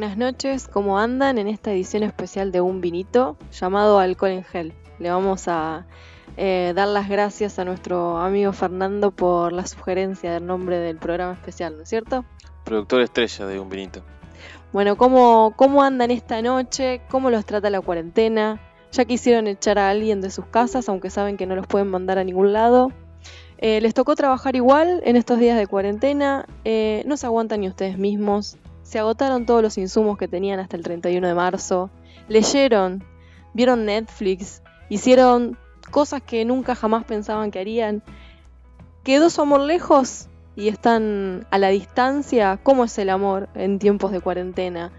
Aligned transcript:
Buenas 0.00 0.16
noches, 0.16 0.66
¿cómo 0.66 0.98
andan 0.98 1.36
en 1.36 1.46
esta 1.46 1.72
edición 1.72 2.04
especial 2.04 2.52
de 2.52 2.62
Un 2.62 2.80
Vinito 2.80 3.36
llamado 3.52 3.98
Alcohol 3.98 4.30
en 4.30 4.44
Gel? 4.44 4.72
Le 4.98 5.10
vamos 5.10 5.46
a 5.46 5.84
eh, 6.38 6.72
dar 6.74 6.88
las 6.88 7.06
gracias 7.06 7.58
a 7.58 7.66
nuestro 7.66 8.16
amigo 8.16 8.54
Fernando 8.54 9.10
por 9.10 9.52
la 9.52 9.66
sugerencia 9.66 10.32
del 10.32 10.46
nombre 10.46 10.78
del 10.78 10.96
programa 10.96 11.34
especial, 11.34 11.76
¿no 11.76 11.82
es 11.82 11.90
cierto? 11.90 12.24
Productor 12.64 13.02
estrella 13.02 13.44
de 13.44 13.60
Un 13.60 13.68
Vinito. 13.68 14.00
Bueno, 14.72 14.96
¿cómo, 14.96 15.52
¿cómo 15.54 15.82
andan 15.82 16.10
esta 16.10 16.40
noche? 16.40 17.02
¿Cómo 17.10 17.28
los 17.28 17.44
trata 17.44 17.68
la 17.68 17.82
cuarentena? 17.82 18.58
¿Ya 18.92 19.04
quisieron 19.04 19.48
echar 19.48 19.78
a 19.78 19.90
alguien 19.90 20.22
de 20.22 20.30
sus 20.30 20.46
casas, 20.46 20.88
aunque 20.88 21.10
saben 21.10 21.36
que 21.36 21.44
no 21.44 21.56
los 21.56 21.66
pueden 21.66 21.88
mandar 21.88 22.16
a 22.16 22.24
ningún 22.24 22.54
lado? 22.54 22.90
Eh, 23.58 23.82
¿Les 23.82 23.92
tocó 23.92 24.14
trabajar 24.14 24.56
igual 24.56 25.02
en 25.04 25.16
estos 25.16 25.38
días 25.38 25.58
de 25.58 25.66
cuarentena? 25.66 26.46
Eh, 26.64 27.02
¿No 27.04 27.18
se 27.18 27.26
aguantan 27.26 27.60
ni 27.60 27.68
ustedes 27.68 27.98
mismos? 27.98 28.56
¿Se 28.90 28.98
agotaron 28.98 29.46
todos 29.46 29.62
los 29.62 29.78
insumos 29.78 30.18
que 30.18 30.26
tenían 30.26 30.58
hasta 30.58 30.76
el 30.76 30.82
31 30.82 31.28
de 31.28 31.32
marzo? 31.32 31.90
¿Leyeron? 32.26 33.04
¿Vieron 33.54 33.84
Netflix? 33.84 34.64
¿Hicieron 34.88 35.56
cosas 35.92 36.22
que 36.22 36.44
nunca 36.44 36.74
jamás 36.74 37.04
pensaban 37.04 37.52
que 37.52 37.60
harían? 37.60 38.02
¿Quedó 39.04 39.30
su 39.30 39.42
amor 39.42 39.60
lejos 39.60 40.26
y 40.56 40.66
están 40.66 41.46
a 41.52 41.58
la 41.58 41.68
distancia? 41.68 42.58
¿Cómo 42.64 42.82
es 42.82 42.98
el 42.98 43.10
amor 43.10 43.48
en 43.54 43.78
tiempos 43.78 44.10
de 44.10 44.20
cuarentena? 44.20 44.90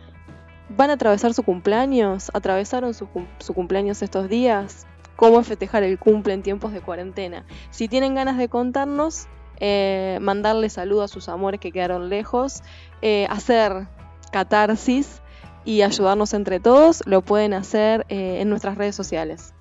¿Van 0.69 0.89
a 0.89 0.93
atravesar 0.93 1.33
su 1.33 1.43
cumpleaños? 1.43 2.31
¿Atravesaron 2.33 2.93
su, 2.93 3.09
su 3.39 3.53
cumpleaños 3.53 4.01
estos 4.01 4.29
días? 4.29 4.87
¿Cómo 5.17 5.43
festejar 5.43 5.83
el 5.83 5.99
cumple 5.99 6.33
en 6.33 6.43
tiempos 6.43 6.71
de 6.71 6.79
cuarentena? 6.79 7.45
Si 7.71 7.89
tienen 7.89 8.15
ganas 8.15 8.37
de 8.37 8.47
contarnos, 8.47 9.27
eh, 9.63 10.17
mandarle 10.21 10.69
saludos 10.69 11.11
a 11.11 11.13
sus 11.13 11.29
amores 11.29 11.59
que 11.59 11.71
quedaron 11.71 12.09
lejos, 12.09 12.63
eh, 13.01 13.27
hacer 13.29 13.87
catarsis 14.31 15.21
y 15.65 15.81
ayudarnos 15.81 16.33
entre 16.33 16.59
todos, 16.59 17.03
lo 17.05 17.21
pueden 17.21 17.53
hacer 17.53 18.05
eh, 18.09 18.41
en 18.41 18.49
nuestras 18.49 18.77
redes 18.77 18.95
sociales. 18.95 19.53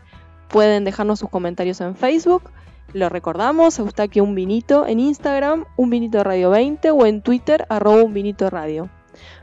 Pueden 0.48 0.84
dejarnos 0.84 1.18
sus 1.18 1.30
comentarios 1.30 1.80
en 1.80 1.94
Facebook, 1.94 2.50
lo 2.92 3.08
recordamos, 3.08 3.78
Eustaquio 3.78 4.24
Un 4.24 4.34
Vinito 4.34 4.86
en 4.86 4.98
Instagram, 4.98 5.64
Un 5.76 5.90
Vinito 5.90 6.24
Radio 6.24 6.50
20 6.50 6.90
o 6.90 7.06
en 7.06 7.22
Twitter, 7.22 7.64
arroba 7.68 8.02
Un 8.02 8.14
Vinito 8.14 8.50
Radio. 8.50 8.88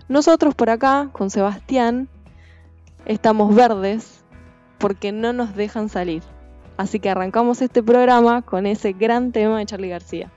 Nosotros 0.10 0.54
por 0.54 0.70
acá, 0.70 1.10
con 1.14 1.30
Sebastián, 1.30 2.10
estamos 3.06 3.56
verdes 3.56 4.24
porque 4.78 5.12
no 5.12 5.32
nos 5.32 5.56
dejan 5.56 5.88
salir. 5.88 6.24
Así 6.76 7.00
que 7.00 7.10
arrancamos 7.10 7.62
este 7.62 7.82
programa 7.82 8.42
con 8.42 8.66
ese 8.66 8.94
gran 8.94 9.32
tema 9.32 9.60
de 9.60 9.66
Charlie 9.66 9.90
García. 9.90 10.32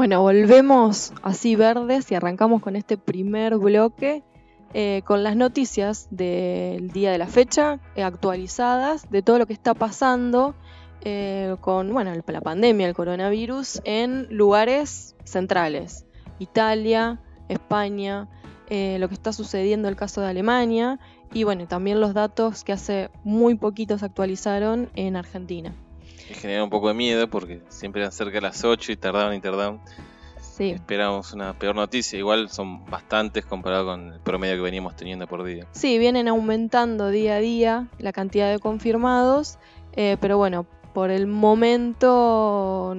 Bueno, 0.00 0.22
volvemos 0.22 1.12
así 1.20 1.56
verdes 1.56 2.10
y 2.10 2.14
arrancamos 2.14 2.62
con 2.62 2.74
este 2.74 2.96
primer 2.96 3.58
bloque 3.58 4.22
eh, 4.72 5.02
con 5.04 5.22
las 5.22 5.36
noticias 5.36 6.08
del 6.10 6.88
día 6.90 7.12
de 7.12 7.18
la 7.18 7.26
fecha 7.26 7.80
eh, 7.96 8.02
actualizadas 8.02 9.10
de 9.10 9.20
todo 9.20 9.38
lo 9.38 9.44
que 9.44 9.52
está 9.52 9.74
pasando 9.74 10.54
eh, 11.02 11.54
con 11.60 11.92
bueno, 11.92 12.14
la 12.26 12.40
pandemia, 12.40 12.88
el 12.88 12.94
coronavirus 12.94 13.82
en 13.84 14.26
lugares 14.30 15.16
centrales. 15.24 16.06
Italia, 16.38 17.20
España, 17.50 18.26
lo 18.70 19.06
que 19.06 19.14
está 19.14 19.34
sucediendo 19.34 19.86
en 19.86 19.92
el 19.92 19.98
caso 19.98 20.22
de 20.22 20.28
Alemania 20.28 20.98
y 21.34 21.44
bueno, 21.44 21.68
también 21.68 22.00
los 22.00 22.14
datos 22.14 22.64
que 22.64 22.72
hace 22.72 23.10
muy 23.22 23.54
poquitos 23.54 24.02
actualizaron 24.02 24.88
en 24.94 25.16
Argentina 25.16 25.74
me 26.30 26.36
genera 26.36 26.62
un 26.62 26.70
poco 26.70 26.86
de 26.86 26.94
miedo 26.94 27.28
porque 27.28 27.60
siempre 27.70 28.02
eran 28.02 28.12
cerca 28.12 28.34
de 28.34 28.42
las 28.42 28.64
8 28.64 28.92
y 28.92 28.96
tardaban 28.96 29.34
y 29.34 29.40
tardaban. 29.40 29.80
Sí. 30.40 30.70
Esperamos 30.70 31.32
una 31.32 31.58
peor 31.58 31.74
noticia. 31.74 32.18
Igual 32.18 32.48
son 32.50 32.84
bastantes 32.84 33.44
comparado 33.44 33.86
con 33.86 34.12
el 34.12 34.20
promedio 34.20 34.54
que 34.54 34.62
veníamos 34.62 34.94
teniendo 34.94 35.26
por 35.26 35.42
día. 35.42 35.66
Sí, 35.72 35.98
vienen 35.98 36.28
aumentando 36.28 37.08
día 37.08 37.36
a 37.36 37.38
día 37.40 37.88
la 37.98 38.12
cantidad 38.12 38.48
de 38.48 38.60
confirmados, 38.60 39.58
eh, 39.94 40.18
pero 40.20 40.38
bueno, 40.38 40.66
por 40.94 41.10
el 41.10 41.26
momento 41.26 42.94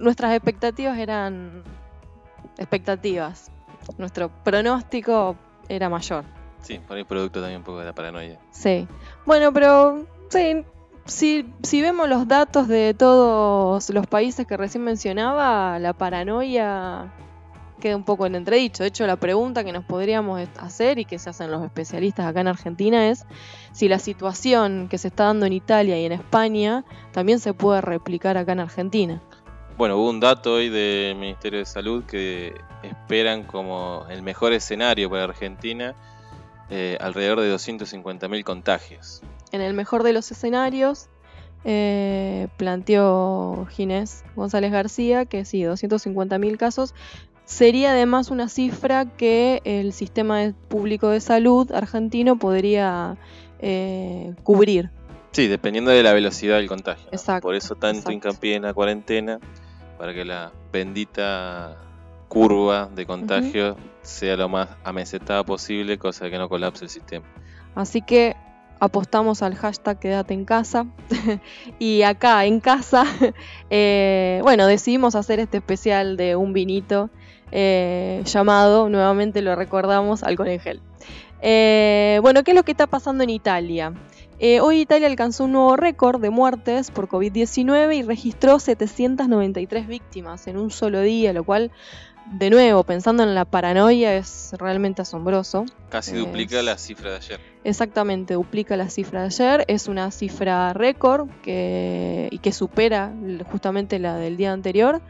nuestras 0.00 0.34
expectativas 0.34 0.98
eran 0.98 1.62
expectativas. 2.58 3.52
Nuestro 3.98 4.30
pronóstico 4.42 5.36
era 5.68 5.88
mayor. 5.88 6.24
Sí, 6.60 6.80
por 6.88 6.96
ahí 6.96 7.04
producto 7.04 7.40
también 7.40 7.58
un 7.58 7.64
poco 7.64 7.78
de 7.78 7.84
la 7.84 7.94
paranoia. 7.94 8.40
Sí. 8.50 8.88
Bueno, 9.24 9.52
pero 9.52 10.06
sí, 10.28 10.64
si, 11.06 11.52
si 11.62 11.82
vemos 11.82 12.08
los 12.08 12.28
datos 12.28 12.68
de 12.68 12.94
todos 12.94 13.90
los 13.90 14.06
países 14.06 14.46
que 14.46 14.56
recién 14.56 14.84
mencionaba, 14.84 15.78
la 15.78 15.92
paranoia 15.92 17.12
queda 17.80 17.96
un 17.96 18.04
poco 18.04 18.26
en 18.26 18.36
entredicho. 18.36 18.84
De 18.84 18.90
hecho, 18.90 19.06
la 19.06 19.16
pregunta 19.16 19.64
que 19.64 19.72
nos 19.72 19.84
podríamos 19.84 20.40
hacer 20.58 20.98
y 20.98 21.04
que 21.04 21.18
se 21.18 21.30
hacen 21.30 21.50
los 21.50 21.64
especialistas 21.64 22.26
acá 22.26 22.42
en 22.42 22.48
Argentina 22.48 23.08
es 23.08 23.26
si 23.72 23.88
la 23.88 23.98
situación 23.98 24.88
que 24.88 24.98
se 24.98 25.08
está 25.08 25.24
dando 25.24 25.46
en 25.46 25.54
Italia 25.54 25.98
y 25.98 26.04
en 26.04 26.12
España 26.12 26.84
también 27.12 27.40
se 27.40 27.54
puede 27.54 27.80
replicar 27.80 28.36
acá 28.36 28.52
en 28.52 28.60
Argentina. 28.60 29.20
Bueno, 29.76 29.96
hubo 29.96 30.10
un 30.10 30.20
dato 30.20 30.54
hoy 30.54 30.68
del 30.68 31.16
Ministerio 31.16 31.58
de 31.58 31.64
Salud 31.64 32.04
que 32.04 32.54
esperan 32.82 33.44
como 33.44 34.04
el 34.10 34.22
mejor 34.22 34.52
escenario 34.52 35.08
para 35.08 35.24
Argentina 35.24 35.94
eh, 36.68 36.98
alrededor 37.00 37.40
de 37.40 37.52
250.000 37.52 38.44
contagios 38.44 39.22
en 39.52 39.60
el 39.60 39.74
mejor 39.74 40.02
de 40.02 40.12
los 40.12 40.30
escenarios, 40.30 41.08
eh, 41.64 42.48
planteó 42.56 43.66
Ginés 43.70 44.24
González 44.34 44.72
García 44.72 45.26
que 45.26 45.44
sí, 45.44 45.62
250.000 45.62 46.56
casos. 46.56 46.94
Sería 47.44 47.90
además 47.90 48.30
una 48.30 48.48
cifra 48.48 49.04
que 49.04 49.60
el 49.64 49.92
sistema 49.92 50.52
público 50.68 51.08
de 51.08 51.20
salud 51.20 51.70
argentino 51.72 52.38
podría 52.38 53.16
eh, 53.58 54.34
cubrir. 54.44 54.90
Sí, 55.32 55.48
dependiendo 55.48 55.90
de 55.90 56.02
la 56.02 56.12
velocidad 56.12 56.56
del 56.56 56.68
contagio. 56.68 57.08
Exacto. 57.12 57.46
Por 57.46 57.54
eso 57.54 57.74
tanto 57.74 58.10
hincapié 58.10 58.54
en 58.54 58.62
la 58.62 58.74
cuarentena, 58.74 59.38
para 59.98 60.14
que 60.14 60.24
la 60.24 60.52
bendita 60.72 61.76
curva 62.28 62.88
de 62.94 63.04
contagio 63.04 63.76
sea 64.02 64.36
lo 64.36 64.48
más 64.48 64.68
amesetada 64.84 65.44
posible, 65.44 65.98
cosa 65.98 66.30
que 66.30 66.38
no 66.38 66.48
colapse 66.48 66.84
el 66.84 66.90
sistema. 66.90 67.26
Así 67.74 68.00
que 68.00 68.36
apostamos 68.80 69.42
al 69.42 69.54
hashtag 69.54 69.98
quédate 69.98 70.34
en 70.34 70.44
casa 70.44 70.86
y 71.78 72.02
acá 72.02 72.44
en 72.46 72.60
casa, 72.60 73.04
eh, 73.70 74.40
bueno, 74.42 74.66
decidimos 74.66 75.14
hacer 75.14 75.38
este 75.38 75.58
especial 75.58 76.16
de 76.16 76.34
un 76.34 76.52
vinito 76.52 77.10
eh, 77.52 78.22
llamado, 78.24 78.88
nuevamente 78.88 79.42
lo 79.42 79.54
recordamos, 79.54 80.22
gel. 80.62 80.80
Eh, 81.42 82.18
bueno, 82.22 82.42
¿qué 82.42 82.50
es 82.50 82.56
lo 82.56 82.64
que 82.64 82.72
está 82.72 82.86
pasando 82.86 83.22
en 83.22 83.30
Italia? 83.30 83.94
hoy 84.62 84.80
Italia 84.80 85.06
alcanzó 85.06 85.44
un 85.44 85.52
nuevo 85.52 85.76
récord 85.76 86.18
de 86.18 86.30
muertes 86.30 86.90
por 86.90 87.08
COVID-19 87.08 87.94
y 87.94 88.02
registró 88.02 88.58
793 88.58 89.86
víctimas 89.86 90.46
en 90.46 90.56
un 90.56 90.70
solo 90.70 91.02
día, 91.02 91.34
lo 91.34 91.44
cual 91.44 91.70
de 92.30 92.48
nuevo, 92.50 92.84
pensando 92.84 93.22
en 93.22 93.34
la 93.34 93.44
paranoia, 93.44 94.14
es 94.14 94.54
realmente 94.58 95.02
asombroso. 95.02 95.64
Casi 95.88 96.14
duplica 96.16 96.62
la 96.62 96.78
cifra 96.78 97.10
de 97.10 97.16
ayer. 97.16 97.40
Exactamente, 97.64 98.34
duplica 98.34 98.76
la 98.76 98.88
cifra 98.88 99.20
de 99.22 99.26
ayer. 99.26 99.64
Es 99.68 99.88
una 99.88 100.10
cifra 100.10 100.72
récord 100.72 101.28
que, 101.42 102.28
y 102.30 102.38
que 102.38 102.52
supera 102.52 103.12
justamente 103.50 103.98
la 103.98 104.16
del 104.16 104.36
día 104.36 104.52
anterior. 104.52 105.02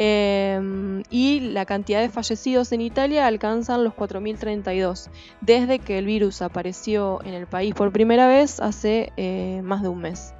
Em, 0.00 1.02
y 1.10 1.40
la 1.40 1.64
cantidad 1.64 2.00
de 2.00 2.08
fallecidos 2.08 2.70
en 2.70 2.82
Italia 2.82 3.26
alcanzan 3.26 3.82
los 3.82 3.94
4.032, 3.94 5.10
desde 5.40 5.80
que 5.80 5.98
el 5.98 6.06
virus 6.06 6.40
apareció 6.40 7.20
en 7.24 7.34
el 7.34 7.48
país 7.48 7.74
por 7.74 7.90
primera 7.90 8.28
vez 8.28 8.60
hace 8.60 9.12
eh, 9.16 9.60
más 9.64 9.82
de 9.82 9.88
un 9.88 10.00
mes. 10.00 10.34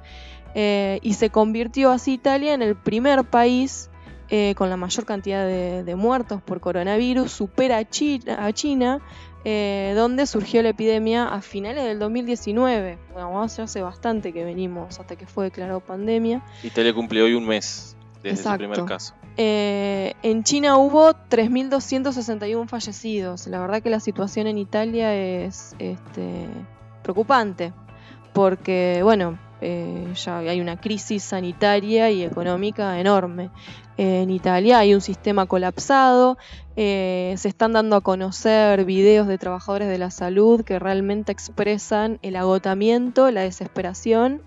Eh, 0.55 0.99
y 1.01 1.13
se 1.13 1.29
convirtió 1.29 1.91
así 1.91 2.13
Italia 2.13 2.53
en 2.53 2.61
el 2.61 2.75
primer 2.75 3.25
país 3.25 3.88
eh, 4.29 4.53
con 4.55 4.69
la 4.69 4.77
mayor 4.77 5.05
cantidad 5.05 5.45
de, 5.45 5.95
muertos 5.95 6.41
por 6.41 6.59
coronavirus, 6.59 7.31
supera 7.31 7.77
a 7.77 8.53
China, 8.53 9.01
eh, 9.43 9.93
donde 9.95 10.25
surgió 10.27 10.61
la 10.61 10.69
epidemia 10.69 11.27
a 11.27 11.41
finales 11.41 11.83
del 11.85 11.97
2019. 11.99 12.97
Bueno, 13.13 13.41
hace 13.41 13.81
bastante 13.81 14.31
que 14.33 14.43
venimos 14.43 14.99
hasta 14.99 15.15
que 15.15 15.25
fue 15.25 15.45
declarado 15.45 15.79
pandemia. 15.79 16.43
Italia 16.63 16.93
cumple 16.93 17.21
hoy 17.21 17.33
un 17.33 17.45
mes 17.45 17.95
desde 18.21 18.49
el 18.49 18.57
primer 18.57 18.85
caso. 18.85 19.15
Eh, 19.37 20.13
en 20.21 20.43
China 20.43 20.77
hubo 20.77 21.13
3.261 21.13 22.67
fallecidos. 22.67 23.47
La 23.47 23.59
verdad 23.61 23.81
que 23.81 23.89
la 23.89 23.99
situación 23.99 24.47
en 24.47 24.57
Italia 24.57 25.15
es 25.15 25.75
este, 25.79 26.47
preocupante 27.01 27.73
porque, 28.33 28.99
bueno, 29.03 29.39
eh, 29.61 30.13
ya 30.15 30.37
hay 30.37 30.61
una 30.61 30.79
crisis 30.79 31.23
sanitaria 31.23 32.09
y 32.11 32.23
económica 32.23 32.99
enorme. 32.99 33.49
en 33.97 34.29
Italia 34.29 34.79
hay 34.79 34.93
un 34.93 35.01
sistema 35.01 35.45
colapsado, 35.45 36.37
eh, 36.77 37.35
se 37.37 37.49
están 37.49 37.73
dando 37.73 37.97
a 37.97 38.01
conocer 38.01 38.85
videos 38.85 39.27
de 39.27 39.37
trabajadores 39.37 39.89
de 39.89 39.97
la 39.97 40.11
salud 40.11 40.63
que 40.63 40.79
realmente 40.79 41.33
expresan 41.33 42.19
el 42.21 42.37
agotamiento, 42.37 43.29
la 43.31 43.41
desesperación 43.41 44.41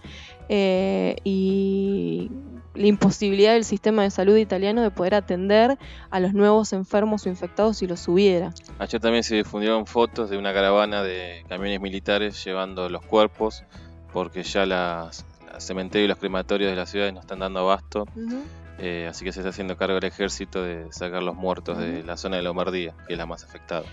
eh, 0.48 1.16
y 1.24 2.30
la 2.74 2.86
imposibilidad 2.86 3.52
del 3.52 3.64
sistema 3.64 4.02
de 4.02 4.10
salud 4.10 4.36
italiano 4.36 4.80
de 4.80 4.90
poder 4.90 5.14
atender 5.14 5.76
a 6.10 6.20
los 6.20 6.32
nuevos 6.32 6.72
enfermos 6.72 7.26
o 7.26 7.28
infectados 7.28 7.76
si 7.76 7.86
los 7.86 8.08
hubiera. 8.08 8.54
Ayer 8.78 8.98
también 8.98 9.24
se 9.24 9.34
difundieron 9.34 9.86
fotos 9.86 10.30
de 10.30 10.38
una 10.38 10.54
caravana 10.54 11.02
de 11.02 11.44
camiones 11.50 11.80
militares 11.82 12.42
llevando 12.42 12.88
los 12.88 13.04
cuerpos 13.04 13.64
porque 14.12 14.42
ya 14.42 14.66
las, 14.66 15.24
cementerios 15.58 16.06
y 16.06 16.08
los 16.08 16.18
crematorios 16.18 16.70
de 16.70 16.76
las 16.76 16.90
ciudades 16.90 17.12
no 17.12 17.20
están 17.20 17.40
dando 17.40 17.60
abasto. 17.60 18.06
Eh, 18.78 19.06
así 19.08 19.24
que 19.24 19.32
se 19.32 19.40
está 19.40 19.50
haciendo 19.50 19.76
cargo 19.76 19.98
el 19.98 20.04
ejército 20.04 20.62
de 20.62 20.90
sacar 20.92 21.22
los 21.22 21.36
muertos 21.36 21.78
de 21.78 22.02
la 22.02 22.16
zona 22.16 22.36
de 22.36 22.42
Lombardía, 22.42 22.94
que 23.06 23.14
es 23.14 23.18
la 23.18 23.26
más 23.26 23.44
afectada. 23.44 23.84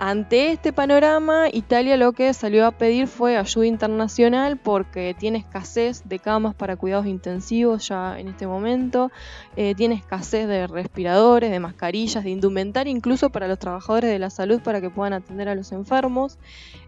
Ante 0.00 0.52
este 0.52 0.72
panorama, 0.72 1.48
Italia 1.52 1.96
lo 1.96 2.12
que 2.12 2.32
salió 2.32 2.66
a 2.66 2.70
pedir 2.70 3.08
fue 3.08 3.36
ayuda 3.36 3.66
internacional 3.66 4.56
porque 4.56 5.16
tiene 5.18 5.38
escasez 5.38 6.02
de 6.08 6.20
camas 6.20 6.54
para 6.54 6.76
cuidados 6.76 7.06
intensivos 7.06 7.88
ya 7.88 8.16
en 8.16 8.28
este 8.28 8.46
momento, 8.46 9.10
eh, 9.56 9.74
tiene 9.74 9.96
escasez 9.96 10.46
de 10.46 10.68
respiradores, 10.68 11.50
de 11.50 11.58
mascarillas, 11.58 12.22
de 12.22 12.30
indumentaria, 12.30 12.92
incluso 12.92 13.30
para 13.30 13.48
los 13.48 13.58
trabajadores 13.58 14.08
de 14.08 14.20
la 14.20 14.30
salud 14.30 14.60
para 14.62 14.80
que 14.80 14.88
puedan 14.88 15.14
atender 15.14 15.48
a 15.48 15.56
los 15.56 15.72
enfermos. 15.72 16.38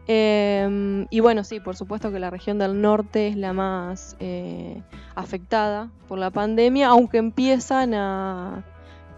Em, 0.07 1.09
y 1.11 1.19
bueno, 1.19 1.43
sí, 1.43 1.59
por 1.59 1.75
supuesto 1.75 2.13
que 2.13 2.21
la 2.21 2.31
región 2.31 2.59
del 2.59 2.81
norte 2.81 3.27
es 3.27 3.37
la 3.37 3.53
más 3.53 4.17
eh, 4.21 4.83
afectada 5.17 5.91
por 6.07 6.21
la 6.21 6.31
pandemia, 6.31 6.87
aunque 6.89 7.19
empiezan 7.19 7.93
a 7.95 8.65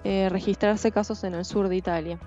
eh, 0.04 0.28
registrarse 0.30 0.90
casos 0.92 1.24
en 1.24 1.34
el 1.34 1.44
sur 1.44 1.69
de 1.69 1.76
Italia. 1.76 2.19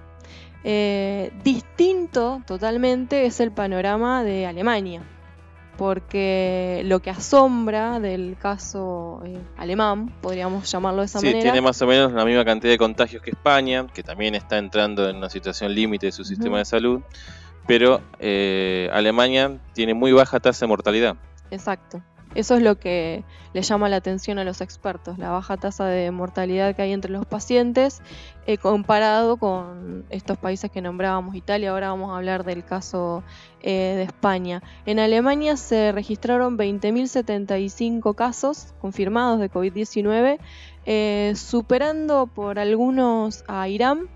Eh, 0.68 1.32
distinto 1.44 2.42
totalmente 2.48 3.28
es 3.28 3.40
el 3.40 3.52
panorama 3.52 4.24
de 4.24 4.48
Alemania, 4.48 5.04
porque 5.78 6.82
lo 6.86 7.04
que 7.04 7.12
asombra 7.12 8.00
del 8.00 8.36
caso 8.40 9.22
eh, 9.26 9.38
alemán, 9.58 10.12
podríamos 10.22 10.72
llamarlo 10.72 11.02
de 11.02 11.06
esa 11.06 11.20
sí, 11.20 11.28
manera. 11.28 11.44
tiene 11.44 11.62
más 11.62 11.80
o 11.84 11.86
menos 11.86 12.14
la 12.14 12.26
misma 12.26 12.44
cantidad 12.44 12.74
de 12.74 12.80
contagios 12.80 13.22
que 13.22 13.30
España, 13.30 13.86
que 13.94 14.02
también 14.02 14.34
está 14.34 14.58
entrando 14.58 15.08
en 15.08 15.18
una 15.18 15.30
situación 15.30 15.72
límite 15.72 16.08
de 16.08 16.12
su 16.12 16.24
sistema 16.24 16.58
de 16.58 16.66
salud, 16.66 17.02
pero 17.68 18.02
eh, 18.18 18.90
Alemania 18.92 19.60
tiene 19.74 19.94
muy 19.94 20.14
baja 20.14 20.40
tasa 20.40 20.66
de 20.66 20.70
mortalidad. 20.70 21.16
Exacto. 21.52 22.02
Eso 22.36 22.56
es 22.56 22.62
lo 22.62 22.78
que 22.78 23.24
le 23.54 23.62
llama 23.62 23.88
la 23.88 23.96
atención 23.96 24.38
a 24.38 24.44
los 24.44 24.62
expertos, 24.62 25.18
la 25.18 25.32
baja 25.32 25.56
tasa 25.56 25.86
de 25.86 26.12
mortalidad 26.12 26.76
que 26.76 26.82
hay 26.82 26.92
entre 26.92 27.12
los 27.12 27.26
pacientes 27.26 28.02
eh, 28.46 28.58
comparado 28.58 29.38
con 29.38 30.06
estos 30.10 30.38
países 30.38 30.70
que 30.70 30.82
nombrábamos, 30.82 31.36
Italia, 31.36 31.72
ahora 31.72 31.90
vamos 31.90 32.12
a 32.12 32.18
hablar 32.18 32.44
del 32.44 32.64
caso 32.64 33.24
eh, 33.62 33.94
de 33.96 34.04
España. 34.04 34.62
En 34.86 35.00
Alemania 35.00 35.58
se 35.58 35.92
registraron 35.92 36.58
20.075 36.58 38.14
casos 38.14 38.74
confirmados 38.80 39.40
de 39.40 39.50
COVID-19, 39.50 40.38
eh, 40.86 41.34
superando 41.36 42.28
por 42.28 42.60
algunos 42.60 43.44
a 43.48 43.68
Irán 43.68 44.10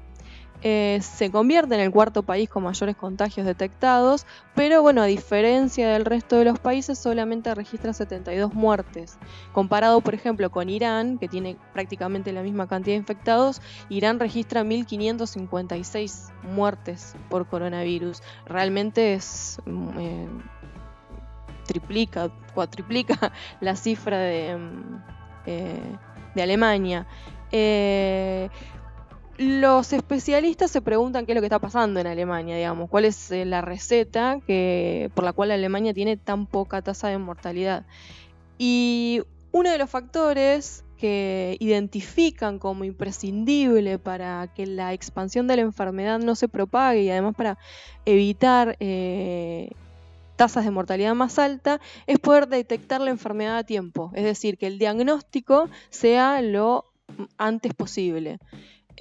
eh, 0.61 0.99
se 1.01 1.31
convierte 1.31 1.75
en 1.75 1.81
el 1.81 1.91
cuarto 1.91 2.23
país 2.23 2.49
con 2.49 2.63
mayores 2.63 2.95
contagios 2.95 3.45
detectados, 3.45 4.25
pero 4.55 4.81
bueno, 4.81 5.01
a 5.01 5.05
diferencia 5.05 5.89
del 5.89 6.05
resto 6.05 6.37
de 6.37 6.45
los 6.45 6.59
países, 6.59 6.99
solamente 6.99 7.53
registra 7.55 7.93
72 7.93 8.53
muertes. 8.53 9.17
Comparado, 9.53 10.01
por 10.01 10.13
ejemplo, 10.13 10.49
con 10.49 10.69
Irán, 10.69 11.17
que 11.17 11.27
tiene 11.27 11.57
prácticamente 11.73 12.33
la 12.33 12.43
misma 12.43 12.67
cantidad 12.67 12.95
de 12.95 12.99
infectados, 12.99 13.61
Irán 13.89 14.19
registra 14.19 14.63
1.556 14.63 16.31
muertes 16.43 17.15
por 17.29 17.47
coronavirus. 17.47 18.21
Realmente 18.45 19.13
es... 19.13 19.59
Mm, 19.65 19.99
eh, 19.99 20.27
triplica, 21.69 22.31
cuatriplica 22.55 23.31
la 23.61 23.75
cifra 23.75 24.17
de, 24.17 24.57
mm, 24.57 25.03
eh, 25.45 25.97
Alemania. 26.41 27.05
Eh, 27.51 28.49
los 29.39 29.93
especialistas 29.93 30.69
se 30.69 30.81
preguntan 30.81 31.25
qué 31.25 31.31
es 31.31 31.35
lo 31.35 31.41
que 31.41 31.45
está 31.45 31.59
pasando 31.59 32.01
en 32.01 32.07
Alemania, 32.07 32.57
digamos, 32.57 32.89
cuál 32.89 33.05
es 33.05 33.31
eh, 33.31 33.45
la 33.45 33.61
receta 33.61 34.39
que, 34.45 35.09
por 35.15 35.23
la 35.23 35.31
cual 35.31 35.51
Alemania 35.51 35.93
tiene 35.93 36.17
tan 36.17 36.45
poca 36.45 36.81
tasa 36.81 37.07
de 37.07 37.17
mortalidad. 37.19 37.85
Y 38.57 39.21
uno 39.53 39.71
de 39.71 39.77
los 39.77 39.89
factores 39.89 40.83
que 40.97 41.55
identifican 41.61 42.59
como 42.59 42.83
imprescindible 42.83 43.97
para 43.97 44.51
que 44.53 44.67
la 44.67 44.91
expansión 44.91 45.47
de 45.47 45.55
la 45.55 45.61
enfermedad 45.61 46.19
no 46.19 46.35
se 46.35 46.49
propague 46.49 47.03
y 47.03 47.09
además 47.09 47.35
para 47.37 47.57
evitar 48.03 48.75
eh, 48.81 49.69
tasas 50.35 50.65
de 50.65 50.71
mortalidad 50.71 51.15
más 51.15 51.39
alta 51.39 51.79
es 52.07 52.19
poder 52.19 52.49
detectar 52.49 52.99
la 52.99 53.11
enfermedad 53.11 53.59
a 53.59 53.63
tiempo, 53.63 54.11
es 54.15 54.25
decir, 54.25 54.57
que 54.57 54.67
el 54.67 54.79
diagnóstico 54.79 55.69
sea 55.89 56.41
lo 56.41 56.91
antes 57.37 57.73
posible. 57.73 58.39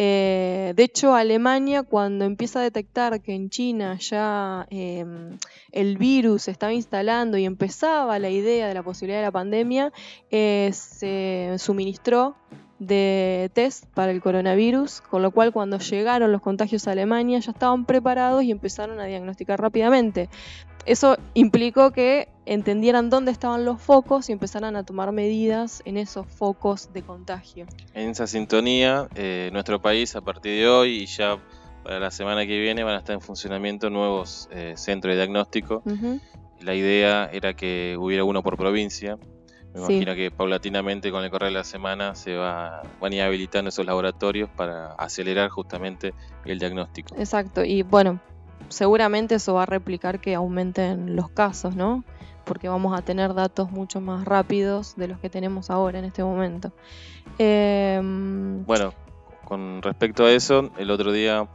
Eh, 0.01 0.75
de 0.77 0.83
hecho, 0.85 1.17
Alemania, 1.17 1.83
cuando 1.83 2.25
empieza 2.25 2.61
a 2.61 2.63
detectar 2.63 3.21
que 3.21 3.35
en 3.35 3.51
China 3.51 3.99
ya 3.99 4.65
em, 4.71 5.39
el 5.73 5.99
virus 5.99 6.43
se 6.43 6.53
estaba 6.53 6.73
instalando 6.73 7.37
y 7.37 7.45
empezaba 7.45 8.21
la 8.21 8.31
idea 8.31 8.69
de 8.69 8.75
la 8.75 8.85
posibilidad 8.85 9.19
de 9.19 9.25
la 9.25 9.33
pandemia, 9.33 9.93
eh, 10.31 10.71
se 10.73 11.57
suministró 11.59 12.37
de 12.79 13.51
test 13.55 13.87
para 13.87 14.13
el 14.13 14.21
coronavirus, 14.21 15.01
con 15.01 15.23
lo 15.23 15.33
cual 15.33 15.53
cuando 15.53 15.79
llegaron 15.79 16.31
los 16.31 16.43
contagios 16.43 16.87
a 16.87 16.93
Alemania 16.93 17.41
ya 17.41 17.51
estaban 17.51 17.85
preparados 17.85 18.45
y 18.45 18.53
empezaron 18.53 19.01
a 19.01 19.07
diagnosticar 19.07 19.61
rápidamente. 19.61 20.29
Eso 20.89 21.19
implicó 21.35 21.91
que 21.91 22.29
entendieran 22.47 23.11
dónde 23.11 23.31
estaban 23.31 23.67
los 23.67 23.79
focos 23.79 24.31
y 24.31 24.33
empezaran 24.33 24.75
a 24.75 24.85
tomar 24.85 25.13
medidas 25.13 25.83
en 25.85 25.99
esos 25.99 26.27
focos 26.27 26.91
de 26.95 27.03
contagio. 27.03 27.67
En 27.93 28.09
esa 28.09 28.27
sintonía, 28.27 29.07
eh, 29.15 29.51
nuestro 29.53 29.83
país 29.83 30.17
a 30.17 30.23
partir 30.23 30.59
de 30.59 30.67
hoy 30.67 31.03
y 31.03 31.07
ya 31.07 31.37
para 31.85 32.01
la 32.01 32.11
semana 32.11 32.47
que 32.47 32.59
viene 32.59 32.85
van 32.85 32.95
a 32.95 32.99
estar 33.01 33.13
en 33.13 33.21
funcionamiento 33.21 33.91
nuevos 33.91 34.49
eh, 34.51 34.73
centros 34.79 35.13
de 35.13 35.17
diagnóstico. 35.17 35.83
La 36.61 36.75
idea 36.75 37.29
era 37.35 37.53
que 37.53 37.95
hubiera 37.99 38.25
uno 38.25 38.43
por 38.43 38.57
provincia. 38.57 39.19
Me 39.75 39.81
imagino 39.81 40.15
que 40.15 40.31
paulatinamente 40.31 41.11
con 41.11 41.23
el 41.23 41.31
correr 41.31 41.51
de 41.51 41.55
la 41.59 41.65
semana 41.65 42.15
se 42.15 42.35
va, 42.35 42.81
van 42.99 43.13
a 43.13 43.17
ir 43.17 43.21
habilitando 43.21 43.69
esos 43.69 43.85
laboratorios 43.85 44.49
para 44.49 44.95
acelerar 44.95 45.51
justamente 45.51 46.15
el 46.47 46.59
diagnóstico. 46.59 47.15
Exacto, 47.19 47.63
y 47.63 47.83
bueno, 47.83 48.21
seguramente 48.69 49.37
eso 49.37 49.55
va 49.55 49.65
a 49.65 49.67
replicar 49.67 50.21
que 50.21 50.35
aumenten 50.35 51.17
los 51.17 51.31
casos, 51.31 51.77
¿no? 51.77 52.05
Porque 52.45 52.69
vamos 52.69 52.99
a 52.99 53.03
tener 53.03 53.35
datos 53.35 53.71
mucho 53.71 54.01
más 54.01 54.25
rápidos 54.25 54.97
de 54.97 55.09
los 55.09 55.19
que 55.21 55.29
tenemos 55.31 55.71
ahora 55.71 55.99
en 55.99 56.05
este 56.05 56.25
momento. 56.25 56.73
Em, 57.39 58.65
bueno, 58.65 58.95
con 59.45 59.83
respecto 59.83 60.25
a 60.25 60.33
eso, 60.33 60.71
el 60.79 60.91
otro 60.91 61.13
día 61.13 61.49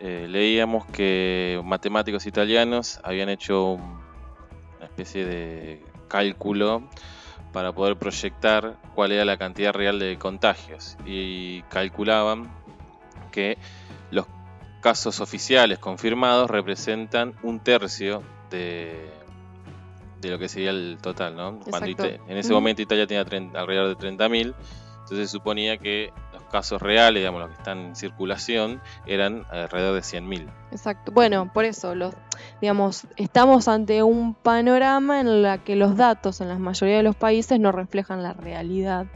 eh, 0.00 0.26
leíamos 0.28 0.86
que 0.86 1.60
matemáticos 1.64 2.26
italianos 2.26 3.00
habían 3.04 3.28
hecho 3.28 3.74
una 3.74 4.86
especie 4.86 5.24
de 5.24 5.82
cálculo 6.08 6.82
para 7.52 7.72
poder 7.72 7.96
proyectar 7.96 8.76
cuál 8.94 9.12
era 9.12 9.24
la 9.24 9.36
cantidad 9.36 9.72
real 9.72 9.98
de 9.98 10.18
contagios 10.18 10.96
y 11.06 11.62
calculaban 11.62 12.50
que 13.30 13.58
casos 14.82 15.20
oficiales 15.20 15.78
confirmados 15.78 16.50
representan 16.50 17.34
un 17.42 17.60
tercio 17.60 18.22
de, 18.50 19.08
de 20.20 20.28
lo 20.28 20.38
que 20.38 20.48
sería 20.48 20.70
el 20.70 20.98
total, 21.00 21.36
¿no? 21.36 21.60
en 21.66 22.36
ese 22.36 22.52
momento 22.52 22.82
Italia 22.82 23.06
tenía 23.06 23.22
alrededor 23.22 23.96
de 23.96 24.08
30.000, 24.08 24.54
entonces 25.02 25.18
se 25.18 25.26
suponía 25.28 25.78
que 25.78 26.12
los 26.32 26.42
casos 26.44 26.82
reales, 26.82 27.20
digamos, 27.20 27.40
los 27.40 27.50
que 27.50 27.56
están 27.56 27.78
en 27.78 27.96
circulación, 27.96 28.80
eran 29.06 29.46
alrededor 29.50 29.94
de 29.94 30.00
100.000. 30.00 30.48
Exacto. 30.72 31.12
Bueno, 31.12 31.50
por 31.52 31.64
eso, 31.64 31.94
los, 31.94 32.14
digamos, 32.60 33.06
estamos 33.16 33.68
ante 33.68 34.02
un 34.02 34.34
panorama 34.34 35.20
en 35.20 35.28
el 35.28 35.60
que 35.62 35.76
los 35.76 35.96
datos 35.96 36.40
en 36.40 36.48
la 36.48 36.58
mayoría 36.58 36.96
de 36.96 37.02
los 37.04 37.16
países 37.16 37.58
no 37.60 37.72
reflejan 37.72 38.22
la 38.22 38.32
realidad 38.32 39.06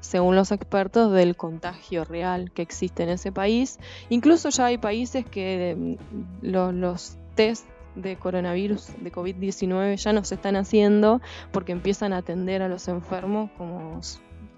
según 0.00 0.36
los 0.36 0.52
expertos, 0.52 1.12
del 1.12 1.36
contagio 1.36 2.04
real 2.04 2.50
que 2.52 2.62
existe 2.62 3.02
en 3.02 3.10
ese 3.10 3.32
país. 3.32 3.78
Incluso 4.08 4.48
ya 4.50 4.66
hay 4.66 4.78
países 4.78 5.24
que 5.24 5.74
mm, 5.76 5.94
los, 6.42 6.74
los 6.74 7.18
test 7.34 7.66
de 7.96 8.16
coronavirus, 8.16 8.88
de 9.00 9.10
COVID-19, 9.10 9.96
ya 9.96 10.12
no 10.12 10.24
se 10.24 10.34
están 10.34 10.56
haciendo 10.56 11.20
porque 11.50 11.72
empiezan 11.72 12.12
a 12.12 12.18
atender 12.18 12.62
a 12.62 12.68
los 12.68 12.88
enfermos 12.88 13.50
como, 13.56 14.00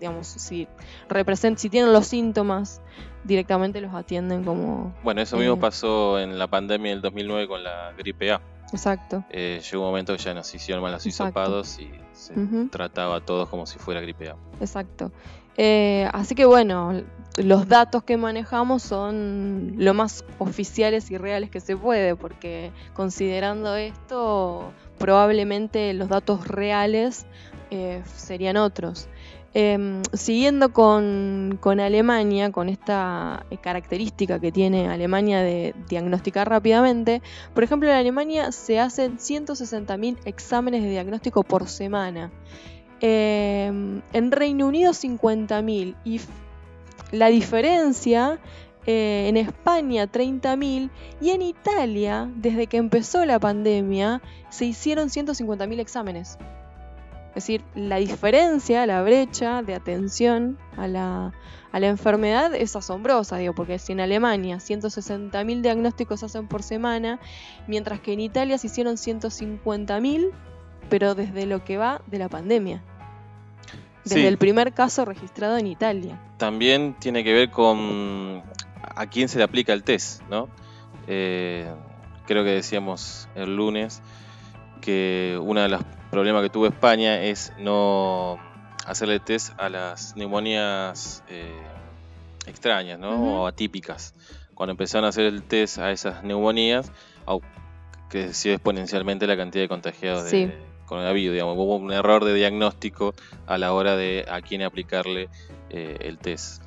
digamos, 0.00 0.26
si, 0.26 0.68
si 1.56 1.70
tienen 1.70 1.92
los 1.92 2.06
síntomas, 2.06 2.82
directamente 3.24 3.80
los 3.80 3.94
atienden 3.94 4.44
como... 4.44 4.94
Bueno, 5.02 5.22
eso 5.22 5.36
mismo 5.36 5.54
eh, 5.54 5.60
pasó 5.60 6.18
en 6.18 6.38
la 6.38 6.48
pandemia 6.48 6.90
del 6.90 7.00
2009 7.00 7.48
con 7.48 7.62
la 7.62 7.92
gripe 7.96 8.32
A. 8.32 8.40
Exacto. 8.72 9.24
Eh, 9.30 9.60
llegó 9.70 9.84
un 9.84 9.90
momento 9.90 10.16
que 10.16 10.22
ya 10.22 10.34
nos 10.34 10.54
hicieron 10.54 10.82
mal 10.82 10.92
los 10.92 11.06
hisopados 11.06 11.78
y 11.78 11.90
se 12.12 12.34
trataba 12.70 13.16
a 13.16 13.20
todos 13.20 13.48
como 13.48 13.66
si 13.66 13.78
fuera 13.78 14.00
gripe 14.00 14.30
A. 14.30 14.36
Exacto. 14.60 15.10
Eh, 15.56 16.08
así 16.12 16.34
que 16.34 16.44
bueno, 16.44 17.02
los 17.36 17.66
datos 17.66 18.04
que 18.04 18.16
manejamos 18.16 18.82
son 18.82 19.74
lo 19.76 19.92
más 19.92 20.24
oficiales 20.38 21.10
y 21.10 21.18
reales 21.18 21.50
que 21.50 21.60
se 21.60 21.76
puede, 21.76 22.14
porque 22.14 22.70
considerando 22.94 23.74
esto, 23.74 24.72
probablemente 24.98 25.92
los 25.94 26.08
datos 26.08 26.46
reales 26.46 27.26
eh, 27.70 28.02
serían 28.16 28.56
otros. 28.56 29.08
Em, 29.54 30.02
siguiendo 30.12 30.72
con, 30.74 31.58
Alemania, 31.80 32.52
con 32.52 32.68
esta 32.68 33.46
eh, 33.50 33.56
característica 33.56 34.38
que 34.38 34.52
tiene 34.52 34.88
Alemania 34.88 35.40
de 35.40 35.74
diagnosticar 35.88 36.50
rápidamente, 36.50 37.22
por 37.54 37.64
ejemplo 37.64 37.88
en 37.88 37.96
Alemania 37.96 38.52
se 38.52 38.78
hacen 38.78 39.16
160.000 39.16 40.18
exámenes 40.26 40.82
de 40.82 40.90
diagnóstico 40.90 41.44
por 41.44 41.66
semana. 41.66 42.30
Em, 43.00 44.02
en 44.12 44.30
Reino 44.32 44.66
Unido 44.66 44.92
50.000 44.92 45.94
y 46.04 46.20
la 47.10 47.28
diferencia 47.28 48.38
eh, 48.86 49.26
en 49.28 49.38
España 49.38 50.06
30.000 50.06 50.90
y 51.22 51.30
en 51.30 51.42
Italia, 51.42 52.30
desde 52.36 52.66
que 52.66 52.76
empezó 52.76 53.24
la 53.24 53.38
pandemia, 53.38 54.20
se 54.50 54.66
hicieron 54.66 55.08
150.000 55.08 55.80
exámenes. 55.80 56.38
Es 57.38 57.44
decir, 57.44 57.62
la 57.76 57.96
diferencia, 57.96 58.84
la 58.84 59.00
brecha 59.02 59.62
de 59.62 59.74
atención 59.74 60.58
a 60.76 60.88
la, 60.88 61.32
a 61.70 61.80
la 61.80 61.86
enfermedad 61.86 62.52
es 62.52 62.74
asombrosa, 62.74 63.36
digo, 63.36 63.54
porque 63.54 63.78
si 63.78 63.92
en 63.92 64.00
Alemania 64.00 64.56
160.000 64.56 65.60
diagnósticos 65.62 66.18
se 66.18 66.26
hacen 66.26 66.48
por 66.48 66.64
semana, 66.64 67.20
mientras 67.68 68.00
que 68.00 68.12
en 68.12 68.20
Italia 68.20 68.58
se 68.58 68.66
hicieron 68.66 68.96
150.000 68.96 70.32
pero 70.88 71.14
desde 71.14 71.46
lo 71.46 71.64
que 71.64 71.76
va 71.76 72.02
de 72.06 72.18
la 72.18 72.28
pandemia. 72.28 72.82
Desde 74.04 74.26
el 74.26 74.38
primer 74.38 74.72
caso 74.72 75.04
registrado 75.04 75.58
en 75.58 75.66
Italia. 75.66 76.20
También 76.38 76.96
tiene 76.98 77.22
que 77.22 77.32
ver 77.32 77.50
con 77.50 78.42
a 78.82 79.06
quién 79.06 79.28
se 79.28 79.38
le 79.38 79.44
aplica 79.44 79.72
el 79.72 79.84
test, 79.84 80.22
¿no? 80.30 80.48
Eh, 81.06 81.70
creo 82.26 82.42
que 82.42 82.50
decíamos 82.50 83.28
el 83.34 83.54
lunes 83.54 84.02
que 84.78 85.38
uno 85.40 85.60
de 85.60 85.68
los 85.68 85.82
problemas 86.10 86.42
que 86.42 86.50
tuvo 86.50 86.66
España 86.66 87.22
es 87.22 87.52
no 87.58 88.38
hacerle 88.86 89.20
test 89.20 89.52
a 89.58 89.68
las 89.68 90.16
neumonías 90.16 91.22
eh, 91.28 91.60
extrañas, 92.46 92.98
¿no? 92.98 93.42
O 93.42 93.46
atípicas. 93.46 94.14
Cuando 94.54 94.72
empezaron 94.72 95.04
a 95.04 95.08
hacer 95.08 95.26
el 95.26 95.42
test 95.42 95.78
a 95.78 95.90
esas 95.90 96.24
neumonías, 96.24 96.90
creció 98.08 98.54
exponencialmente 98.54 99.26
la 99.26 99.36
cantidad 99.36 99.62
de 99.62 99.68
contagiados 99.68 100.30
de, 100.30 100.52
coronavirus, 100.88 101.34
digamos, 101.34 101.56
hubo 101.56 101.76
un 101.76 101.92
error 101.92 102.24
de 102.24 102.34
diagnóstico 102.34 103.14
a 103.46 103.58
la 103.58 103.72
hora 103.72 103.94
de 103.94 104.24
a 104.28 104.40
quién 104.40 104.62
aplicarle 104.62 105.28
eh, 105.70 105.98
el 106.00 106.18
test. 106.18 106.62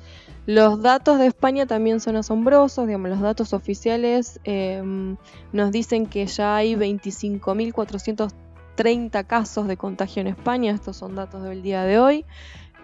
Los 0.46 0.82
datos 0.82 1.20
de 1.20 1.26
España 1.26 1.66
también 1.66 2.00
son 2.00 2.16
asombrosos, 2.16 2.86
digamos, 2.86 3.10
los 3.10 3.20
datos 3.20 3.52
oficiales 3.52 4.40
em, 4.42 5.16
nos 5.52 5.70
dicen 5.70 6.06
que 6.06 6.26
ya 6.26 6.56
hay 6.56 6.74
25.430 6.74 9.24
casos 9.24 9.68
de 9.68 9.76
contagio 9.76 10.20
en 10.20 10.26
España, 10.26 10.72
estos 10.72 10.96
son 10.96 11.14
datos 11.14 11.44
del 11.44 11.62
día 11.62 11.84
de 11.84 12.00
hoy. 12.00 12.24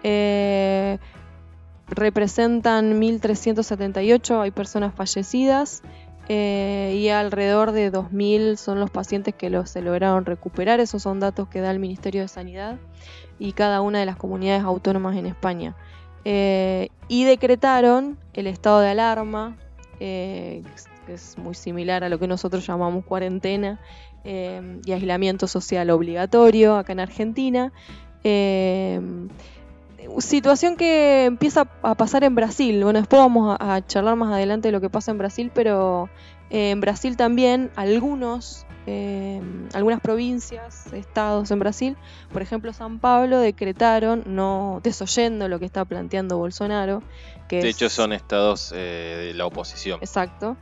Eh, 0.03 0.99
representan 1.89 3.01
1.378, 3.01 4.41
hay 4.41 4.51
personas 4.51 4.93
fallecidas 4.93 5.81
eh, 6.29 6.95
y 6.95 7.09
alrededor 7.09 7.71
de 7.71 7.91
2.000 7.91 8.55
son 8.55 8.79
los 8.79 8.91
pacientes 8.91 9.33
que 9.33 9.49
se 9.65 9.81
lograron 9.81 10.25
recuperar. 10.25 10.79
Esos 10.79 11.01
son 11.01 11.19
datos 11.19 11.49
que 11.49 11.59
da 11.59 11.71
el 11.71 11.79
Ministerio 11.79 12.21
de 12.21 12.27
Sanidad 12.27 12.77
y 13.39 13.53
cada 13.53 13.81
una 13.81 13.99
de 13.99 14.05
las 14.05 14.15
comunidades 14.15 14.63
autónomas 14.63 15.17
en 15.17 15.25
España. 15.25 15.75
Eh, 16.25 16.89
y 17.07 17.23
decretaron 17.23 18.17
el 18.33 18.47
estado 18.47 18.81
de 18.81 18.89
alarma, 18.89 19.57
eh, 19.99 20.63
que 21.05 21.13
es 21.13 21.37
muy 21.37 21.55
similar 21.55 22.03
a 22.03 22.09
lo 22.09 22.19
que 22.19 22.27
nosotros 22.27 22.65
llamamos 22.65 23.05
cuarentena 23.05 23.79
y 24.23 24.91
aislamiento 24.91 25.47
social 25.47 25.89
obligatorio 25.89 26.75
acá 26.75 26.91
en 26.91 26.99
Argentina 26.99 27.71
situación 30.17 30.75
que 30.75 31.25
empieza 31.25 31.67
a 31.81 31.95
pasar 31.95 32.23
en 32.23 32.35
Brasil. 32.35 32.83
Bueno, 32.83 32.99
después 32.99 33.21
vamos 33.21 33.57
a, 33.59 33.81
charlar 33.85 34.15
más 34.15 34.33
adelante 34.33 34.69
de 34.69 34.71
lo 34.71 34.81
que 34.81 34.89
pasa 34.89 35.11
en 35.11 35.17
Brasil, 35.17 35.51
pero 35.53 36.05
eh, 36.05 36.09
en 36.49 36.81
Brasil 36.81 37.15
también 37.15 37.71
algunos, 37.75 38.65
eh, 38.87 39.41
algunas 39.73 39.99
provincias, 40.01 40.91
estados 40.93 41.51
en 41.51 41.59
Brasil, 41.59 41.97
por 42.31 42.41
ejemplo 42.41 42.73
San 42.73 42.99
Pablo, 42.99 43.39
decretaron, 43.39 44.23
no 44.25 44.81
desoyendo 44.83 45.47
lo 45.47 45.59
que 45.59 45.65
está 45.65 45.85
planteando 45.85 46.37
Bolsonaro. 46.37 47.03
Que 47.47 47.61
de 47.61 47.69
hecho 47.69 47.89
son 47.89 48.13
estados 48.13 48.71
eh, 48.75 49.27
de 49.27 49.33
la 49.33 49.45
oposición. 49.45 49.99
Exacto. 50.01 50.57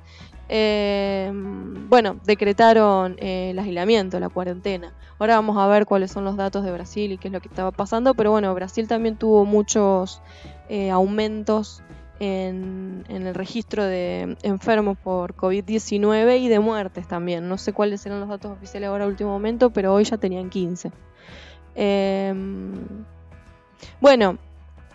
bueno, 0.50 2.20
decretaron 2.26 3.16
el 3.20 3.58
aislamiento, 3.60 4.20
la 4.20 4.30
cuarentena. 4.30 4.94
Ahora 5.20 5.36
vamos 5.36 5.58
a 5.58 5.68
ver 5.68 5.86
cuáles 5.86 6.12
son 6.12 6.26
los 6.26 6.38
datos 6.38 6.64
de 6.64 6.72
Brasil 6.72 7.12
y 7.12 7.18
qué 7.18 7.30
es 7.30 7.32
lo 7.34 7.42
que 7.42 7.48
estaba 7.48 7.72
pasando, 7.72 8.14
pero 8.14 8.32
bueno, 8.32 8.54
Brasil 8.54 8.88
también 8.88 9.16
tuvo 9.18 9.46
muchos 9.46 10.22
eh, 10.70 10.92
aumentos 10.92 11.82
en, 12.20 13.06
el 13.10 13.34
registro 13.36 13.84
de 13.84 14.38
enfermos 14.44 14.98
por 14.98 15.36
COVID-19 15.36 16.40
y 16.40 16.48
de 16.48 16.60
muertes 16.60 17.08
también. 17.08 17.48
No 17.48 17.58
sé 17.58 17.74
cuáles 17.74 18.06
eran 18.06 18.20
los 18.20 18.30
datos 18.30 18.52
oficiales 18.52 18.90
ahora 18.90 19.08
último 19.08 19.30
momento, 19.30 19.70
pero 19.70 19.94
hoy 19.94 20.04
ya 20.04 20.18
tenían 20.18 20.50
15. 20.50 20.92
Em, 21.76 22.74
bueno, 24.02 24.38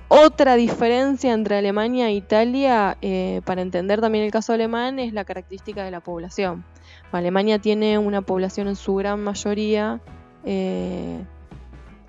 otra 0.09 0.57
diferencia 0.57 1.33
entre 1.33 1.57
Alemania 1.57 2.09
e 2.09 2.13
Italia, 2.13 2.99
eh, 3.01 3.41
para 3.45 3.63
entender 3.63 4.01
también 4.01 4.25
el 4.25 4.31
caso 4.31 4.53
alemán, 4.53 4.99
es 4.99 5.13
la 5.13 5.25
característica 5.25 5.85
de 5.85 5.91
la 5.91 6.01
población. 6.01 6.65
Alemania 7.13 7.59
tiene 7.59 7.99
una 7.99 8.23
población 8.23 8.69
en 8.69 8.77
su 8.77 8.95
gran 8.95 9.23
mayoría 9.23 10.01
eh, 10.45 11.25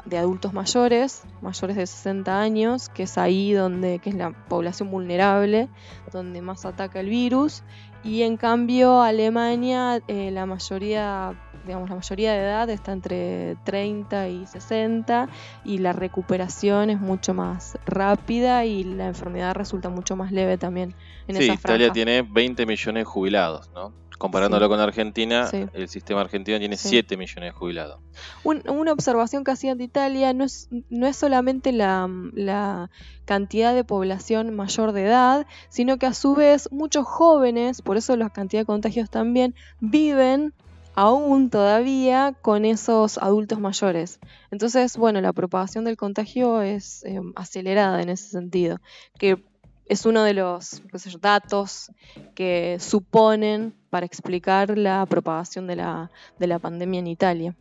de 0.06 0.18
adultos 0.18 0.54
mayores, 0.54 1.24
mayores 1.42 1.78
de 1.78 1.88
60 1.88 2.40
años, 2.40 2.90
que 2.90 3.04
es 3.04 3.18
ahí 3.18 3.54
donde, 3.54 4.00
que 4.00 4.10
es 4.10 4.16
la 4.16 4.32
población 4.32 4.92
vulnerable, 4.92 5.70
donde 6.12 6.42
más 6.42 6.66
ataca 6.66 7.00
el 7.00 7.10
virus, 7.10 7.64
y 8.04 8.24
en 8.24 8.36
cambio 8.36 9.02
Alemania, 9.02 10.02
eh, 10.10 10.30
la 10.32 10.46
mayoría, 10.46 11.40
digamos, 11.66 11.90
la 11.90 11.96
mayoría 11.96 12.34
de 12.34 12.40
edad 12.40 12.70
está 12.70 12.92
entre 12.92 13.56
30 13.64 14.28
y 14.28 14.46
60, 14.46 15.30
y 15.64 15.78
la 15.78 15.94
recuperación 15.94 16.90
es 16.90 17.00
mucho 17.00 17.34
más 17.34 17.78
rápida 17.86 18.66
y 18.66 18.84
la 18.84 19.08
enfermedad 19.08 19.56
resulta 19.56 19.90
mucho 19.90 20.18
más 20.18 20.34
leve 20.34 20.58
también 20.58 20.96
en 21.28 21.36
sí, 21.38 21.52
Italia 21.52 21.92
tiene 21.92 22.22
20 22.22 22.66
millones 22.66 23.02
de 23.02 23.06
jubilados, 23.06 23.72
¿no? 23.74 23.94
Comparándolo 24.24 24.70
con 24.70 24.80
Argentina, 24.80 25.50
el 25.52 25.90
sistema 25.90 26.22
argentino 26.22 26.58
tiene 26.58 26.78
7 26.78 27.18
millones 27.18 27.52
de 27.52 27.52
jubilados. 27.52 28.00
una 28.46 28.94
observación 28.94 29.44
que 29.44 29.52
hacían 29.52 29.78
de 29.78 29.84
Italia 29.84 30.32
no 30.32 30.46
es, 30.46 30.70
no 30.90 31.08
es 31.08 31.18
solamente 31.18 31.74
la, 31.74 32.90
cantidad 33.26 33.76
de 33.76 33.84
población 33.84 34.56
mayor 34.56 34.94
de 34.94 35.08
edad, 35.08 35.46
sino 35.68 35.98
que 35.98 36.06
a 36.06 36.14
su 36.14 36.36
vez 36.36 36.72
muchos 36.72 37.06
jóvenes, 37.06 37.82
por 37.82 37.98
eso 37.98 38.16
la 38.16 38.30
cantidad 38.30 38.62
de 38.62 38.66
contagios 38.66 39.10
también, 39.10 39.56
viven 39.82 40.54
aún 40.96 41.50
todavía 41.50 42.34
con 42.42 42.64
esos 42.64 43.18
adultos 43.18 43.60
mayores. 43.60 44.22
Entonces, 44.52 44.96
bueno, 44.96 45.20
la 45.20 45.34
propagación 45.34 45.84
del 45.84 45.98
contagio 45.98 46.62
es 46.62 47.04
eh, 47.04 47.20
acelerada 47.36 48.02
en 48.02 48.08
ese 48.08 48.30
sentido, 48.30 48.80
que 49.20 49.44
es 49.86 50.06
uno 50.06 50.24
de 50.24 50.34
los 50.34 50.82
datos 51.20 51.92
que 52.36 52.78
suponen 52.80 53.83
para 53.94 54.08
explicar 54.08 54.76
la 54.76 55.06
propagación 55.06 55.68
de 55.68 55.76
la, 55.76 56.10
de 56.40 56.48
la 56.48 56.58
pandemia 56.58 57.00
en 57.00 57.06
Italia. 57.06 57.56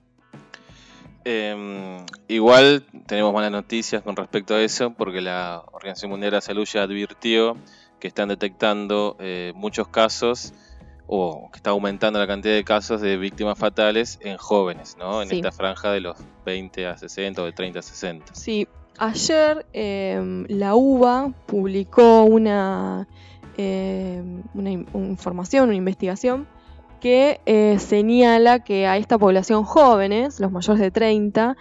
Em, 1.27 2.07
igual 2.27 2.87
tenemos 3.07 3.35
malas 3.35 3.53
noticias 3.53 4.01
con 4.01 4.17
respecto 4.17 4.55
a 4.55 4.63
eso, 4.63 4.95
porque 4.95 5.21
la 5.21 5.63
Organización 5.73 6.11
Mundial 6.11 6.31
de 6.31 6.37
la 6.39 6.41
Salud 6.41 6.65
ya 6.65 6.85
advirtió 6.85 7.59
que 8.01 8.09
están 8.09 8.31
detectando 8.31 9.15
eh, 9.21 9.53
muchos 9.55 9.89
casos 9.89 10.55
o 11.07 11.51
que 11.53 11.59
está 11.59 11.69
aumentando 11.69 12.19
la 12.19 12.27
cantidad 12.27 12.55
de 12.55 12.65
casos 12.65 13.03
de 13.03 13.19
víctimas 13.19 13.59
fatales 13.59 14.19
en 14.23 14.39
jóvenes, 14.39 14.97
¿no? 14.99 15.21
En 15.21 15.31
esta 15.31 15.53
franja 15.53 15.93
de 15.93 16.01
los 16.01 16.17
20 16.47 16.87
a 16.87 16.97
60 16.97 17.43
o 17.43 17.45
de 17.45 17.53
30 17.53 17.79
a 17.79 17.83
60. 17.83 18.35
Sí, 18.35 18.67
ayer 18.97 19.67
em, 19.75 20.47
la 20.49 20.77
UBA 20.77 21.35
publicó 21.45 22.23
una, 22.23 23.07
em, 23.57 24.43
una, 24.55 24.71
información, 24.71 25.69
una 25.69 25.77
investigación 25.77 26.47
que 27.01 27.41
eh, 27.47 27.79
señala 27.79 28.61
que 28.61 28.87
a 28.87 28.97
esta 28.97 29.19
población 29.19 29.65
jóvenes, 29.65 30.39
los 30.41 30.53
mayores 30.53 30.81
de 30.81 30.91
30, 30.91 31.57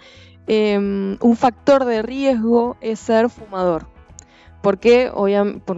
em, 0.46 1.18
un 1.20 1.36
factor 1.36 1.84
de 1.84 2.02
riesgo 2.02 2.76
es 2.80 3.00
ser 3.00 3.28
fumador. 3.28 3.86
Porque 4.62 5.10
obviamente, 5.12 5.72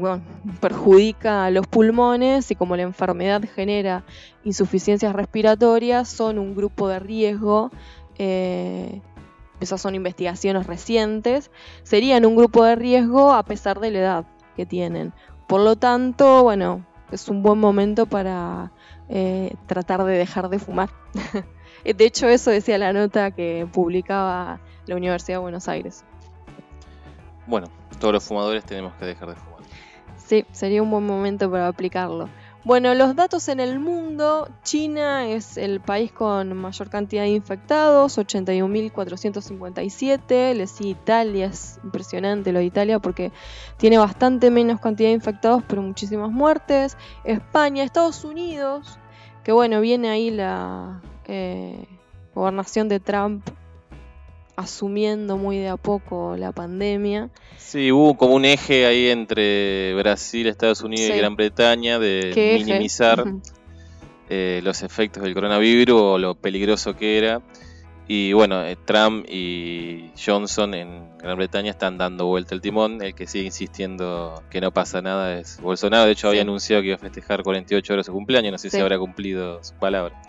perjudica 0.60 1.46
a 1.46 1.50
los 1.50 1.66
pulmones 1.66 2.50
y 2.50 2.54
como 2.54 2.76
la 2.76 2.82
enfermedad 2.82 3.42
genera 3.54 4.04
insuficiencias 4.44 5.14
respiratorias, 5.14 6.08
son 6.08 6.38
un 6.38 6.54
grupo 6.54 6.88
de 6.88 6.98
riesgo 6.98 7.70
eh, 8.18 9.00
esas 9.60 9.80
son 9.80 9.94
investigaciones 9.94 10.66
recientes, 10.66 11.50
serían 11.82 12.26
un 12.26 12.36
grupo 12.36 12.64
de 12.64 12.76
riesgo 12.76 13.32
a 13.32 13.44
pesar 13.44 13.80
de 13.80 13.90
la 13.90 13.98
edad 13.98 14.26
que 14.56 14.66
tienen. 14.66 15.12
Por 15.46 15.60
lo 15.60 15.76
tanto, 15.76 16.42
bueno, 16.42 16.84
es 17.12 17.28
un 17.28 17.42
buen 17.42 17.58
momento 17.58 18.06
para 18.06 18.72
eh, 19.08 19.54
tratar 19.66 20.04
de 20.04 20.16
dejar 20.16 20.48
de 20.48 20.58
fumar. 20.58 20.90
de 21.84 22.04
hecho, 22.04 22.28
eso 22.28 22.50
decía 22.50 22.78
la 22.78 22.92
nota 22.92 23.30
que 23.30 23.68
publicaba 23.72 24.60
la 24.86 24.96
Universidad 24.96 25.38
de 25.38 25.42
Buenos 25.42 25.68
Aires. 25.68 26.04
Bueno, 27.46 27.68
todos 28.00 28.14
los 28.14 28.24
fumadores 28.24 28.64
tenemos 28.64 28.94
que 28.94 29.04
dejar 29.04 29.28
de 29.28 29.36
fumar. 29.36 29.60
Sí, 30.16 30.46
sería 30.52 30.82
un 30.82 30.90
buen 30.90 31.06
momento 31.06 31.50
para 31.50 31.68
aplicarlo. 31.68 32.28
Bueno, 32.64 32.94
los 32.94 33.14
datos 33.14 33.48
en 33.48 33.60
el 33.60 33.78
mundo, 33.78 34.48
China 34.62 35.28
es 35.28 35.58
el 35.58 35.82
país 35.82 36.10
con 36.10 36.56
mayor 36.56 36.88
cantidad 36.88 37.24
de 37.24 37.28
infectados, 37.28 38.16
81.457, 38.16 40.54
le 40.54 40.66
sigue 40.66 40.88
Italia, 40.88 41.48
es 41.48 41.78
impresionante 41.84 42.52
lo 42.52 42.60
de 42.60 42.64
Italia 42.64 43.00
porque 43.00 43.32
tiene 43.76 43.98
bastante 43.98 44.50
menos 44.50 44.80
cantidad 44.80 45.10
de 45.10 45.14
infectados 45.14 45.62
pero 45.68 45.82
muchísimas 45.82 46.30
muertes, 46.30 46.96
España, 47.24 47.84
Estados 47.84 48.24
Unidos, 48.24 48.98
que 49.42 49.52
bueno, 49.52 49.82
viene 49.82 50.08
ahí 50.08 50.30
la 50.30 51.02
eh, 51.26 51.86
gobernación 52.34 52.88
de 52.88 52.98
Trump 52.98 53.46
asumiendo 54.56 55.36
muy 55.36 55.58
de 55.58 55.68
a 55.68 55.76
poco 55.76 56.36
la 56.36 56.52
pandemia. 56.52 57.30
Sí, 57.58 57.90
hubo 57.92 58.16
como 58.16 58.34
un 58.34 58.44
eje 58.44 58.86
ahí 58.86 59.08
entre 59.08 59.94
Brasil, 59.94 60.46
Estados 60.46 60.82
Unidos 60.82 61.10
y 61.14 61.18
Gran 61.18 61.36
Bretaña 61.36 61.98
de 61.98 62.32
minimizar 62.58 63.24
eh, 64.28 64.60
los 64.62 64.82
efectos 64.82 65.22
del 65.22 65.34
coronavirus 65.34 66.00
o 66.00 66.18
lo 66.18 66.34
peligroso 66.34 66.96
que 66.96 67.18
era. 67.18 67.42
Y 68.06 68.34
bueno, 68.34 68.62
eh, 68.64 68.76
Trump 68.84 69.24
y 69.28 70.10
Johnson 70.22 70.74
en 70.74 71.16
Gran 71.18 71.38
Bretaña 71.38 71.70
están 71.70 71.96
dando 71.96 72.26
vuelta 72.26 72.54
el 72.54 72.60
timón. 72.60 73.02
El 73.02 73.14
que 73.14 73.26
sigue 73.26 73.46
insistiendo 73.46 74.42
que 74.50 74.60
no 74.60 74.72
pasa 74.72 75.00
nada 75.00 75.38
es 75.38 75.58
Bolsonaro. 75.60 76.04
De 76.04 76.12
hecho, 76.12 76.28
había 76.28 76.42
anunciado 76.42 76.82
que 76.82 76.88
iba 76.88 76.96
a 76.96 76.98
festejar 76.98 77.42
48 77.42 77.92
horas 77.92 78.04
de 78.04 78.10
su 78.10 78.12
cumpleaños. 78.12 78.52
No 78.52 78.58
sé 78.58 78.68
si 78.68 78.78
habrá 78.78 78.98
cumplido 78.98 79.64
su 79.64 79.74
palabra. 79.74 80.20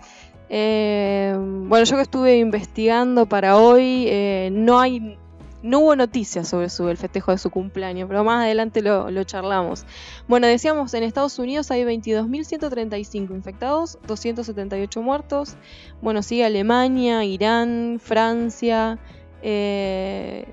Eh, 0.58 1.36
bueno, 1.38 1.84
yo 1.84 1.98
que 1.98 2.04
estuve 2.04 2.38
investigando 2.38 3.26
para 3.26 3.58
hoy, 3.58 4.06
eh, 4.08 4.48
no 4.54 4.80
hay 4.80 5.18
no 5.64 5.80
hubo 5.80 5.98
noticias 5.98 6.48
sobre 6.48 6.92
el 6.92 6.98
festejo 6.98 7.32
de 7.32 7.38
su 7.38 7.50
cumpleaños, 7.50 8.08
pero 8.08 8.24
más 8.24 8.46
adelante 8.46 8.82
lo, 8.82 9.24
charlamos. 9.26 9.84
Bueno, 10.30 10.48
decíamos, 10.48 10.94
en 10.94 11.04
Estados 11.04 11.40
Unidos 11.40 11.72
hay 11.72 11.84
22.135 11.84 13.32
infectados, 13.32 14.00
278 14.08 15.02
muertos. 15.02 15.58
Bueno, 16.02 16.24
sigue 16.24 16.46
Alemania, 16.46 17.26
Irán, 17.26 18.00
Francia, 18.02 18.98
eh, 19.42 20.48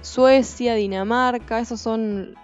Suecia, 0.00 0.74
Dinamarca, 0.74 1.60
esos 1.60 1.80
son 1.80 2.34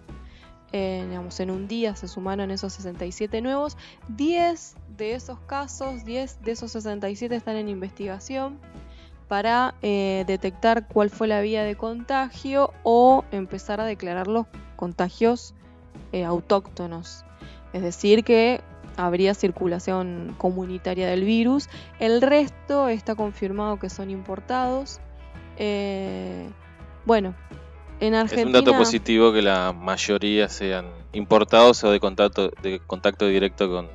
eh, 0.72 1.04
digamos, 1.06 1.38
en 1.40 1.50
un 1.50 1.68
día 1.68 1.94
se 1.96 2.08
sumaron 2.08 2.50
esos 2.50 2.72
67 2.72 3.42
nuevos, 3.42 3.76
10 4.08 4.76
de 4.96 5.14
esos 5.14 5.38
casos, 5.40 6.04
10 6.06 6.40
de 6.42 6.52
esos 6.52 6.72
67 6.72 7.36
están 7.36 7.56
en 7.56 7.68
investigación, 7.68 8.58
para 9.28 9.74
eh, 9.82 10.24
detectar 10.26 10.86
cuál 10.86 11.10
fue 11.10 11.28
la 11.28 11.40
vía 11.40 11.64
de 11.64 11.76
contagio 11.76 12.72
o 12.82 13.24
empezar 13.30 13.80
a 13.80 13.84
declarar 13.84 14.26
los 14.26 14.46
contagios 14.76 15.54
eh, 16.12 16.24
autóctonos. 16.24 17.24
Es 17.72 17.82
decir, 17.82 18.24
que 18.24 18.60
habría 18.96 19.34
circulación 19.34 20.34
comunitaria 20.38 21.08
del 21.08 21.24
virus. 21.24 21.68
El 21.98 22.22
resto 22.22 22.88
está 22.88 23.14
confirmado 23.14 23.78
que 23.78 23.90
son 23.90 24.10
importados. 24.10 25.00
Eh, 25.56 26.48
bueno, 27.04 27.34
en 28.00 28.14
Argentina... 28.14 28.58
Es 28.58 28.62
un 28.62 28.64
dato 28.64 28.78
positivo 28.78 29.32
que 29.32 29.42
la 29.42 29.72
mayoría 29.72 30.48
sean 30.48 30.86
importados 31.12 31.82
o 31.84 31.90
de 31.90 32.00
contacto, 32.00 32.50
de 32.62 32.80
contacto 32.80 33.26
directo 33.26 33.68
con, 33.70 33.88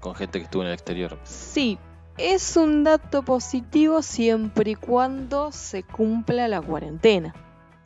con 0.00 0.14
gente 0.14 0.38
que 0.38 0.44
estuvo 0.44 0.62
en 0.62 0.68
el 0.68 0.74
exterior. 0.74 1.18
Sí, 1.24 1.78
es 2.16 2.56
un 2.56 2.84
dato 2.84 3.22
positivo 3.22 4.02
siempre 4.02 4.72
y 4.72 4.74
cuando 4.74 5.50
se 5.52 5.82
cumpla 5.82 6.48
la 6.48 6.60
cuarentena. 6.60 7.34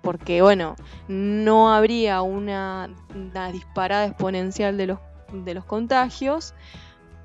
Porque, 0.02 0.42
bueno, 0.42 0.76
no 1.08 1.72
habría 1.72 2.22
una, 2.22 2.88
disparada 3.52 4.06
exponencial 4.06 4.76
de 4.76 4.86
los, 4.86 5.64
contagios. 5.64 6.54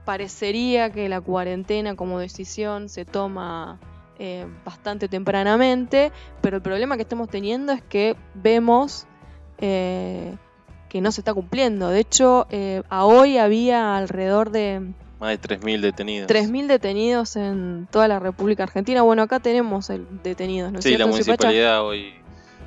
Parecería 0.05 0.91
que 0.91 1.07
la 1.07 1.21
cuarentena 1.21 1.95
como 1.95 2.19
decisión 2.19 2.89
se 2.89 3.05
toma 3.05 3.79
eh, 4.19 4.45
bastante 4.65 5.07
tempranamente, 5.07 6.11
pero 6.41 6.57
el 6.57 6.63
problema 6.63 6.97
que 6.97 7.03
estamos 7.03 7.29
teniendo 7.29 7.71
es 7.71 7.81
que 7.81 8.17
vemos 8.33 9.07
eh, 9.59 10.35
que 10.89 10.99
no 10.99 11.11
se 11.11 11.21
está 11.21 11.33
cumpliendo. 11.33 11.89
De 11.89 11.99
hecho, 11.99 12.47
eh, 12.49 12.83
a 12.89 13.05
hoy 13.05 13.37
había 13.37 13.95
alrededor 13.95 14.51
de 14.51 14.93
más 15.19 15.29
de 15.29 15.39
3.000 15.39 15.81
detenidos. 15.81 16.29
3.000 16.29 16.67
detenidos 16.67 17.35
en 17.35 17.87
toda 17.91 18.07
la 18.07 18.19
República 18.19 18.63
Argentina. 18.63 19.01
Bueno, 19.01 19.21
acá 19.23 19.39
tenemos 19.39 19.89
el 19.89 20.05
detenidos, 20.23 20.71
¿no 20.71 20.79
es 20.79 20.85
sí, 20.85 20.97
la 20.97 21.07
municipalidad 21.07 21.83
hoy 21.85 22.13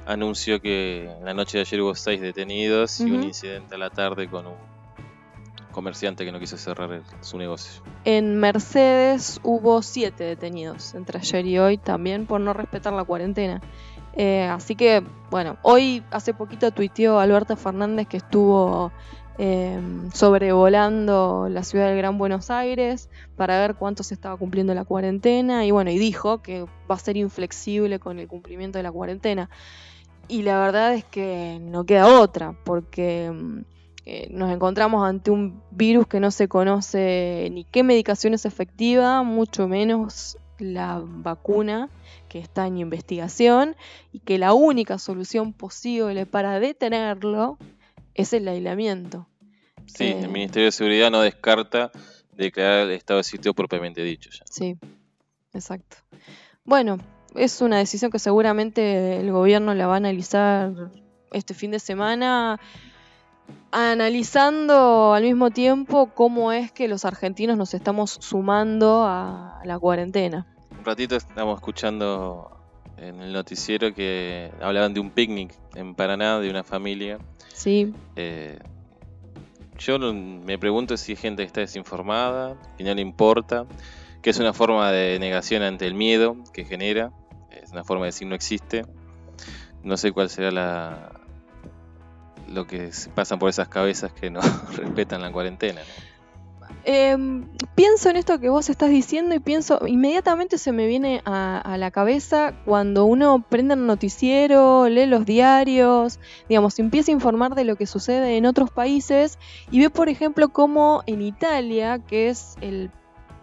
anunció 0.07 0.61
que 0.61 1.11
la 1.23 1.35
noche 1.35 1.59
de 1.59 1.63
ayer 1.63 1.81
hubo 1.81 1.95
seis 1.95 2.21
detenidos 2.21 3.01
y 3.01 3.11
un 3.11 3.25
incidente 3.25 3.75
a 3.75 3.79
la 3.79 3.91
tarde 3.91 4.29
con 4.29 4.47
un 4.47 4.55
comerciante 5.73 6.25
que 6.25 6.33
no 6.33 6.39
quiso 6.39 6.57
cerrar 6.57 7.03
su 7.21 7.37
negocio. 7.37 7.83
En 8.05 8.39
Mercedes 8.39 9.41
hubo 9.43 9.83
siete 9.83 10.25
detenidos 10.25 10.95
entre 10.95 11.19
ayer 11.19 11.45
y 11.45 11.59
hoy 11.59 11.77
también 11.77 12.27
por 12.27 12.41
no 12.41 12.55
respetar 12.55 12.95
la 12.95 13.05
cuarentena. 13.05 13.61
Eh, 14.15 14.45
así 14.45 14.75
que, 14.75 15.05
bueno, 15.31 15.59
hoy 15.61 16.03
hace 16.11 16.33
poquito 16.33 16.71
tuiteó 16.71 17.19
Alberto 17.21 17.57
Fernández 17.57 18.07
que 18.09 18.17
estuvo 18.17 18.91
eh, 19.39 19.79
sobrevolando 20.15 21.49
la 21.51 21.63
ciudad 21.63 21.89
del 21.89 21.99
Gran 21.99 22.17
Buenos 22.17 22.51
Aires 22.51 23.11
para 23.37 23.61
ver 23.61 23.75
cuánto 23.75 24.03
se 24.03 24.15
estaba 24.15 24.37
cumpliendo 24.37 24.73
la 24.73 24.85
cuarentena 24.85 25.67
y 25.67 25.71
bueno, 25.71 25.91
y 25.91 25.99
dijo 25.99 26.41
que 26.41 26.63
va 26.91 26.95
a 26.95 26.99
ser 26.99 27.17
inflexible 27.17 27.99
con 27.99 28.19
el 28.19 28.29
cumplimiento 28.29 28.79
de 28.79 28.83
la 28.83 28.93
cuarentena. 28.93 29.51
Y 30.29 30.43
la 30.43 30.59
verdad 30.59 30.95
es 30.95 31.05
que 31.05 31.59
no 31.61 31.85
queda 31.85 32.21
otra, 32.21 32.57
porque 32.65 33.31
mm, 33.31 33.61
eh, 34.07 34.29
nos 34.31 34.51
encontramos 34.53 35.07
ante 35.07 35.31
un 35.31 35.61
virus 35.71 36.07
que 36.07 36.21
no 36.21 36.31
se 36.31 36.49
conoce 36.49 37.49
ni 37.53 37.65
qué 37.65 37.83
medicación 37.83 38.35
es 38.35 38.45
efectiva, 38.45 39.23
mucho 39.23 39.69
menos 39.69 40.39
la 40.59 41.03
vacuna 41.05 41.91
que 42.29 42.39
está 42.39 42.67
en 42.67 42.79
investigación 42.79 43.77
y 44.13 44.21
que 44.21 44.39
la 44.39 44.55
única 44.55 44.99
solución 44.99 45.53
posible 45.53 46.25
para 46.25 46.59
detenerlo 46.59 47.59
es 48.17 48.33
el 48.33 48.49
aislamiento. 48.49 49.29
Sí, 49.87 50.05
el 50.05 50.25
eh, 50.25 50.29
Ministerio 50.29 50.67
de 50.67 50.73
Seguridad 50.73 51.11
no 51.11 51.21
descarta 51.21 51.93
declarar 52.33 52.87
el 52.87 52.93
estado 52.93 53.19
de 53.19 53.25
sitio 53.25 53.55
propiamente 53.55 54.03
dicho. 54.03 54.31
Ya. 54.31 54.45
Sí, 54.51 54.77
exacto. 55.53 55.99
Bueno, 56.65 56.99
es 57.35 57.61
una 57.61 57.79
decisión 57.79 58.11
que 58.11 58.19
seguramente 58.19 59.21
el 59.21 59.31
gobierno 59.31 59.75
la 59.75 59.87
va 59.87 59.95
a 59.95 59.99
analizar 59.99 60.73
este 61.33 61.55
fin 61.55 61.71
de 61.71 61.79
semana 61.79 62.59
analizando 63.71 65.13
al 65.13 65.23
mismo 65.23 65.51
tiempo 65.51 66.11
cómo 66.15 66.53
es 66.53 66.73
que 66.73 66.89
los 66.89 67.05
argentinos 67.05 67.57
nos 67.57 67.75
estamos 67.75 68.19
sumando 68.21 69.05
a 69.05 69.61
la 69.65 69.79
cuarentena. 69.79 70.47
Un 70.77 70.85
ratito 70.85 71.17
estamos 71.17 71.57
escuchando 71.59 72.56
en 72.99 73.21
el 73.21 73.33
noticiero 73.33 73.95
que 73.95 74.51
hablaban 74.61 74.95
de 74.95 75.01
un 75.01 75.11
picnic 75.11 75.53
en 75.75 75.95
Paraná 75.95 76.39
de 76.41 76.51
una 76.51 76.65
familia. 76.65 77.19
Sí. 77.53 77.93
Eh, 78.17 78.59
yo 79.79 79.99
me 79.99 80.59
pregunto 80.59 80.97
si 80.97 81.13
hay 81.13 81.17
gente 81.17 81.43
que 81.43 81.47
está 81.47 81.61
desinformada, 81.61 82.57
que 82.79 82.85
no 82.85 82.95
le 82.95 83.03
importa, 83.03 83.67
que 84.23 84.31
es 84.31 84.39
una 84.39 84.53
forma 84.53 84.91
de 84.91 85.19
negación 85.19 85.63
ante 85.63 85.87
el 85.87 85.95
miedo 85.95 86.37
que 86.53 86.65
genera, 86.65 87.13
es 87.51 87.73
una 87.73 87.85
forma 87.85 88.05
de 88.05 88.09
decir 88.09 88.27
no 88.27 88.35
existe. 88.35 88.85
No 89.83 89.97
sé 89.97 90.13
cuál 90.13 90.31
será 90.31 90.51
la, 90.51 91.21
lo 92.49 92.67
que 92.67 92.91
pasan 93.15 93.39
por 93.39 93.51
esas 93.51 93.69
cabezas 93.69 94.13
que 94.13 94.31
no 94.31 94.41
respetan 94.77 95.23
la 95.23 95.31
cuarentena. 95.31 95.83
Em, 96.89 97.49
pienso 97.75 98.11
en 98.11 98.17
esto 98.17 98.39
que 98.39 98.49
vos 98.49 98.71
estás 98.71 98.91
diciendo 98.91 99.35
y 99.35 99.41
pienso, 99.41 99.89
inmediatamente 99.89 100.57
se 100.57 100.71
me 100.71 100.87
viene 100.87 101.21
a, 101.25 101.75
la 101.77 101.91
cabeza 101.91 102.55
cuando 102.65 103.07
uno 103.07 103.45
prende 103.49 103.75
el 103.75 103.87
noticiero, 103.87 104.89
lee 104.89 105.07
los 105.07 105.27
diarios, 105.27 106.21
digamos, 106.49 106.79
empieza 106.79 107.11
a 107.11 107.15
informar 107.15 107.57
de 107.57 107.65
lo 107.65 107.75
que 107.75 107.87
sucede 107.87 108.37
en 108.37 108.47
otros 108.47 108.71
países 108.71 109.41
y 109.73 109.81
ve, 109.81 109.91
por 109.91 110.09
ejemplo, 110.09 110.51
cómo 110.51 111.03
en 111.07 111.23
Italia, 111.23 111.99
que 111.99 112.29
es 112.29 112.55
el 112.61 112.93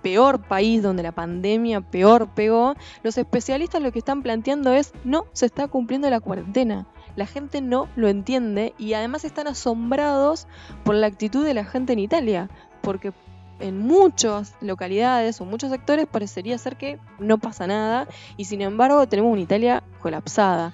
peor 0.01 0.41
país 0.41 0.81
donde 0.81 1.03
la 1.03 1.11
pandemia 1.11 1.81
peor 1.81 2.29
pegó, 2.33 2.75
los 3.03 3.17
especialistas 3.17 3.81
lo 3.81 3.91
que 3.91 3.99
están 3.99 4.23
planteando 4.23 4.71
es 4.71 4.93
no 5.03 5.25
se 5.33 5.47
está 5.47 5.67
cumpliendo 5.67 6.09
la 6.09 6.21
cuarentena. 6.21 6.87
La 7.17 7.25
gente 7.25 7.59
no 7.59 7.89
lo 7.97 8.07
entiende 8.07 8.73
y 8.77 8.93
además 8.93 9.25
están 9.25 9.47
asombrados 9.47 10.47
por 10.85 10.95
la 10.95 11.07
actitud 11.07 11.43
de 11.43 11.53
la 11.53 11.65
gente 11.65 11.91
en 11.91 11.99
Italia, 11.99 12.49
porque 12.81 13.11
en 13.59 13.79
muchas 13.79 14.55
localidades 14.61 15.39
o 15.41 15.45
muchos 15.45 15.71
sectores 15.71 16.07
parecería 16.07 16.57
ser 16.57 16.77
que 16.77 16.99
no 17.19 17.37
pasa 17.37 17.67
nada 17.67 18.07
y 18.37 18.45
sin 18.45 18.61
embargo 18.61 19.07
tenemos 19.07 19.31
una 19.31 19.41
Italia 19.41 19.83
colapsada. 20.01 20.73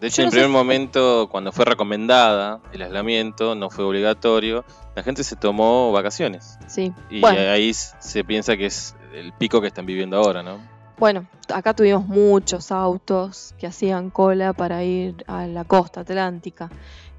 De 0.00 0.08
hecho, 0.08 0.22
en 0.22 0.30
primer 0.30 0.48
momento, 0.48 1.28
cuando 1.30 1.52
fue 1.52 1.64
recomendada 1.64 2.60
el 2.72 2.82
aislamiento, 2.82 3.54
no 3.54 3.70
fue 3.70 3.84
obligatorio, 3.84 4.64
la 4.96 5.04
gente 5.04 5.22
se 5.22 5.36
tomó 5.36 5.92
vacaciones. 5.92 6.58
Sí. 6.66 6.92
Y 7.08 7.24
ahí 7.24 7.72
se 7.72 8.24
piensa 8.24 8.56
que 8.56 8.66
es 8.66 8.96
el 9.14 9.32
pico 9.32 9.60
que 9.60 9.68
están 9.68 9.86
viviendo 9.86 10.16
ahora, 10.16 10.42
¿no? 10.42 10.58
Bueno, 10.98 11.26
acá 11.52 11.74
tuvimos 11.74 12.06
muchos 12.06 12.72
autos 12.72 13.54
que 13.58 13.68
hacían 13.68 14.10
cola 14.10 14.52
para 14.52 14.82
ir 14.82 15.24
a 15.28 15.46
la 15.46 15.64
costa 15.64 16.00
atlántica. 16.00 16.68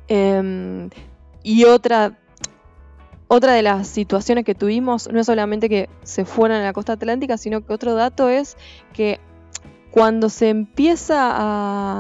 Em, 0.09 0.89
y 1.41 1.63
otra, 1.63 2.19
otra 3.33 3.53
de 3.53 3.63
las 3.63 3.87
situaciones 3.87 4.45
que 4.45 4.53
tuvimos 4.53 5.09
no 5.11 5.19
es 5.19 5.25
solamente 5.25 5.67
que 5.67 5.89
se 6.03 6.23
fueran 6.23 6.61
a 6.61 6.65
la 6.65 6.73
costa 6.73 6.93
atlántica, 6.93 7.37
sino 7.37 7.65
que 7.65 7.73
otro 7.73 7.95
dato 7.95 8.29
es 8.29 8.57
que 8.93 9.19
cuando 9.89 10.29
se 10.29 10.49
empieza 10.49 11.31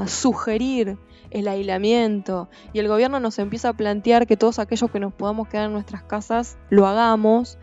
a 0.01 0.07
sugerir 0.07 0.99
el 1.31 1.47
aislamiento 1.47 2.49
y 2.71 2.79
el 2.79 2.87
gobierno 2.87 3.19
nos 3.19 3.39
empieza 3.39 3.69
a 3.69 3.73
plantear 3.73 4.27
que 4.27 4.37
todos 4.37 4.59
aquellos 4.59 4.91
que 4.91 4.99
nos 4.99 5.11
podamos 5.11 5.47
quedar 5.47 5.65
en 5.65 5.73
nuestras 5.73 6.03
casas 6.03 6.59
lo 6.69 6.85
hagamos, 6.85 7.57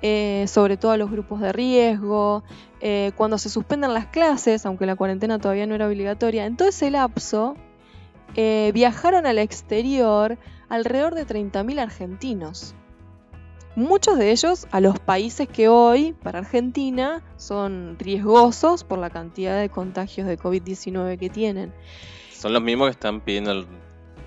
eh, 0.00 0.46
sobre 0.48 0.78
todo 0.78 0.92
a 0.92 0.96
los 0.96 1.10
grupos 1.10 1.42
de 1.42 1.52
riesgo, 1.52 2.42
eh, 2.80 3.12
cuando 3.16 3.36
se 3.36 3.50
suspendan 3.50 3.92
las 3.92 4.06
clases, 4.06 4.64
aunque 4.64 4.86
la 4.86 4.96
cuarentena 4.96 5.38
todavía 5.38 5.66
no 5.66 5.74
era 5.74 5.86
obligatoria, 5.88 6.46
en 6.46 6.56
todo 6.56 6.68
ese 6.68 6.90
lapso 6.90 7.54
eh, 8.34 8.70
viajaron 8.72 9.26
al 9.26 9.38
exterior 9.38 10.38
alrededor 10.70 11.14
de 11.14 11.26
30.000 11.26 11.80
argentinos. 11.80 12.74
Muchos 13.80 14.18
de 14.18 14.30
ellos 14.30 14.66
a 14.70 14.80
los 14.80 14.98
países 14.98 15.48
que 15.48 15.68
hoy, 15.68 16.12
para 16.12 16.40
Argentina, 16.40 17.22
son 17.36 17.96
riesgosos 17.98 18.84
por 18.84 18.98
la 18.98 19.10
cantidad 19.10 19.58
de 19.58 19.68
contagios 19.68 20.26
de 20.26 20.38
COVID-19 20.38 21.18
que 21.18 21.30
tienen. 21.30 21.72
Son 22.32 22.52
los 22.52 22.62
mismos 22.62 22.88
que 22.88 22.92
están 22.92 23.20
pidiendo 23.20 23.66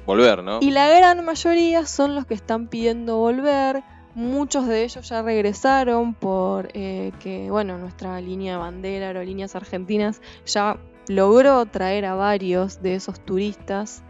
volver, 0.06 0.44
¿no? 0.44 0.60
Y 0.62 0.72
la 0.72 0.89
gran 0.89 1.24
mayoría 1.24 1.86
son 1.86 2.16
los 2.16 2.26
que 2.26 2.34
están 2.34 2.68
pidiendo 2.68 3.18
volver 3.18 3.84
Muchos 4.16 4.68
de 4.68 4.84
ellos 4.84 5.10
ya 5.10 5.24
regresaron 5.24 6.13
por 6.13 6.70
eh, 6.74 7.12
que, 7.20 7.50
bueno, 7.50 7.80
nuestra 7.80 8.22
línea 8.22 8.54
de 8.54 8.60
bandera, 8.60 9.08
Aerolíneas 9.08 9.56
Argentinas, 9.56 10.22
ya 10.46 10.78
logró 11.08 11.66
traer 11.66 12.06
a 12.06 12.13
varios 12.13 12.84
de 12.84 12.94
esos 12.94 13.20
turistas. 13.20 14.04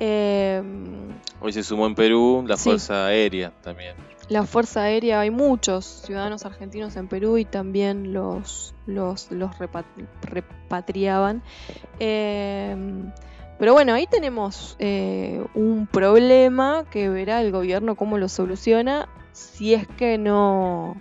Em, 0.00 1.12
Hoy 1.40 1.52
se 1.52 1.62
sumó 1.62 1.86
en 1.86 1.94
Perú 1.94 2.44
la 2.46 2.56
Fuerza 2.56 3.06
Aérea 3.06 3.52
también. 3.62 3.94
La 4.28 4.44
Fuerza 4.44 4.82
Aérea, 4.82 5.20
hay 5.20 5.30
muchos 5.30 5.84
ciudadanos 5.84 6.44
argentinos 6.44 6.96
en 6.96 7.06
Perú 7.06 7.38
y 7.38 7.44
también 7.44 8.12
los, 8.12 8.74
los, 8.86 9.28
repatriaban. 10.22 11.42
Em, 12.00 13.12
pero 13.58 13.72
bueno, 13.72 13.94
ahí 13.94 14.06
tenemos 14.06 14.76
eh, 14.80 15.44
un 15.54 15.86
problema 15.86 16.84
que 16.90 17.08
verá 17.08 17.40
el 17.40 17.52
gobierno 17.52 17.94
cómo 17.94 18.18
lo 18.18 18.28
soluciona 18.28 19.08
si 19.36 19.74
es 19.74 19.86
que 19.86 20.18
no. 20.18 20.96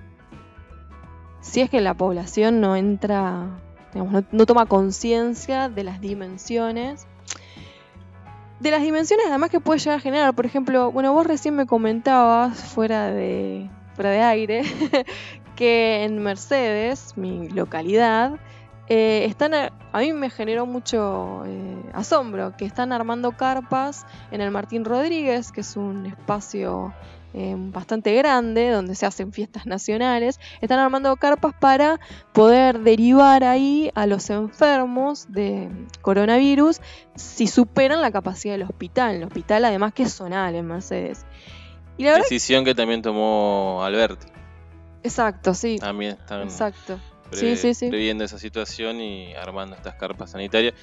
Si 1.39 1.61
es 1.61 1.69
que 1.69 1.79
la 1.79 1.93
población 1.93 2.59
no 2.59 2.75
entra, 2.75 3.61
digamos, 3.93 4.25
no, 4.31 4.45
toma 4.45 4.65
conciencia 4.65 5.69
de 5.69 5.83
las 5.83 6.01
dimensiones. 6.01 7.07
De 8.59 8.71
las 8.71 8.81
dimensiones 8.81 9.25
además 9.27 9.49
que 9.49 9.59
puede 9.59 9.79
llegar 9.79 9.97
a 9.97 10.01
generar. 10.01 10.33
Por 10.33 10.45
ejemplo, 10.45 10.91
bueno, 10.91 11.13
vos 11.13 11.27
recién 11.27 11.55
me 11.55 11.65
comentabas, 11.65 12.57
fuera 12.57 13.07
de, 13.07 13.69
fuera 13.95 14.11
de 14.11 14.21
aire, 14.21 14.63
que 15.55 16.03
en 16.03 16.19
Mercedes, 16.19 17.17
mi 17.17 17.49
localidad, 17.49 18.39
eh, 18.87 19.25
están 19.25 19.53
a, 19.55 19.71
mí 19.97 20.13
me 20.13 20.29
generó 20.29 20.67
mucho 20.67 21.43
eh, 21.45 21.81
asombro 21.93 22.55
que 22.55 22.65
están 22.65 22.93
armando 22.93 23.31
carpas 23.31 24.05
en 24.29 24.41
el 24.41 24.51
Martín 24.51 24.85
Rodríguez, 24.85 25.51
que 25.51 25.61
es 25.61 25.75
un 25.75 26.05
espacio 26.05 26.93
Em, 27.37 27.69
bastante 27.73 28.15
grande, 28.15 28.69
donde 28.69 28.95
se 28.95 29.05
hacen 29.05 29.33
fiestas 29.33 29.65
nacionales, 29.65 30.39
están 30.61 30.79
armando 30.79 31.13
carpas 31.17 31.53
para 31.59 31.99
poder 32.31 32.79
derivar 32.79 33.43
ahí 33.43 33.91
a 33.93 34.07
los 34.07 34.29
enfermos 34.29 35.29
de 35.33 35.69
coronavirus 36.01 36.79
si 37.15 37.47
superan 37.47 38.01
la 38.01 38.09
capacidad 38.11 38.53
del 38.53 38.63
hospital. 38.63 39.17
El 39.17 39.23
hospital 39.25 39.65
además 39.65 39.93
que 39.93 40.03
es 40.03 40.13
zonal 40.13 40.55
en 40.55 40.65
Mercedes. 40.65 41.25
Y 41.97 42.05
la 42.05 42.15
Decisión 42.15 42.63
que 42.63 42.73
también 42.73 43.01
tomó 43.01 43.81
Alberti. 43.83 44.27
Exacto, 45.03 45.53
sí. 45.53 45.77
También 45.77 46.11
están 46.13 46.43
Exacto. 46.43 46.97
previendo 47.29 48.23
esa 48.23 48.39
situación 48.39 49.01
y 49.01 49.33
armando 49.33 49.75
estas 49.75 49.95
carpas 49.95 50.31
sanitarias. 50.31 50.73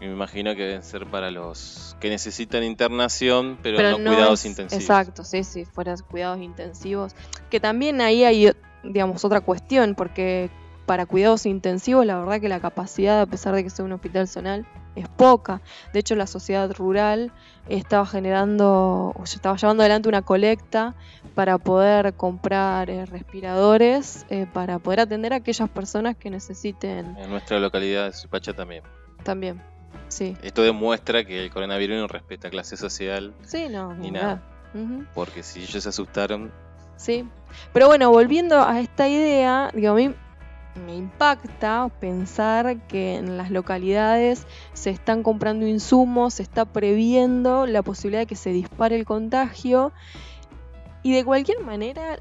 Me 0.00 0.06
imagino 0.06 0.54
que 0.56 0.62
deben 0.62 0.82
ser 0.82 1.06
para 1.06 1.30
los 1.30 1.96
que 2.00 2.08
necesitan 2.08 2.64
internación, 2.64 3.58
pero, 3.62 3.98
no, 3.98 4.10
cuidados 4.10 4.46
intensivos. 4.46 4.82
Exacto, 4.82 5.24
sí, 5.24 5.44
sí, 5.44 5.66
fuera 5.66 5.94
cuidados 5.96 6.40
intensivos. 6.40 7.14
Que 7.50 7.60
también 7.60 8.00
ahí 8.00 8.24
hay, 8.24 8.52
digamos, 8.82 9.24
otra 9.24 9.42
cuestión, 9.42 9.94
porque 9.94 10.50
para 10.86 11.06
cuidados 11.06 11.44
intensivos, 11.46 12.06
la 12.06 12.18
verdad 12.18 12.40
que 12.40 12.48
la 12.48 12.60
capacidad, 12.60 13.20
a 13.20 13.26
pesar 13.26 13.54
de 13.54 13.62
que 13.62 13.70
sea 13.70 13.84
un 13.84 13.92
hospital 13.92 14.26
zonal, 14.26 14.66
es 14.96 15.08
poca. 15.08 15.60
De 15.92 16.00
hecho, 16.00 16.16
la 16.16 16.26
sociedad 16.26 16.72
rural 16.74 17.32
estaba 17.68 18.06
generando, 18.06 19.12
o 19.14 19.24
estaba 19.24 19.56
llevando 19.56 19.82
adelante 19.82 20.08
una 20.08 20.22
colecta 20.22 20.94
para 21.34 21.58
poder 21.58 22.14
comprar 22.14 22.90
eh, 22.90 23.06
respiradores, 23.06 24.26
eh, 24.30 24.46
para 24.52 24.78
poder 24.78 25.00
atender 25.00 25.32
a 25.32 25.36
aquellas 25.36 25.68
personas 25.68 26.16
que 26.16 26.30
necesiten. 26.30 27.16
En 27.18 27.30
nuestra 27.30 27.60
localidad 27.60 28.06
de 28.06 28.12
Supacha 28.12 28.52
también. 28.52 28.82
También, 29.22 29.62
sí. 30.10 30.36
Esto 30.42 30.62
demuestra 30.62 31.24
que 31.24 31.44
el 31.44 31.50
coronavirus 31.50 31.98
no 31.98 32.06
respeta 32.06 32.50
clase 32.50 32.76
social 32.76 33.34
sí, 33.42 33.68
no, 33.68 33.94
ni 33.94 34.10
nada. 34.10 34.42
Porque 35.14 35.42
si 35.42 35.62
ellos 35.62 35.82
se 35.82 35.88
asustaron. 35.88 36.52
Sí. 36.96 37.26
Pero 37.72 37.88
bueno, 37.88 38.10
volviendo 38.10 38.62
a 38.62 38.78
esta 38.80 39.08
idea, 39.08 39.70
digo, 39.74 39.90
a 39.90 39.94
mí 39.94 40.14
me 40.86 40.94
impacta 40.94 41.90
pensar 42.00 42.86
que 42.86 43.16
en 43.16 43.36
las 43.36 43.50
localidades 43.50 44.46
se 44.72 44.90
están 44.90 45.22
comprando 45.22 45.66
insumos, 45.66 46.34
se 46.34 46.42
está 46.42 46.64
previendo 46.64 47.66
la 47.66 47.82
posibilidad 47.82 48.22
de 48.22 48.26
que 48.26 48.36
se 48.36 48.50
dispare 48.50 48.96
el 48.96 49.04
contagio 49.04 49.92
y 51.02 51.12
de 51.12 51.24
cualquier 51.24 51.60
manera 51.60 52.18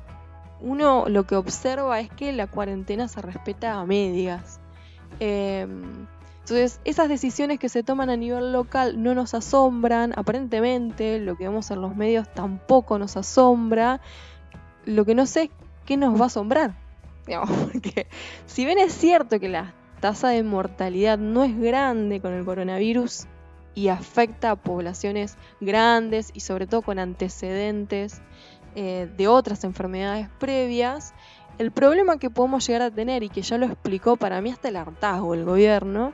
uno 0.61 1.05
lo 1.07 1.25
que 1.25 1.35
observa 1.35 1.99
es 1.99 2.09
que 2.09 2.33
la 2.33 2.47
cuarentena 2.47 3.07
se 3.07 3.21
respeta 3.21 3.79
a 3.79 3.85
medias. 3.85 4.59
Em, 5.19 6.07
entonces, 6.49 6.81
esas 6.83 7.09
decisiones 7.09 7.59
que 7.59 7.69
se 7.69 7.83
toman 7.83 8.09
a 8.09 8.17
nivel 8.17 8.51
local 8.51 9.01
no 9.03 9.13
nos 9.13 9.35
asombran, 9.35 10.13
aparentemente 10.15 11.19
lo 11.19 11.35
que 11.37 11.43
vemos 11.43 11.69
en 11.69 11.81
los 11.81 11.95
medios 11.95 12.27
tampoco 12.33 12.97
nos 12.97 13.17
asombra. 13.17 14.01
Lo 14.85 15.05
que 15.05 15.13
no 15.13 15.27
sé 15.27 15.43
es 15.43 15.49
qué 15.85 15.95
nos 15.95 16.19
va 16.19 16.23
a 16.23 16.27
asombrar 16.27 16.73
porque 17.71 18.07
si 18.45 18.65
bien 18.65 18.79
es 18.79 18.93
cierto 18.93 19.39
que 19.39 19.49
la 19.49 19.73
tasa 19.99 20.29
de 20.29 20.43
mortalidad 20.43 21.17
no 21.17 21.43
es 21.43 21.57
grande 21.57 22.21
con 22.21 22.33
el 22.33 22.45
coronavirus 22.45 23.25
y 23.75 23.89
afecta 23.89 24.51
a 24.51 24.55
poblaciones 24.55 25.37
grandes 25.61 26.31
y 26.33 26.39
sobre 26.39 26.67
todo 26.67 26.81
con 26.81 26.99
antecedentes 26.99 28.21
eh, 28.75 29.09
de 29.15 29.27
otras 29.27 29.63
enfermedades 29.63 30.27
previas, 30.39 31.13
el 31.59 31.71
problema 31.71 32.17
que 32.17 32.31
podemos 32.31 32.65
llegar 32.65 32.81
a 32.81 32.91
tener 32.91 33.21
y 33.21 33.29
que 33.29 33.43
ya 33.43 33.59
lo 33.59 33.67
explicó 33.67 34.17
para 34.17 34.41
mí 34.41 34.49
hasta 34.49 34.69
el 34.69 34.77
hartazgo 34.77 35.35
el 35.35 35.45
gobierno 35.45 36.13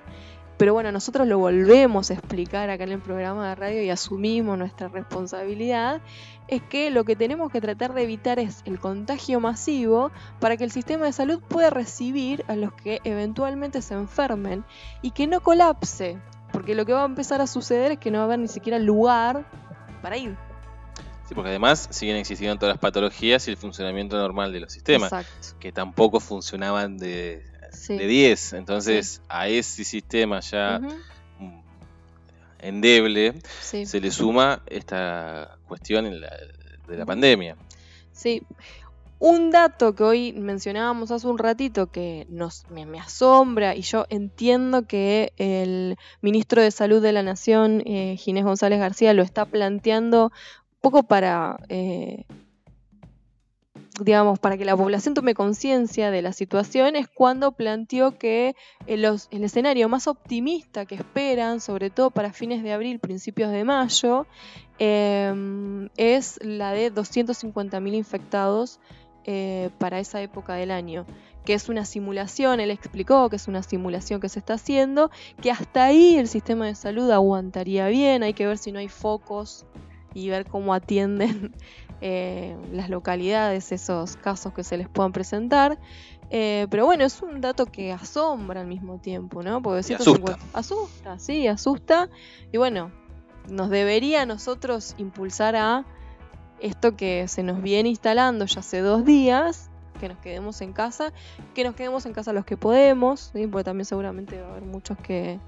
pero 0.57 0.73
bueno, 0.73 0.91
nosotros 0.91 1.27
lo 1.27 1.37
volvemos 1.37 2.09
a 2.09 2.13
explicar 2.13 2.69
acá 2.69 2.85
en 2.85 2.93
el 2.93 3.01
programa 3.01 3.49
de 3.49 3.55
radio 3.55 3.83
y 3.83 3.89
asumimos 3.89 4.57
nuestra 4.57 4.87
responsabilidad, 4.87 6.01
es 6.47 6.61
que 6.61 6.91
lo 6.91 7.03
que 7.03 7.17
tenemos 7.17 7.51
que 7.51 7.59
tratar 7.59 7.93
de 7.93 8.03
evitar 8.03 8.39
es 8.39 8.61
el 8.65 8.79
contagio 8.79 9.41
masivo 9.41 10.11
para 10.39 10.55
que 10.55 10.63
el 10.63 10.71
sistema 10.71 11.05
de 11.05 11.11
salud 11.11 11.41
pueda 11.41 11.71
recibir 11.71 12.45
a 12.47 12.55
los 12.55 12.71
que 12.71 13.01
eventualmente 13.03 13.81
se 13.81 13.95
enfermen 13.95 14.63
y 15.01 15.11
que 15.11 15.27
no 15.27 15.41
colapse, 15.41 16.17
porque 16.53 16.73
lo 16.73 16.85
que 16.85 16.93
va 16.93 17.01
a 17.01 17.05
empezar 17.05 17.41
a 17.41 17.47
suceder 17.47 17.91
es 17.91 17.99
que 17.99 18.11
no 18.11 18.19
va 18.19 18.23
a 18.23 18.27
haber 18.27 18.39
ni 18.39 18.47
siquiera 18.47 18.79
lugar 18.79 19.45
para 20.01 20.15
ir. 20.15 20.37
Sí, 21.27 21.33
porque 21.33 21.49
además 21.49 21.87
siguen 21.91 22.17
existiendo 22.17 22.57
todas 22.57 22.73
las 22.73 22.79
patologías 22.79 23.47
y 23.47 23.51
el 23.51 23.57
funcionamiento 23.57 24.17
normal 24.17 24.53
de 24.53 24.59
los 24.59 24.71
sistemas, 24.71 25.11
que 25.59 25.71
tampoco 25.71 26.19
funcionaban 26.19 26.97
de 26.97 27.43
de 27.87 28.07
10. 28.07 28.53
Entonces 28.53 29.21
a 29.27 29.47
ese 29.47 29.83
sistema 29.83 30.39
ya 30.39 30.81
endeble 32.59 33.35
se 33.61 33.99
le 33.99 34.11
suma 34.11 34.61
esta 34.67 35.57
cuestión 35.67 36.05
de 36.09 36.97
la 36.97 37.05
pandemia. 37.05 37.57
Sí. 38.11 38.41
Un 39.17 39.49
dato 39.49 39.95
que 39.95 40.03
hoy 40.03 40.33
mencionábamos 40.33 41.09
hace 41.09 41.25
un 41.27 41.37
ratito 41.37 41.87
que 41.87 42.27
nos, 42.29 42.69
me, 42.69 42.99
asombra 42.99 43.73
y 43.73 43.81
yo 43.81 44.05
entiendo 44.09 44.85
que 44.87 45.31
el 45.37 45.97
ministro 46.21 46.61
de 46.61 46.69
Salud 46.69 47.01
de 47.01 47.13
la 47.13 47.23
Nación, 47.23 47.81
eh, 47.85 48.17
Ginés 48.17 48.43
González 48.43 48.77
García, 48.77 49.13
lo 49.13 49.23
está 49.23 49.45
planteando 49.45 50.33
poco 50.85 51.01
para 51.01 51.57
eh, 51.67 52.25
digamos, 53.99 54.37
para 54.37 54.55
que 54.55 54.65
la 54.65 54.77
población 54.77 55.15
tome 55.15 55.33
conciencia 55.33 56.11
de 56.11 56.21
la 56.21 56.31
situación 56.31 56.95
es 56.95 57.07
cuando 57.07 57.53
planteó 57.53 58.19
que 58.19 58.55
el, 58.85 59.03
escenario 59.31 59.89
más 59.89 60.05
optimista 60.05 60.85
que 60.85 60.93
esperan, 60.93 61.59
sobre 61.59 61.89
todo 61.89 62.11
para 62.11 62.33
fines 62.33 62.61
de 62.61 62.71
abril, 62.71 62.99
principios 62.99 63.51
de 63.51 63.63
mayo, 63.63 64.27
em, 64.77 65.89
es 65.97 66.37
la 66.43 66.71
de 66.71 66.93
250.000 66.93 67.95
infectados 67.95 68.79
eh, 69.23 69.71
para 69.79 69.99
esa 69.99 70.21
época 70.21 70.53
del 70.53 70.69
año 70.69 71.07
que 71.45 71.53
es 71.53 71.69
una 71.69 71.85
simulación, 71.85 72.59
él 72.59 72.71
explicó 72.71 73.29
que 73.29 73.35
es 73.35 73.47
una 73.47 73.61
simulación 73.61 74.19
que 74.19 74.29
se 74.29 74.39
está 74.39 74.55
haciendo, 74.55 75.11
que 75.43 75.51
hasta 75.51 75.85
ahí 75.85 76.17
el 76.17 76.27
sistema 76.27 76.65
de 76.65 76.73
salud 76.73 77.11
aguantaría 77.11 77.87
bien, 77.87 78.23
hay 78.23 78.33
que 78.33 78.47
ver 78.47 78.57
si 78.57 78.71
no 78.71 78.79
hay 78.79 78.89
focos 78.89 79.63
y 80.15 80.29
ver 80.29 80.47
cómo 80.47 80.73
atienden 80.73 81.53
eh, 82.01 82.57
las 82.71 82.89
localidades, 82.89 83.71
esos 83.71 84.15
casos 84.15 84.53
que 84.53 84.63
se 84.63 84.77
les 84.77 84.89
puedan 84.89 85.11
presentar. 85.11 85.77
Eh, 86.31 86.65
pero 86.71 86.85
bueno, 86.85 87.03
es 87.03 87.21
un 87.21 87.39
dato 87.41 87.67
que 87.67 87.91
asombra 87.91 88.61
al 88.61 88.67
mismo 88.67 88.97
tiempo, 88.97 89.43
¿no? 89.43 89.61
Porque 89.61 89.93
asusta. 89.93 90.39
asusta, 90.53 91.19
sí, 91.19 91.47
asusta. 91.47 92.09
Y 92.51 92.57
bueno, 92.57 92.91
nos 93.49 93.69
debería 93.69 94.23
a 94.23 94.25
nosotros 94.25 94.95
impulsar 94.97 95.55
a 95.55 95.85
esto 96.59 96.95
que 96.95 97.27
se 97.27 97.43
nos 97.43 97.61
viene 97.61 97.89
instalando 97.89 98.45
ya 98.45 98.61
hace 98.61 98.79
dos 98.79 99.05
días, 99.05 99.69
que 99.99 100.09
nos 100.09 100.17
quedemos 100.17 100.61
en 100.61 100.73
casa, 100.73 101.13
que 101.53 101.63
nos 101.63 101.75
quedemos 101.75 102.05
en 102.05 102.13
casa 102.13 102.33
los 102.33 102.45
que 102.45 102.57
podemos, 102.57 103.31
porque 103.51 103.63
también 103.63 103.85
seguramente 103.85 104.41
va 104.41 104.47
a 104.47 104.51
haber 104.51 104.63
muchos 104.63 104.97
que, 104.97 105.39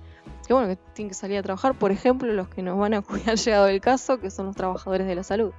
que, 0.45 0.53
bueno, 0.53 0.67
que 0.67 0.75
tienen 0.93 1.09
que 1.09 1.15
salir 1.15 1.37
a 1.37 1.43
trabajar, 1.43 1.77
por 1.77 1.91
ejemplo, 1.91 2.31
los 2.33 2.47
que 2.49 2.61
nos 2.61 2.77
van 2.77 2.93
a 2.93 3.01
cuidar 3.03 3.37
llegado 3.37 3.67
el 3.67 3.81
caso, 3.81 4.19
que 4.19 4.29
son 4.29 4.47
los 4.47 4.55
trabajadores 4.55 5.07
de 5.07 5.15
la 5.15 5.23
salud. 5.23 5.51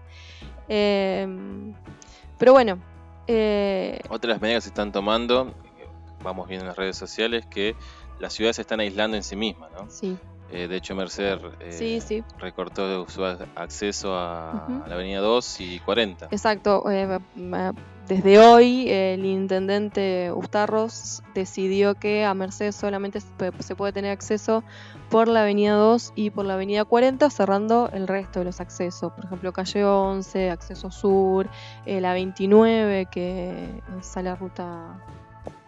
Em, 0.69 1.75
pero 2.39 2.53
bueno. 2.53 2.79
Eh, 3.27 4.01
Otras 4.09 4.41
medidas 4.41 4.59
que 4.59 4.63
se 4.63 4.69
están 4.71 4.91
tomando, 4.93 5.53
vamos 6.23 6.49
viendo 6.49 6.65
en 6.65 6.69
las 6.69 6.77
redes 6.77 6.97
sociales, 6.97 7.45
que 7.47 7.77
las 8.19 8.33
ciudades 8.33 8.57
se 8.57 8.63
están 8.63 8.81
aislando 8.81 9.17
en 9.17 9.23
sí 9.23 9.37
mismas, 9.37 9.71
¿no? 9.73 9.91
Sí. 9.91 10.17
Eh, 10.51 10.67
de 10.67 10.77
hecho, 10.77 10.95
Mercer 10.95 11.41
eh, 11.61 12.23
recortó 12.39 13.09
su 13.09 13.25
acceso 13.25 14.15
a, 14.15 14.85
la 14.87 14.95
avenida 14.95 15.21
2 15.21 15.61
y 15.61 15.81
40. 15.81 16.29
Exacto. 16.31 16.85
desde 18.09 18.39
hoy, 18.39 18.89
el 18.89 19.27
intendente 19.27 20.33
Ustarros 20.33 21.23
decidió 21.35 21.95
que 21.95 22.25
a 22.25 22.33
Merced 22.35 22.73
solamente 22.73 23.21
se 23.21 23.77
puede 23.77 23.93
tener 23.93 24.11
acceso 24.11 24.65
por 25.11 25.29
la 25.29 25.43
avenida 25.43 25.75
2 25.75 26.13
y 26.15 26.31
por 26.31 26.45
la 26.45 26.55
avenida 26.55 26.85
40, 26.85 27.31
cerrando 27.31 27.91
el 27.93 28.07
resto 28.07 28.41
de 28.41 28.47
los 28.47 28.61
accesos. 28.61 29.13
Por 29.13 29.25
ejemplo, 29.25 29.53
calle 29.53 29.85
11, 29.85 30.51
acceso 30.51 30.91
sur, 30.91 31.49
eh, 31.87 32.01
la 32.01 32.13
29, 32.13 33.07
que 33.11 33.83
sale 34.03 34.29
a 34.29 34.37
ruta, 34.37 34.99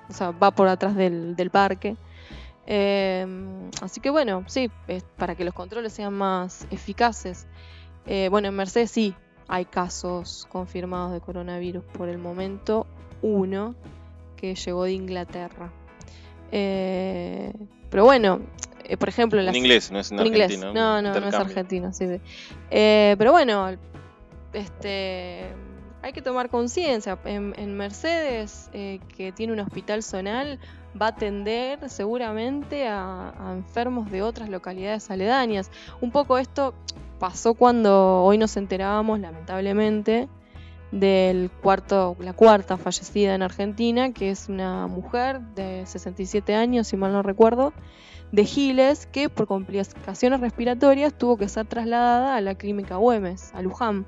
o 0.09 0.13
sea, 0.13 0.31
va 0.31 0.51
por 0.51 0.69
atrás 0.69 0.95
del, 0.95 1.51
parque. 1.51 1.97
Em, 2.73 3.69
así 3.83 4.01
que 4.01 4.11
bueno, 4.11 4.45
sí, 4.47 4.71
para 5.17 5.35
que 5.35 5.45
los 5.45 5.53
controles 5.55 5.93
sean 5.93 6.15
más 6.15 6.69
eficaces. 6.71 7.49
Eh, 8.07 8.29
bueno, 8.31 8.47
en 8.47 8.55
Mercedes 8.55 8.93
sí 8.93 9.13
hay 9.49 9.65
casos 9.65 10.47
confirmados 10.49 11.13
de 11.13 11.21
coronavirus 11.21 11.83
por 11.83 12.09
el 12.09 12.19
momento, 12.19 12.87
uno 13.23 13.75
que 14.37 14.55
llegó 14.55 14.85
de 14.85 14.93
Inglaterra. 14.93 15.73
Eh, 16.53 17.53
pero 17.91 18.05
bueno, 18.05 18.41
eh, 18.85 18.97
por 18.97 19.09
ejemplo, 19.09 19.41
en, 19.41 19.53
inglés, 19.53 19.91
no 19.91 19.99
es 19.99 20.13
en, 20.13 20.21
argentino. 20.21 20.73
No, 20.73 21.03
no, 21.03 21.19
no 21.19 21.27
es 21.27 21.35
argentino, 21.35 21.93
sí, 21.93 22.07
eh, 22.71 23.17
pero 23.19 23.33
bueno, 23.33 23.69
este, 24.53 25.49
hay 26.03 26.13
que 26.13 26.23
tomar 26.23 26.49
conciencia. 26.51 27.19
En, 27.25 27.77
Mercedes, 27.77 28.71
eh, 28.73 29.01
que 29.17 29.33
tiene 29.33 29.53
un 29.53 29.61
hospital 29.61 30.03
zonal, 30.03 30.59
va 31.01 31.07
a 31.07 31.09
atender 31.11 31.89
seguramente 31.89 32.89
a, 32.89 33.33
enfermos 33.53 34.11
de 34.11 34.23
otras 34.23 34.49
localidades 34.49 35.11
aledañas. 35.11 35.71
Un 36.01 36.11
poco 36.11 36.39
esto 36.39 36.75
pasó 37.19 37.55
cuando 37.55 38.23
hoy 38.23 38.39
nos 38.39 38.57
enterábamos, 38.57 39.21
lamentablemente, 39.21 40.29
del 40.91 41.51
cuarto, 41.63 42.17
la 42.19 42.33
cuarta 42.33 42.77
fallecida 42.77 43.35
en 43.35 43.43
Argentina, 43.43 44.13
que 44.13 44.31
es 44.31 44.49
una 44.49 44.87
mujer 44.87 45.41
de 45.41 45.85
67 45.87 46.55
años, 46.55 46.89
si 46.89 46.97
mal 46.97 47.13
no 47.13 47.23
recuerdo, 47.23 47.73
de 48.33 48.45
Giles 48.45 49.07
que 49.07 49.29
por 49.29 49.47
complicaciones 49.47 50.41
respiratorias 50.41 51.17
tuvo 51.17 51.37
que 51.37 51.49
ser 51.49 51.67
trasladada 51.67 52.37
a 52.37 52.41
la 52.41 52.55
clínica 52.55 52.97
Güemes, 52.97 53.53
a 53.55 53.63
Luján. 53.63 54.07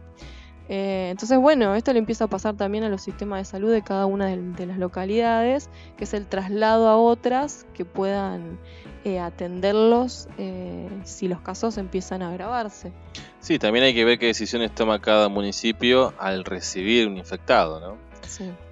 Eh, 0.75 1.11
entonces, 1.11 1.39
bueno, 1.39 1.75
esto 1.75 1.93
le 1.93 1.99
empieza 1.99 2.25
a 2.25 2.29
pasar 2.29 2.57
también 2.57 2.83
a 2.83 2.89
los 2.89 3.03
sistemas 3.03 3.41
de 3.41 3.45
salud 3.45 3.71
de 3.71 3.83
cada 3.83 4.07
una 4.07 4.29
de, 4.29 4.67
las 4.67 4.79
localidades, 4.79 5.69
que 5.99 6.05
es 6.05 6.15
el 6.15 6.27
traslado 6.27 6.89
a 6.89 6.97
otras 6.97 7.67
que 7.75 7.85
puedan 7.85 8.59
eh, 9.05 9.21
atenderlos 9.21 10.29
eh, 10.39 10.89
si 11.05 11.29
los 11.29 11.43
casos 11.43 11.77
empiezan 11.77 12.23
a 12.23 12.31
agravarse. 12.31 12.91
Sí, 13.39 13.59
también 13.59 13.85
hay 13.85 13.93
que 13.93 14.07
ver 14.07 14.19
qué 14.19 14.29
decisiones 14.29 14.75
toma 14.75 14.99
cada 14.99 15.29
municipio 15.29 16.15
al 16.19 16.43
recibir 16.43 17.07
un 17.07 17.19
infectado, 17.19 17.79
¿no? 17.79 17.99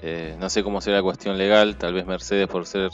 Eh, 0.01 0.37
no 0.41 0.49
sé 0.49 0.63
cómo 0.63 0.81
será 0.81 0.97
la 0.97 1.03
cuestión 1.03 1.37
legal, 1.37 1.77
tal 1.77 1.93
vez 1.93 2.07
Mercedes 2.07 2.49
por 2.49 2.65
ser 2.65 2.89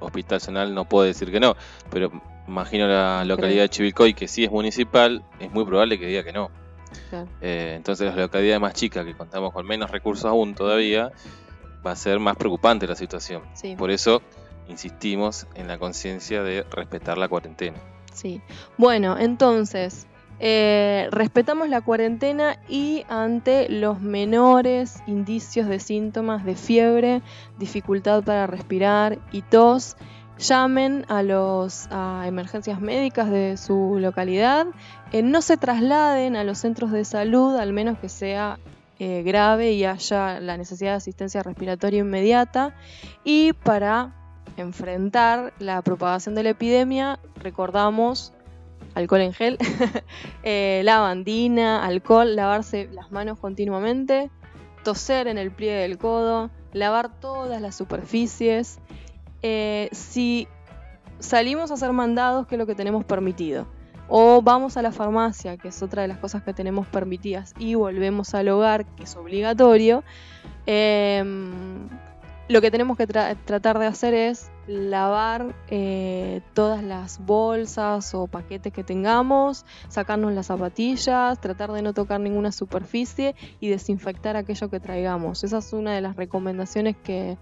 hospital 0.00 0.40
zonal 0.40 0.74
no 0.74 0.86
puede 0.86 1.08
decir 1.08 1.30
que 1.30 1.40
no, 1.40 1.56
pero 1.90 2.10
imagino 2.48 2.86
la 2.86 3.22
localidad 3.26 3.64
de 3.64 3.68
Chivilcoy 3.68 4.14
que 4.14 4.28
sí 4.28 4.44
es 4.44 4.50
municipal, 4.50 5.22
es 5.40 5.52
muy 5.52 5.66
probable 5.66 5.98
que 5.98 6.06
diga 6.06 6.24
que 6.24 6.32
no. 6.32 6.50
Eh, 7.40 7.74
entonces 7.76 8.06
las 8.06 8.16
localidades 8.16 8.60
más 8.60 8.74
chicas 8.74 9.04
que 9.04 9.14
contamos 9.14 9.52
con 9.52 9.66
menos 9.66 9.90
recursos 9.90 10.24
aún 10.24 10.54
todavía, 10.54 11.12
va 11.86 11.92
a 11.92 11.96
ser 11.96 12.18
más 12.18 12.36
preocupante 12.36 12.86
la 12.86 12.96
situación. 12.96 13.42
Por 13.78 13.90
eso 13.90 14.22
insistimos 14.68 15.46
en 15.54 15.68
la 15.68 15.78
conciencia 15.78 16.42
de 16.42 16.64
respetar 16.70 17.18
la 17.18 17.28
cuarentena. 17.28 17.78
Sí. 18.12 18.40
Bueno, 18.76 19.16
entonces, 19.18 20.06
eh, 20.38 21.08
respetamos 21.12 21.68
la 21.68 21.80
cuarentena 21.80 22.58
y 22.68 23.04
ante 23.08 23.68
los 23.68 24.00
menores 24.00 25.02
indicios 25.06 25.68
de 25.68 25.80
síntomas 25.80 26.44
de 26.44 26.56
fiebre, 26.56 27.22
dificultad 27.58 28.22
para 28.22 28.46
respirar 28.46 29.18
y 29.32 29.42
tos, 29.42 29.96
llamen 30.38 31.04
a 31.08 31.22
los 31.22 31.88
emergencias 32.24 32.80
médicas 32.80 33.30
de 33.30 33.56
su 33.56 33.96
localidad, 33.98 34.66
eh, 35.12 35.22
no 35.22 35.40
se 35.42 35.56
trasladen 35.56 36.36
a 36.36 36.44
los 36.44 36.58
centros 36.58 36.92
de 36.92 37.04
salud, 37.04 37.56
al 37.56 37.72
menos 37.72 37.98
que 37.98 38.08
sea 38.08 38.58
eh, 38.98 39.22
grave 39.22 39.72
y 39.72 39.84
haya 39.84 40.40
la 40.40 40.56
necesidad 40.56 40.92
de 40.92 40.96
asistencia 40.96 41.42
respiratoria 41.42 42.00
inmediata. 42.00 42.74
Y 43.24 43.52
para 43.52 44.14
enfrentar 44.56 45.52
la 45.58 45.82
propagación 45.82 46.34
de 46.34 46.42
la 46.42 46.50
epidemia, 46.50 47.18
recordamos 47.36 48.32
alcohol 48.94 49.20
en 49.20 49.32
gel, 49.34 49.58
eh, 50.42 50.80
lavandina, 50.84 51.84
alcohol, 51.84 52.34
lavarse 52.34 52.88
las 52.92 53.12
manos 53.12 53.38
continuamente, 53.38 54.30
toser 54.82 55.28
en 55.28 55.36
el 55.36 55.50
pliegue 55.50 55.80
del 55.82 55.98
codo, 55.98 56.50
lavar 56.72 57.20
todas 57.20 57.60
las 57.60 57.74
superficies. 57.74 58.78
Eh, 59.42 59.88
si 59.92 60.48
salimos 61.18 61.70
a 61.70 61.74
hacer 61.74 61.92
mandados, 61.92 62.46
que 62.46 62.54
es 62.54 62.58
lo 62.58 62.66
que 62.66 62.74
tenemos 62.74 63.04
permitido, 63.04 63.66
o 64.08 64.40
vamos 64.42 64.76
a 64.76 64.82
la 64.82 64.92
farmacia, 64.92 65.56
que 65.56 65.68
es 65.68 65.82
otra 65.82 66.02
de 66.02 66.08
las 66.08 66.18
cosas 66.18 66.42
que 66.42 66.52
tenemos 66.52 66.86
permitidas, 66.86 67.54
y 67.58 67.74
volvemos 67.74 68.34
al 68.34 68.48
hogar, 68.48 68.86
que 68.94 69.04
es 69.04 69.16
obligatorio, 69.16 70.04
eh, 70.66 71.24
lo 72.48 72.60
que 72.60 72.70
tenemos 72.70 72.96
que 72.96 73.06
tratar 73.06 73.78
de 73.78 73.86
hacer 73.86 74.14
es 74.14 74.50
lavar 74.68 75.54
eh, 75.68 76.42
todas 76.54 76.82
las 76.82 77.18
bolsas 77.24 78.14
o 78.14 78.28
paquetes 78.28 78.72
que 78.72 78.84
tengamos, 78.84 79.64
sacarnos 79.88 80.32
las 80.32 80.46
zapatillas, 80.46 81.40
tratar 81.40 81.72
de 81.72 81.82
no 81.82 81.92
tocar 81.92 82.20
ninguna 82.20 82.52
superficie 82.52 83.34
y 83.58 83.68
desinfectar 83.68 84.36
aquello 84.36 84.70
que 84.70 84.78
traigamos. 84.78 85.42
Esa 85.42 85.58
es 85.58 85.72
una 85.72 85.94
de 85.94 86.00
las 86.00 86.16
recomendaciones 86.16 86.96
que, 86.96 87.36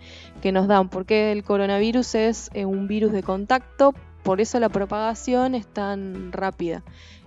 nos 0.53 0.69
dan, 0.69 0.89
porque 0.89 1.33
el 1.33 1.45
coronavirus 1.45 2.15
es 2.15 2.51
eh, 2.55 2.65
un 2.65 2.87
virus 2.87 3.13
de 3.13 3.23
contacto, 3.23 3.95
por 4.23 4.41
eso 4.41 4.59
la 4.59 4.71
propagación 4.71 5.55
es 5.55 5.67
tan 5.67 6.33
rápida 6.33 6.83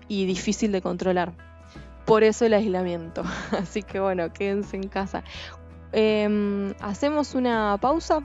y 0.07 0.25
difícil 0.25 0.71
de 0.71 0.81
controlar. 0.81 1.33
Por 2.07 2.23
eso 2.23 2.45
el 2.45 2.53
aislamiento. 2.53 3.23
Así 3.51 3.83
que 3.83 3.99
bueno, 3.99 4.31
quédense 4.31 4.77
en 4.77 4.87
casa. 4.87 5.25
Em, 5.91 6.73
hacemos 6.81 7.35
una 7.35 7.77
pausa 7.79 8.21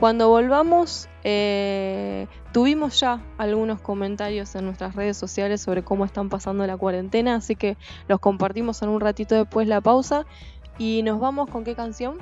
cuando 0.00 0.28
volvamos, 0.28 1.08
eh, 1.22 2.26
tuvimos 2.52 2.98
ya 2.98 3.20
algunos 3.38 3.80
comentarios 3.80 4.54
en 4.56 4.64
nuestras 4.64 4.96
redes 4.96 5.16
sociales 5.16 5.60
sobre 5.60 5.84
cómo 5.84 6.04
están 6.04 6.28
pasando 6.28 6.66
la 6.66 6.76
cuarentena, 6.76 7.36
así 7.36 7.54
que 7.54 7.76
los 8.08 8.18
compartimos 8.18 8.82
en 8.82 8.88
un 8.88 9.00
ratito 9.00 9.34
después 9.34 9.68
la 9.68 9.80
pausa. 9.80 10.26
¿Y 10.76 11.02
nos 11.04 11.20
vamos 11.20 11.48
con 11.48 11.62
qué 11.62 11.76
canción? 11.76 12.18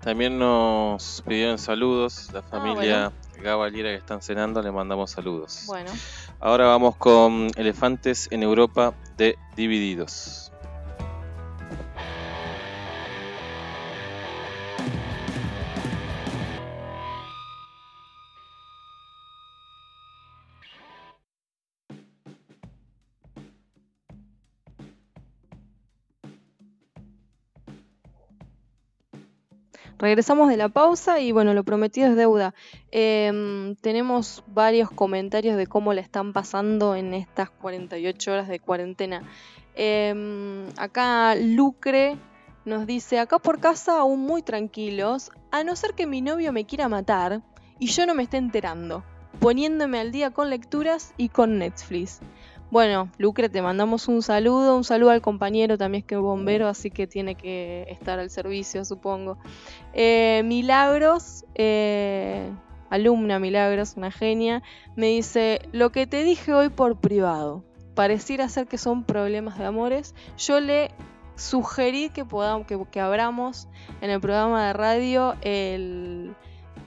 También 0.00 0.38
nos 0.38 1.24
pidieron 1.26 1.58
saludos, 1.58 2.30
la 2.32 2.38
ah, 2.38 2.42
familia 2.42 3.12
bueno. 3.42 3.72
que 3.72 3.94
están 3.96 4.22
cenando, 4.22 4.62
le 4.62 4.70
mandamos 4.70 5.10
saludos. 5.10 5.64
Bueno. 5.66 5.90
Ahora 6.38 6.66
vamos 6.66 6.94
con 6.94 7.48
Elefantes 7.56 8.28
en 8.30 8.44
Europa 8.44 8.94
de 9.16 9.36
Divididos. 9.56 10.47
Regresamos 29.98 30.48
de 30.48 30.56
la 30.56 30.68
pausa 30.68 31.18
y 31.18 31.32
bueno, 31.32 31.54
lo 31.54 31.64
prometido 31.64 32.08
es 32.08 32.16
deuda. 32.16 32.54
Em, 32.92 33.74
tenemos 33.76 34.44
varios 34.46 34.90
comentarios 34.92 35.56
de 35.56 35.66
cómo 35.66 35.92
le 35.92 36.00
están 36.00 36.32
pasando 36.32 36.94
en 36.94 37.14
estas 37.14 37.50
48 37.50 38.32
horas 38.32 38.48
de 38.48 38.60
cuarentena. 38.60 39.24
Em, 39.74 40.66
acá 40.76 41.34
Lucre 41.34 42.16
nos 42.64 42.86
dice, 42.86 43.18
acá 43.18 43.40
por 43.40 43.58
casa 43.58 43.98
aún 43.98 44.20
muy 44.20 44.42
tranquilos, 44.42 45.32
a 45.50 45.64
no 45.64 45.74
ser 45.74 45.94
que 45.94 46.06
mi 46.06 46.20
novio 46.20 46.52
me 46.52 46.64
quiera 46.64 46.88
matar 46.88 47.42
y 47.80 47.86
yo 47.86 48.06
no 48.06 48.14
me 48.14 48.22
esté 48.22 48.36
enterando, 48.36 49.02
poniéndome 49.40 49.98
al 49.98 50.12
día 50.12 50.30
con 50.30 50.48
lecturas 50.48 51.12
y 51.16 51.28
con 51.28 51.58
Netflix. 51.58 52.20
Bueno, 52.70 53.10
Lucre, 53.16 53.48
te 53.48 53.62
mandamos 53.62 54.08
un 54.08 54.20
saludo, 54.20 54.76
un 54.76 54.84
saludo 54.84 55.10
al 55.10 55.22
compañero 55.22 55.78
también 55.78 56.02
que 56.02 56.16
es 56.16 56.20
bombero, 56.20 56.68
así 56.68 56.90
que 56.90 57.06
tiene 57.06 57.34
que 57.34 57.86
estar 57.88 58.18
al 58.18 58.28
servicio, 58.28 58.84
supongo. 58.84 59.38
Eh, 59.94 60.42
Milagros, 60.44 61.46
eh, 61.54 62.50
alumna 62.90 63.38
Milagros, 63.38 63.94
una 63.96 64.10
genia, 64.10 64.62
me 64.96 65.06
dice, 65.06 65.62
lo 65.72 65.92
que 65.92 66.06
te 66.06 66.24
dije 66.24 66.52
hoy 66.52 66.68
por 66.68 67.00
privado, 67.00 67.64
pareciera 67.94 68.50
ser 68.50 68.66
que 68.66 68.76
son 68.76 69.02
problemas 69.02 69.56
de 69.58 69.64
amores, 69.64 70.14
yo 70.36 70.60
le 70.60 70.90
sugerí 71.36 72.10
que 72.10 72.26
podamos, 72.26 72.66
que, 72.66 72.78
que 72.90 73.00
abramos 73.00 73.66
en 74.02 74.10
el 74.10 74.20
programa 74.20 74.66
de 74.66 74.72
radio 74.74 75.36
el, 75.40 76.34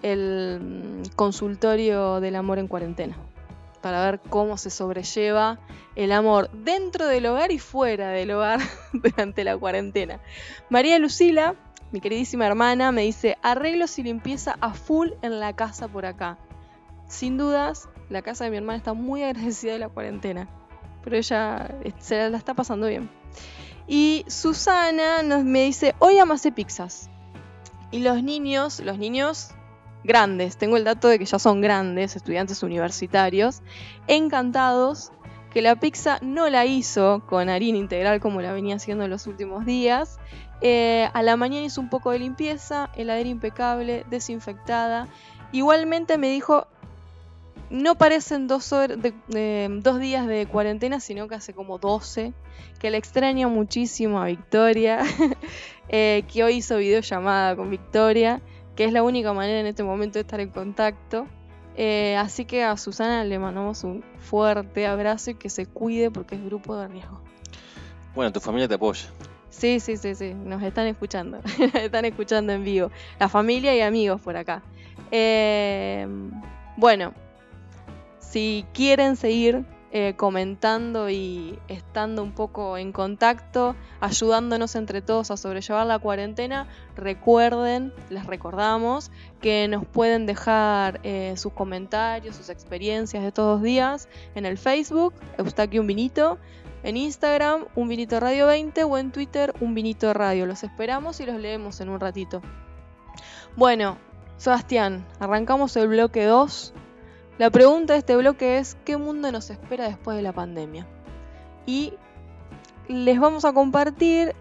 el 0.03 0.59
mm, 0.61 1.15
consultorio 1.15 2.19
del 2.19 2.35
amor 2.35 2.59
en 2.59 2.67
cuarentena 2.67 3.17
para 3.81 4.03
ver 4.05 4.19
cómo 4.19 4.57
se 4.57 4.69
sobrelleva 4.69 5.59
el 5.95 6.11
amor 6.11 6.49
dentro 6.51 7.07
del 7.07 7.25
hogar 7.25 7.51
y 7.51 7.59
fuera 7.59 8.09
del 8.09 8.31
hogar 8.31 8.59
durante 8.93 9.43
la 9.43 9.57
cuarentena. 9.57 10.19
María 10.69 10.99
Lucila, 10.99 11.55
mi 11.91 11.99
queridísima 11.99 12.47
hermana, 12.47 12.91
me 12.91 13.01
dice 13.01 13.37
arreglos 13.41 13.97
y 13.99 14.03
limpieza 14.03 14.57
a 14.61 14.73
full 14.73 15.09
en 15.21 15.39
la 15.39 15.53
casa 15.53 15.87
por 15.87 16.05
acá. 16.05 16.37
Sin 17.07 17.37
dudas, 17.37 17.89
la 18.09 18.21
casa 18.21 18.45
de 18.45 18.51
mi 18.51 18.57
hermana 18.57 18.77
está 18.77 18.93
muy 18.93 19.23
agradecida 19.25 19.73
de 19.73 19.79
la 19.79 19.89
cuarentena, 19.89 20.47
pero 21.03 21.17
ella 21.17 21.75
se 21.99 22.29
la 22.29 22.37
está 22.37 22.53
pasando 22.53 22.87
bien. 22.87 23.09
Y 23.87 24.23
Susana 24.27 25.21
me 25.43 25.63
dice, 25.63 25.95
hoy 25.99 26.19
amasé 26.19 26.51
pizzas. 26.51 27.09
Y 27.89 27.99
los 27.99 28.23
niños, 28.23 28.79
los 28.79 28.97
niños 28.97 29.51
grandes, 30.03 30.57
tengo 30.57 30.77
el 30.77 30.83
dato 30.83 31.07
de 31.07 31.19
que 31.19 31.25
ya 31.25 31.39
son 31.39 31.61
grandes, 31.61 32.15
estudiantes 32.15 32.63
universitarios, 32.63 33.61
encantados 34.07 35.11
que 35.51 35.61
la 35.61 35.75
pizza 35.75 36.17
no 36.21 36.49
la 36.49 36.65
hizo 36.65 37.23
con 37.27 37.49
harina 37.49 37.77
integral 37.77 38.19
como 38.19 38.41
la 38.41 38.53
venía 38.53 38.75
haciendo 38.75 39.03
en 39.03 39.09
los 39.09 39.27
últimos 39.27 39.65
días. 39.65 40.17
Eh, 40.61 41.09
a 41.13 41.23
la 41.23 41.35
mañana 41.35 41.65
hizo 41.65 41.81
un 41.81 41.89
poco 41.89 42.11
de 42.11 42.19
limpieza, 42.19 42.89
heladera 42.95 43.29
impecable, 43.29 44.05
desinfectada. 44.09 45.07
Igualmente 45.51 46.17
me 46.17 46.29
dijo, 46.29 46.67
no 47.69 47.95
parecen 47.95 48.47
dos, 48.47 48.69
días 49.29 50.27
de 50.27 50.47
cuarentena, 50.49 50.99
sino 50.99 51.27
que 51.27 51.35
hace 51.35 51.53
como 51.53 51.77
12, 51.77 52.33
que 52.79 52.89
le 52.89 52.97
extraña 52.97 53.47
muchísimo 53.47 54.21
a 54.21 54.25
Victoria, 54.25 55.01
eh, 55.89 56.23
que 56.31 56.43
hoy 56.43 56.55
hizo 56.57 56.77
videollamada 56.77 57.55
con 57.55 57.69
Victoria 57.69 58.41
que 58.81 58.85
es 58.87 58.93
la 58.93 59.03
única 59.03 59.31
manera 59.31 59.59
en 59.59 59.67
este 59.67 59.83
momento 59.83 60.13
de 60.13 60.21
estar 60.21 60.39
en 60.39 60.49
contacto. 60.49 61.27
Eh, 61.77 62.15
así 62.17 62.45
que 62.45 62.63
a 62.63 62.75
Susana 62.77 63.23
le 63.23 63.37
mandamos 63.37 63.83
un 63.83 64.03
fuerte 64.17 64.87
abrazo 64.87 65.29
y 65.29 65.35
que 65.35 65.51
se 65.51 65.67
cuide 65.67 66.09
porque 66.09 66.33
es 66.33 66.43
grupo 66.43 66.75
de 66.75 66.87
riesgo. 66.87 67.21
Bueno, 68.15 68.31
tu 68.31 68.39
familia 68.39 68.67
te 68.67 68.73
apoya. 68.73 69.07
Sí, 69.51 69.79
sí, 69.79 69.97
sí, 69.97 70.15
sí, 70.15 70.33
nos 70.33 70.63
están 70.63 70.87
escuchando, 70.87 71.41
están 71.75 72.05
escuchando 72.05 72.53
en 72.53 72.63
vivo. 72.63 72.89
La 73.19 73.29
familia 73.29 73.75
y 73.75 73.81
amigos 73.81 74.19
por 74.19 74.35
acá. 74.35 74.63
Eh, 75.11 76.07
bueno, 76.75 77.13
si 78.17 78.65
quieren 78.73 79.15
seguir 79.15 79.63
eh, 79.93 80.13
comentando 80.15 81.09
y 81.09 81.59
estando 81.67 82.23
un 82.23 82.31
poco 82.31 82.77
en 82.77 82.93
contacto, 82.93 83.75
ayudándonos 83.99 84.75
entre 84.75 85.01
todos 85.01 85.31
a 85.31 85.37
sobrellevar 85.37 85.85
la 85.85 85.99
cuarentena, 85.99 86.67
recuerden, 86.95 87.93
les 88.09 88.25
recordamos 88.25 89.11
que 89.41 89.67
nos 89.67 89.85
pueden 89.85 90.25
dejar 90.25 91.01
eh, 91.03 91.33
sus 91.35 91.51
comentarios, 91.51 92.37
sus 92.37 92.49
experiencias 92.49 93.21
de 93.21 93.33
todos 93.33 93.59
los 93.59 93.63
días 93.63 94.07
en 94.33 94.45
el 94.45 94.57
Facebook, 94.57 95.13
Eustaquio 95.37 95.81
Un 95.81 95.87
Vinito, 95.87 96.37
en 96.83 96.95
Instagram, 96.95 97.65
Un 97.75 97.89
Vinito 97.89 98.19
Radio 98.19 98.47
20 98.47 98.85
o 98.85 98.97
en 98.97 99.11
Twitter, 99.11 99.53
Un 99.59 99.73
Vinito 99.73 100.13
Radio. 100.13 100.45
Los 100.45 100.63
esperamos 100.63 101.19
y 101.19 101.25
los 101.25 101.35
leemos 101.35 101.81
en 101.81 101.89
un 101.89 101.99
ratito. 101.99 102.41
Bueno, 103.57 103.97
Sebastián, 104.37 105.05
arrancamos 105.19 105.75
el 105.75 105.89
bloque 105.89 106.23
2. 106.23 106.73
La 107.41 107.49
pregunta 107.49 107.93
de 107.93 107.99
este 107.99 108.15
bloque 108.15 108.59
es, 108.59 108.77
¿qué 108.85 108.97
mundo 108.97 109.31
nos 109.31 109.49
espera 109.49 109.85
después 109.85 110.15
de 110.15 110.21
la 110.21 110.31
pandemia? 110.31 110.85
Y 111.65 111.91
les 112.87 113.19
vamos 113.19 113.45
a 113.45 113.51
compartir 113.51 114.35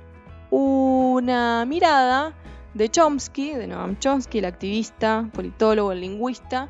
una 0.51 1.65
mirada 1.65 2.35
de 2.75 2.91
Chomsky, 2.91 3.55
de 3.55 3.69
Noam 3.69 3.99
Chomsky, 3.99 4.41
el 4.41 4.45
activista, 4.45 5.31
politólogo, 5.33 5.93
el 5.93 6.03
lingüista, 6.03 6.69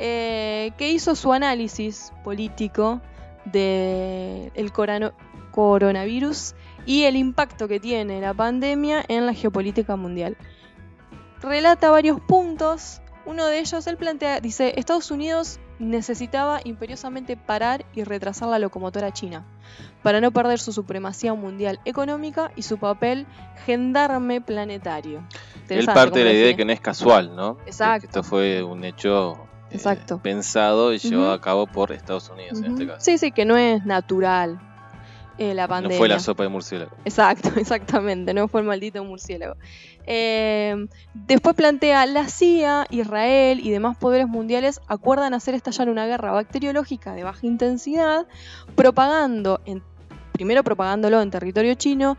eh, 0.00 0.72
que 0.78 0.90
hizo 0.90 1.14
su 1.14 1.32
análisis 1.32 2.12
político 2.24 3.00
del 3.44 4.72
coronavirus 5.52 6.56
y 6.86 7.04
el 7.04 7.14
impacto 7.14 7.68
que 7.68 7.78
tiene 7.78 8.20
la 8.20 8.34
pandemia 8.34 9.04
en 9.06 9.26
la 9.26 9.32
geopolítica 9.32 9.94
mundial. 9.94 10.36
Relata 11.40 11.88
varios 11.92 12.20
puntos. 12.20 13.00
Uno 13.26 13.46
de 13.46 13.60
ellos, 13.60 13.86
él 13.86 13.96
plantea, 13.96 14.40
dice, 14.40 14.72
Estados 14.76 15.12
Unidos 15.12 15.60
necesitaba 15.78 16.60
imperiosamente 16.64 17.36
parar 17.36 17.84
y 17.94 18.04
retrasar 18.04 18.48
la 18.48 18.58
locomotora 18.58 19.12
china, 19.12 19.44
para 20.02 20.20
no 20.20 20.30
perder 20.30 20.58
su 20.58 20.72
supremacía 20.72 21.34
mundial 21.34 21.80
económica 21.84 22.50
y 22.56 22.62
su 22.62 22.78
papel 22.78 23.26
gendarme 23.66 24.40
planetario. 24.40 25.22
Él 25.68 25.86
parte 25.86 26.20
de 26.20 26.24
la 26.24 26.32
idea 26.32 26.46
de 26.48 26.56
que 26.56 26.64
no 26.64 26.72
es 26.72 26.80
casual, 26.80 27.34
¿no? 27.36 27.58
Exacto. 27.66 28.06
esto 28.06 28.22
fue 28.22 28.62
un 28.62 28.84
hecho 28.84 29.48
eh, 29.70 29.78
pensado 30.22 30.92
y 30.92 30.98
llevado 30.98 31.32
a 31.32 31.40
cabo 31.40 31.66
por 31.66 31.92
Estados 31.92 32.28
Unidos 32.30 32.58
en 32.58 32.72
este 32.72 32.86
caso. 32.86 33.00
Sí, 33.00 33.18
sí, 33.18 33.32
que 33.32 33.44
no 33.44 33.56
es 33.56 33.84
natural. 33.84 34.60
Eh, 35.38 35.54
la 35.54 35.68
pandemia. 35.68 35.96
No 35.96 35.98
fue 35.98 36.08
la 36.08 36.18
sopa 36.18 36.42
de 36.42 36.48
murciélago. 36.48 36.90
Exacto, 37.04 37.50
exactamente, 37.56 38.34
no 38.34 38.48
fue 38.48 38.60
el 38.60 38.66
maldito 38.66 39.04
murciélago. 39.04 39.54
Eh, 40.10 40.88
después 41.12 41.54
plantea, 41.54 42.06
la 42.06 42.28
CIA, 42.28 42.86
Israel 42.88 43.60
y 43.62 43.70
demás 43.70 43.98
poderes 43.98 44.26
mundiales 44.26 44.80
acuerdan 44.88 45.34
hacer 45.34 45.54
estallar 45.54 45.90
una 45.90 46.06
guerra 46.06 46.32
bacteriológica 46.32 47.12
de 47.12 47.24
baja 47.24 47.46
intensidad, 47.46 48.26
propagando, 48.74 49.60
primero 50.32 50.64
propagándolo 50.64 51.20
en 51.20 51.30
territorio 51.30 51.74
chino, 51.74 52.16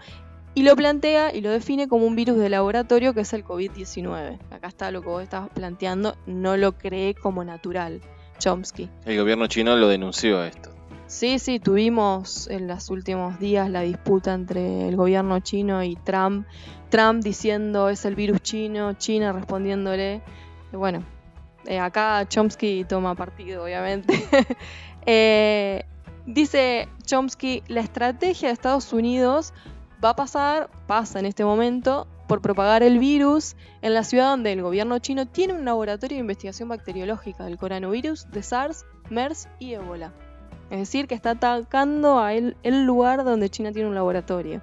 y 0.54 0.62
lo 0.62 0.76
plantea 0.76 1.34
y 1.34 1.42
lo 1.42 1.50
define 1.50 1.88
como 1.88 2.06
un 2.06 2.16
virus 2.16 2.38
de 2.38 2.50
laboratorio 2.50 3.16
que 3.16 3.22
es 3.22 3.34
el 3.34 3.44
COVID-19. 3.44 4.38
Acá 4.52 4.68
está 4.68 4.92
lo 4.92 5.02
que 5.02 5.08
vos 5.08 5.24
estabas 5.24 5.50
planteando, 5.50 6.16
no 6.28 6.58
lo 6.58 6.74
cree 6.74 7.16
como 7.16 7.44
natural, 7.44 8.02
Chomsky. 8.38 8.88
El 9.06 9.18
gobierno 9.18 9.48
chino 9.48 9.76
lo 9.76 9.88
denunció 9.88 10.44
esto. 10.44 10.69
Sí, 11.10 11.40
sí, 11.40 11.60
tuvimos 11.60 12.48
en 12.52 12.68
los 12.68 12.92
últimos 12.92 13.40
días 13.40 13.68
la 13.68 13.82
disputa 13.82 14.32
entre 14.32 14.90
el 14.90 14.96
gobierno 14.96 15.40
chino 15.40 15.84
y 15.84 15.96
Trump. 15.96 16.46
Trump 16.90 17.24
diciendo 17.24 17.90
es 17.90 18.06
el 18.06 18.14
virus 18.14 18.42
chino, 18.42 18.94
China 18.94 19.34
respondiéndole. 19.34 20.22
Bueno, 20.72 21.04
eh, 21.66 21.80
acá 21.80 22.28
Chomsky 22.30 22.86
toma 22.88 23.16
partido, 23.16 23.64
obviamente. 23.64 24.14
Eh, 25.06 25.86
dice 26.28 26.88
Chomsky, 27.04 27.64
la 27.68 27.80
estrategia 27.80 28.50
de 28.50 28.54
Estados 28.54 28.94
Unidos 28.94 29.54
va 30.04 30.10
a 30.10 30.16
pasar, 30.16 30.70
pasa 30.86 31.18
en 31.18 31.26
este 31.26 31.44
momento, 31.44 32.06
por 32.28 32.42
propagar 32.42 32.84
el 32.84 33.00
virus 33.00 33.56
en 33.82 33.96
la 33.96 34.04
ciudad 34.04 34.30
donde 34.30 34.52
el 34.52 34.62
gobierno 34.62 35.00
chino 35.00 35.26
tiene 35.26 35.54
un 35.54 35.66
laboratorio 35.66 36.18
de 36.18 36.22
investigación 36.22 36.70
bacteriológica 36.70 37.46
del 37.46 37.58
coronavirus, 37.58 38.30
de 38.30 38.44
SARS, 38.44 38.86
MERS 39.10 39.48
y 39.58 39.74
Ebola. 39.74 40.14
Es 40.70 40.80
decir, 40.80 41.08
que 41.08 41.16
está 41.16 41.32
atacando 41.32 42.20
a 42.20 42.34
el 42.34 42.86
lugar 42.86 43.24
donde 43.24 43.50
China 43.50 43.72
tiene 43.72 43.90
un 43.90 43.96
laboratorio. 43.96 44.62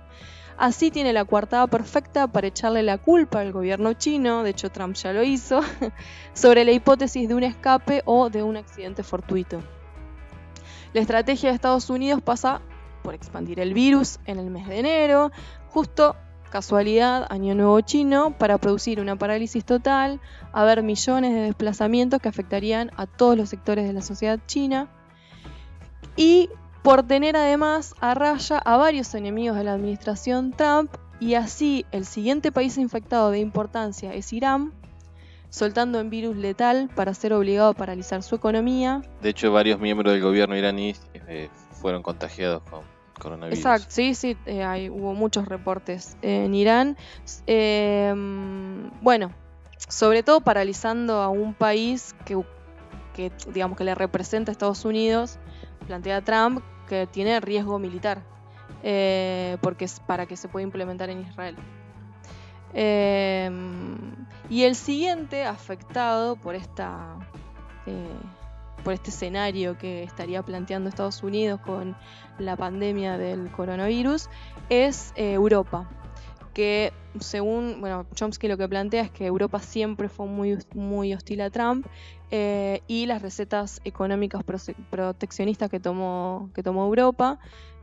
Así 0.59 0.91
tiene 0.91 1.13
la 1.13 1.27
coartada 1.27 1.67
perfecta 1.67 2.29
para 2.29 2.47
echarle 2.47 2.83
la 2.83 2.97
culpa 2.97 3.41
al 3.41 3.53
gobierno 3.53 3.93
chino, 3.93 4.43
de 4.43 4.51
hecho 4.51 4.71
Trump 4.71 4.97
ya 4.97 5.13
lo 5.13 5.23
hizo, 5.23 5.61
sobre 6.33 6.65
la 6.65 6.73
hipótesis 6.73 7.29
de 7.29 7.35
un 7.35 7.43
escape 7.43 8.03
o 8.07 8.31
de 8.31 8.43
un 8.43 8.57
accidente 8.57 9.03
fortuito. 9.03 9.61
La 10.95 11.03
estrategia 11.03 11.51
de 11.51 11.55
Estados 11.55 11.91
Unidos 11.91 12.23
pasa 12.23 12.63
por 13.03 13.15
expandir 13.15 13.61
el 13.61 13.75
virus 13.75 14.19
en 14.25 14.39
el 14.39 14.51
mes 14.51 14.67
de 14.67 14.79
enero, 14.79 15.31
justo 15.69 16.17
casualidad, 16.51 17.27
año 17.29 17.55
nuevo 17.55 17.79
chino, 17.83 18.31
para 18.39 18.57
producir 18.57 18.99
una 18.99 19.17
parálisis 19.17 19.63
total, 19.63 20.21
haber 20.55 20.83
millones 20.83 21.35
de 21.35 21.41
desplazamientos 21.41 22.23
que 22.23 22.31
afectarían 22.31 22.91
a 22.97 23.07
todos 23.07 23.37
los 23.37 23.51
sectores 23.51 23.87
de 23.87 23.93
la 23.93 24.01
sociedad 24.01 24.41
china 24.47 24.89
y 26.17 26.51
por 26.83 27.03
tener 27.03 27.37
además 27.37 27.95
a 28.01 28.15
raya 28.15 28.59
a 28.59 28.77
varios 28.77 29.15
enemigos 29.15 29.57
de 29.57 29.65
la 29.65 29.75
administración 29.75 30.53
Trump 30.53 30.91
y 31.19 31.35
así 31.35 31.85
el 31.93 32.05
siguiente 32.05 32.53
país 32.53 32.79
infectado 32.79 33.31
de 33.31 33.39
importancia 33.39 34.13
es 34.15 34.33
Irán, 34.33 34.73
soltando 35.51 36.01
un 36.01 36.11
virus 36.11 36.37
letal 36.37 36.91
para 36.95 37.15
ser 37.15 37.33
obligado 37.33 37.71
a 37.71 37.75
paralizar 37.75 38.23
su 38.23 38.35
economía. 38.35 39.03
De 39.23 39.31
hecho, 39.31 39.51
varios 39.53 39.81
miembros 39.81 40.13
del 40.13 40.23
gobierno 40.23 40.57
iraní 40.57 40.95
eh, 41.15 41.49
fueron 41.73 42.03
contagiados 42.03 42.63
con 42.63 42.83
coronavirus. 43.19 43.59
Exacto, 43.59 43.87
sí, 43.89 44.15
sí, 44.15 44.37
eh, 44.47 44.91
hubo 44.91 45.15
muchos 45.15 45.47
reportes 45.49 46.17
en 46.23 46.55
Irán. 46.55 46.97
Em, 47.47 48.91
bueno, 49.01 49.33
sobre 49.89 50.23
todo 50.23 50.41
paralizando 50.41 51.23
a 51.23 51.29
un 51.31 51.55
país 51.55 52.15
que, 52.25 52.41
que, 53.15 53.33
digamos, 53.53 53.79
que 53.79 53.85
le 53.85 53.95
representa 53.95 54.51
a 54.51 54.53
Estados 54.53 54.85
Unidos 54.85 55.39
plantea 55.87 56.23
Trump 56.23 56.63
que 56.89 57.07
tiene 57.07 57.41
riesgo 57.41 57.79
militar, 57.79 58.23
eh, 58.83 59.59
porque 59.61 59.85
es 59.85 60.01
para 60.01 60.27
que 60.27 60.37
se 60.37 60.49
pueda 60.49 60.65
implementar 60.65 61.11
en 61.11 61.21
Israel. 61.21 61.57
Eh, 62.75 63.51
y 64.51 64.65
el 64.65 64.75
siguiente 64.75 65.45
afectado 65.45 66.37
por 66.37 66.55
esta 66.55 67.17
eh, 67.87 68.07
por 68.85 68.93
este 68.93 69.11
escenario 69.11 69.79
que 69.79 70.03
estaría 70.03 70.43
planteando 70.43 70.89
Estados 70.89 71.23
Unidos 71.23 71.61
con 71.61 71.97
la 72.39 72.57
pandemia 72.57 73.19
del 73.19 73.51
coronavirus 73.51 74.29
es 74.69 75.13
Europa 75.17 75.89
que 76.57 76.95
según 77.21 77.83
bueno, 77.83 78.07
Chomsky 78.15 78.49
lo 78.49 78.57
que 78.57 78.67
plantea 78.67 79.03
es 79.03 79.11
que 79.11 79.27
Europa 79.27 79.61
siempre 79.61 80.09
fue 80.09 80.25
muy, 80.25 80.57
muy 80.75 81.13
hostil 81.13 81.43
a 81.43 81.51
Trump 81.51 81.87
eh, 82.31 82.81
y 82.87 83.05
las 83.05 83.21
recetas 83.21 83.83
económicas 83.85 84.43
proteccionistas 84.89 85.69
que 85.69 85.81
tomó, 85.81 86.49
que 86.55 86.63
tomó 86.63 86.87
Europa. 86.87 87.39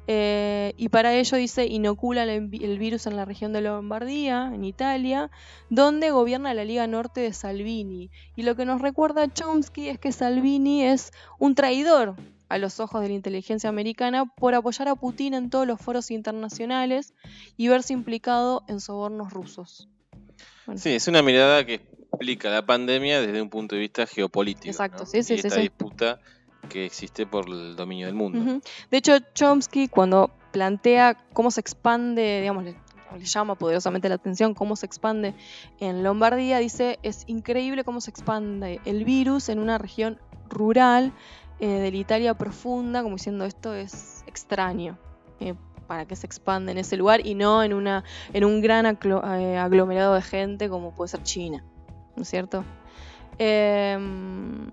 Eh, 0.07 0.73
y 0.75 0.89
para 0.89 1.13
ello 1.13 1.37
dice 1.37 1.67
inocula 1.67 2.23
el, 2.23 2.49
virus 2.49 3.05
en 3.05 3.15
la 3.15 3.25
región 3.25 3.53
de 3.53 3.61
Lombardía, 3.61 4.49
en 4.51 4.65
Italia, 4.65 5.29
donde 5.69 6.09
gobierna 6.09 6.55
la 6.55 6.65
Liga 6.65 6.87
Norte 6.87 7.21
de 7.21 7.31
Salvini. 7.31 8.09
Y 8.35 8.41
lo 8.41 8.55
que 8.55 8.65
nos 8.65 8.81
recuerda 8.81 9.31
Chomsky 9.31 9.89
es 9.89 9.99
que 9.99 10.11
Salvini 10.11 10.83
es 10.83 11.11
un 11.37 11.53
traidor 11.53 12.15
a 12.53 12.59
los 12.59 12.79
ojos 12.79 13.01
de 13.01 13.07
la 13.09 13.15
inteligencia 13.15 13.67
americana 13.67 14.25
por 14.25 14.53
apoyar 14.53 14.87
a 14.87 14.95
Putin 14.95 15.33
en 15.33 15.49
todos 15.49 15.65
los 15.65 15.81
foros 15.81 16.11
internacionales 16.11 17.15
y 17.57 17.67
verse 17.67 17.93
implicado 17.93 18.63
en 18.67 18.79
sobornos 18.79 19.33
rusos. 19.33 19.89
Sí, 20.75 20.91
es 20.91 21.07
una 21.07 21.23
mirada 21.23 21.65
que 21.65 21.75
explica 21.75 22.51
la 22.51 22.63
pandemia 22.63 23.21
desde 23.21 23.41
un 23.41 23.49
punto 23.49 23.73
de 23.73 23.81
vista 23.81 24.05
geopolítico. 24.05 24.69
Exacto, 24.69 25.07
sí, 25.07 25.23
sí, 25.23 25.33
y 25.33 25.39
esta 25.39 25.55
disputa 25.55 26.19
que 26.69 26.85
existe 26.85 27.25
por 27.25 27.49
el 27.49 27.75
dominio 27.75 28.05
del 28.05 28.15
mundo. 28.15 28.61
De 28.91 28.97
hecho, 28.97 29.17
Chomsky 29.33 29.87
cuando 29.87 30.29
plantea 30.51 31.15
cómo 31.33 31.49
se 31.49 31.59
expande, 31.59 32.39
digamos, 32.41 32.65
le, 32.65 32.75
le 33.17 33.25
llama 33.25 33.55
poderosamente 33.55 34.09
la 34.09 34.15
atención 34.15 34.53
cómo 34.53 34.75
se 34.75 34.85
expande 34.85 35.33
en 35.79 36.03
Lombardía, 36.03 36.59
dice, 36.59 36.99
es 37.01 37.23
increíble 37.25 37.83
cómo 37.83 37.99
se 37.99 38.11
expande 38.11 38.79
el 38.85 39.05
virus 39.05 39.49
en 39.49 39.57
una 39.57 39.79
región 39.79 40.19
rural 40.49 41.13
eh, 41.59 41.67
de 41.67 41.91
la 41.91 41.97
Italia 41.97 42.33
profunda, 42.33 43.03
como 43.03 43.15
diciendo 43.15 43.45
esto 43.45 43.73
es 43.73 44.23
extraño. 44.27 44.97
Eh, 45.39 45.55
para 45.87 46.05
que 46.05 46.15
se 46.15 46.25
expanda 46.25 46.71
en 46.71 46.77
ese 46.77 46.97
lugar 46.97 47.25
y 47.25 47.35
no 47.35 47.61
en, 47.61 47.73
una, 47.73 48.03
en 48.31 48.45
un 48.45 48.61
gran 48.61 48.85
eh, 48.85 49.57
aglomerado 49.57 50.15
de 50.15 50.21
gente 50.21 50.69
como 50.69 50.95
puede 50.95 51.09
ser 51.09 51.23
China, 51.23 51.63
¿no 52.15 52.23
es 52.23 52.29
cierto? 52.29 52.63
Em, 53.37 54.71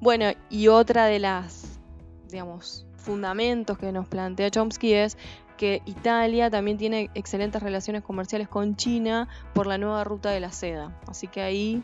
bueno, 0.00 0.26
y 0.50 0.68
otra 0.68 1.06
de 1.06 1.18
las, 1.18 1.80
digamos, 2.28 2.86
fundamentos 2.96 3.78
que 3.78 3.92
nos 3.92 4.06
plantea 4.06 4.50
Chomsky 4.50 4.92
es 4.92 5.16
que 5.56 5.82
Italia 5.84 6.50
también 6.50 6.76
tiene 6.76 7.10
excelentes 7.14 7.62
relaciones 7.62 8.02
comerciales 8.02 8.48
con 8.48 8.76
China 8.76 9.28
por 9.54 9.66
la 9.66 9.78
nueva 9.78 10.04
ruta 10.04 10.30
de 10.30 10.40
la 10.40 10.52
seda. 10.52 10.98
Así 11.06 11.26
que 11.28 11.42
ahí 11.42 11.82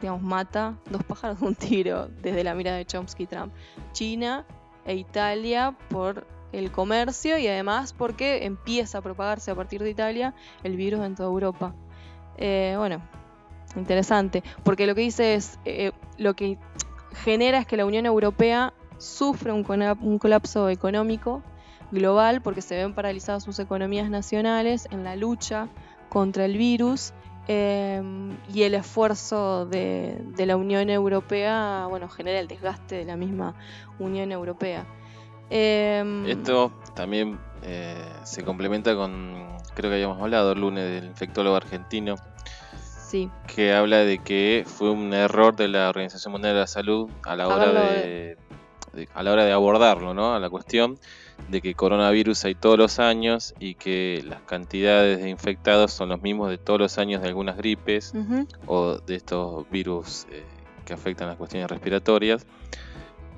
digamos, 0.00 0.22
mata 0.22 0.76
dos 0.90 1.02
pájaros 1.04 1.40
de 1.40 1.46
un 1.46 1.54
tiro 1.54 2.08
desde 2.22 2.44
la 2.44 2.54
mirada 2.54 2.78
de 2.78 2.84
Chomsky 2.84 3.26
Trump. 3.26 3.52
China 3.92 4.44
e 4.84 4.94
Italia 4.94 5.76
por 5.88 6.26
el 6.52 6.72
comercio 6.72 7.38
y 7.38 7.46
además 7.46 7.92
porque 7.92 8.44
empieza 8.44 8.98
a 8.98 9.02
propagarse 9.02 9.50
a 9.50 9.54
partir 9.54 9.82
de 9.82 9.90
Italia 9.90 10.34
el 10.64 10.76
virus 10.76 11.00
en 11.04 11.14
toda 11.14 11.28
Europa. 11.28 11.74
Eh, 12.38 12.74
bueno, 12.76 13.02
interesante, 13.76 14.42
porque 14.64 14.86
lo 14.86 14.94
que 14.94 15.02
dice 15.02 15.34
es, 15.34 15.58
eh, 15.64 15.92
lo 16.18 16.34
que 16.34 16.58
genera 17.12 17.58
es 17.58 17.66
que 17.66 17.76
la 17.76 17.84
Unión 17.84 18.06
Europea 18.06 18.72
sufre 18.98 19.52
un, 19.52 19.64
un 20.00 20.18
colapso 20.18 20.68
económico 20.68 21.42
global 21.90 22.40
porque 22.42 22.62
se 22.62 22.76
ven 22.76 22.94
paralizadas 22.94 23.42
sus 23.42 23.58
economías 23.58 24.10
nacionales 24.10 24.88
en 24.90 25.04
la 25.04 25.16
lucha 25.16 25.68
contra 26.08 26.44
el 26.44 26.56
virus 26.56 27.12
em, 27.48 28.36
y 28.52 28.62
el 28.62 28.74
esfuerzo 28.74 29.66
de, 29.66 30.22
la 30.38 30.56
Unión 30.56 30.90
Europea, 30.90 31.86
bueno, 31.88 32.08
genera 32.08 32.40
el 32.40 32.48
desgaste 32.48 32.96
de 32.96 33.04
la 33.04 33.16
misma 33.16 33.54
Unión 33.98 34.32
Europea. 34.32 34.86
Em, 35.50 36.26
Esto 36.26 36.72
también 36.94 37.38
eh, 37.62 37.94
se 38.24 38.44
complementa 38.44 38.94
con, 38.94 39.56
creo 39.74 39.90
que 39.90 39.96
habíamos 39.96 40.20
hablado 40.20 40.52
el 40.52 40.60
lunes 40.60 40.84
del 40.84 41.06
infectólogo 41.06 41.56
argentino, 41.56 42.16
sí. 43.08 43.30
que 43.52 43.72
habla 43.72 43.98
de 43.98 44.18
que 44.18 44.64
fue 44.66 44.90
un 44.90 45.12
error 45.12 45.56
de 45.56 45.68
la 45.68 45.88
Organización 45.88 46.32
Mundial 46.32 46.54
de 46.54 46.60
la 46.60 46.66
Salud 46.66 47.10
a 47.24 47.36
la 47.36 47.48
hora 47.48 47.72
de, 47.72 48.36
a 49.14 49.22
la 49.22 49.32
hora 49.32 49.44
de 49.44 49.52
abordarlo, 49.52 50.14
¿no? 50.14 50.34
A 50.34 50.38
la 50.38 50.50
cuestión 50.50 50.98
de 51.48 51.60
que 51.60 51.74
coronavirus 51.74 52.44
hay 52.44 52.54
todos 52.54 52.78
los 52.78 52.98
años 52.98 53.54
y 53.58 53.74
que 53.74 54.22
las 54.26 54.42
cantidades 54.42 55.22
de 55.22 55.30
infectados 55.30 55.92
son 55.92 56.10
los 56.10 56.22
mismos 56.22 56.50
de 56.50 56.58
todos 56.58 56.78
los 56.78 56.98
años 56.98 57.22
de 57.22 57.28
algunas 57.28 57.56
gripes 57.56 58.12
o 58.66 58.98
de 58.98 59.16
estos 59.16 59.68
virus 59.70 60.26
eh, 60.30 60.44
que 60.84 60.92
afectan 60.92 61.28
las 61.28 61.36
cuestiones 61.36 61.68
respiratorias, 61.68 62.46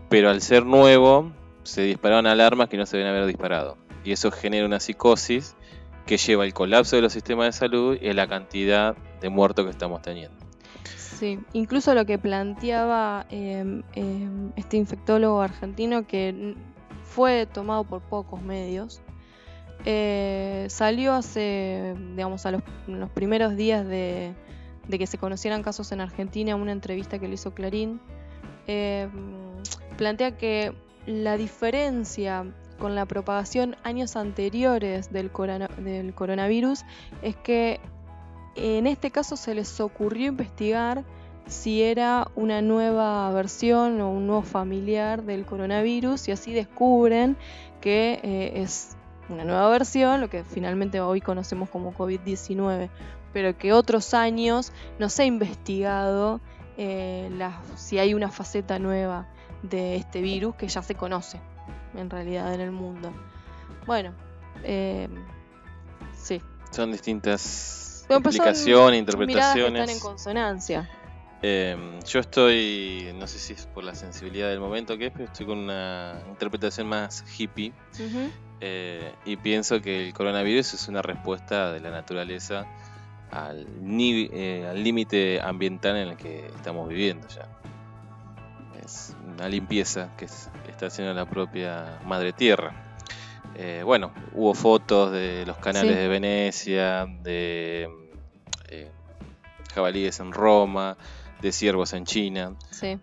pero 0.08 0.30
al 0.30 0.40
ser 0.40 0.66
nuevo 0.66 1.32
se 1.62 1.82
dispararon 1.82 2.26
alarmas 2.26 2.68
que 2.68 2.76
no 2.76 2.86
se 2.86 2.96
deben 2.96 3.12
haber 3.12 3.26
disparado. 3.26 3.78
Y 4.04 4.12
eso 4.12 4.30
genera 4.30 4.66
una 4.66 4.80
psicosis 4.80 5.54
que 6.06 6.16
lleva 6.16 6.44
al 6.44 6.52
colapso 6.52 6.96
de 6.96 7.02
los 7.02 7.12
sistemas 7.12 7.46
de 7.46 7.52
salud 7.52 7.96
y 8.00 8.08
a 8.08 8.14
la 8.14 8.26
cantidad 8.26 8.96
de 9.20 9.28
muertos 9.28 9.64
que 9.64 9.70
estamos 9.70 10.02
teniendo. 10.02 10.36
Sí, 11.22 11.38
incluso 11.52 11.94
lo 11.94 12.04
que 12.04 12.18
planteaba 12.18 13.26
em, 13.30 13.82
este 14.56 14.76
infectólogo 14.76 15.40
argentino 15.40 16.04
que 16.04 16.56
fue 17.14 17.46
tomado 17.46 17.84
por 17.84 18.00
pocos 18.00 18.40
medios, 18.40 19.02
eh, 19.84 20.66
salió 20.70 21.12
hace, 21.12 21.94
digamos, 22.10 22.46
a 22.46 22.52
los, 22.52 22.62
primeros 23.14 23.56
días 23.56 23.86
de, 23.86 24.34
que 24.90 25.06
se 25.06 25.18
conocieran 25.18 25.62
casos 25.62 25.92
en 25.92 26.00
Argentina, 26.00 26.56
una 26.56 26.72
entrevista 26.72 27.18
que 27.18 27.28
le 27.28 27.34
hizo 27.34 27.52
Clarín, 27.52 28.00
em, 28.66 29.10
plantea 29.96 30.38
que 30.38 30.72
la 31.06 31.36
diferencia 31.36 32.46
con 32.78 32.94
la 32.94 33.06
propagación 33.06 33.76
años 33.82 34.16
anteriores 34.16 35.12
del 35.12 35.30
coronavirus 35.30 36.84
es 37.22 37.36
que 37.36 37.80
en 38.56 38.86
este 38.86 39.10
caso 39.10 39.36
se 39.36 39.54
les 39.54 39.80
ocurrió 39.80 40.28
investigar 40.28 41.04
si 41.46 41.82
era 41.82 42.28
una 42.34 42.62
nueva 42.62 43.30
versión 43.32 44.00
o 44.00 44.10
un 44.10 44.26
nuevo 44.26 44.42
familiar 44.42 45.22
del 45.24 45.44
coronavirus 45.44 46.28
y 46.28 46.32
así 46.32 46.52
descubren 46.52 47.36
que 47.80 48.20
eh, 48.22 48.62
es 48.62 48.96
una 49.28 49.44
nueva 49.44 49.68
versión, 49.70 50.20
lo 50.20 50.28
que 50.28 50.44
finalmente 50.44 51.00
hoy 51.00 51.20
conocemos 51.20 51.68
como 51.68 51.92
COVID-19, 51.92 52.90
pero 53.32 53.56
que 53.56 53.72
otros 53.72 54.14
años 54.14 54.72
no 54.98 55.08
se 55.08 55.22
ha 55.22 55.26
investigado 55.26 56.40
eh, 56.76 57.30
si 57.76 57.98
hay 57.98 58.14
una 58.14 58.30
faceta 58.30 58.78
nueva 58.78 59.26
de 59.62 59.96
este 59.96 60.20
virus 60.20 60.54
que 60.56 60.68
ya 60.68 60.82
se 60.82 60.94
conoce 60.94 61.40
en 61.94 62.10
realidad 62.10 62.52
en 62.54 62.60
el 62.60 62.72
mundo. 62.72 63.12
Bueno, 63.86 64.12
eh, 64.64 65.08
sí. 66.16 66.40
Son 66.70 66.90
distintas 66.92 68.06
explicaciones, 68.08 68.98
interpretaciones. 68.98 69.82
están 69.82 69.96
en 69.96 70.00
consonancia. 70.00 70.90
Em, 71.44 72.00
yo 72.02 72.20
estoy, 72.20 73.12
no 73.16 73.26
sé 73.26 73.40
si 73.40 73.52
es 73.54 73.66
por 73.66 73.82
la 73.82 73.96
sensibilidad 73.96 74.48
del 74.48 74.60
momento 74.60 74.96
que 74.96 75.06
es, 75.06 75.12
pero 75.12 75.24
estoy 75.24 75.44
con 75.44 75.58
una 75.58 76.22
interpretación 76.28 76.86
más 76.86 77.24
hippie. 77.36 77.72
Eh, 78.60 79.12
y 79.24 79.36
pienso 79.36 79.82
que 79.82 80.06
el 80.06 80.14
coronavirus 80.14 80.74
es 80.74 80.86
una 80.86 81.02
respuesta 81.02 81.72
de 81.72 81.80
la 81.80 81.90
naturaleza 81.90 82.64
al 83.32 83.66
eh, 83.98 84.72
límite 84.76 85.40
ambiental 85.42 85.96
en 85.96 86.08
el 86.10 86.16
que 86.16 86.46
estamos 86.46 86.88
viviendo 86.88 87.26
ya. 87.26 87.48
Es 88.84 89.16
una 89.26 89.48
limpieza 89.48 90.10
que 90.16 90.26
está 90.26 90.86
haciendo 90.86 91.12
la 91.12 91.26
propia 91.26 91.98
madre 92.04 92.32
tierra. 92.32 92.72
Eh, 93.56 93.82
bueno, 93.84 94.12
hubo 94.32 94.54
fotos 94.54 95.10
de 95.10 95.44
los 95.44 95.56
canales 95.56 95.96
de 95.96 96.06
Venecia, 96.06 97.06
de 97.06 97.88
jabalíes 99.74 100.20
en 100.20 100.32
Roma, 100.32 100.96
de 101.42 101.52
ciervos 101.52 101.92
en 101.92 102.04
China. 102.06 102.54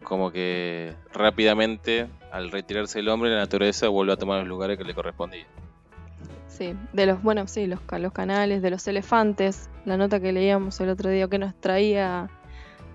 Como 0.04 0.32
que 0.32 0.96
rápidamente, 1.14 2.08
al 2.32 2.52
retirarse 2.52 3.00
el 3.00 3.10
hombre, 3.10 3.30
la 3.30 3.38
naturaleza 3.38 3.90
vuelve 3.90 4.14
a 4.14 4.18
tomar 4.18 4.40
los 4.40 4.48
lugares 4.48 4.78
que 4.78 4.86
le 4.86 4.96
correspondían. 4.96 5.46
Sí, 6.48 6.74
de 6.94 7.06
los, 7.06 7.22
bueno, 7.22 7.48
sí, 7.48 7.68
los, 7.68 7.80
los 8.00 8.12
canales, 8.14 8.62
de 8.62 8.72
los 8.72 8.88
elefantes, 8.88 9.70
la 9.86 9.98
nota 9.98 10.20
que 10.20 10.32
leíamos 10.32 10.80
el 10.80 10.90
otro 10.90 11.10
día 11.10 11.28
que 11.28 11.38
nos 11.38 11.54
traía 11.56 12.30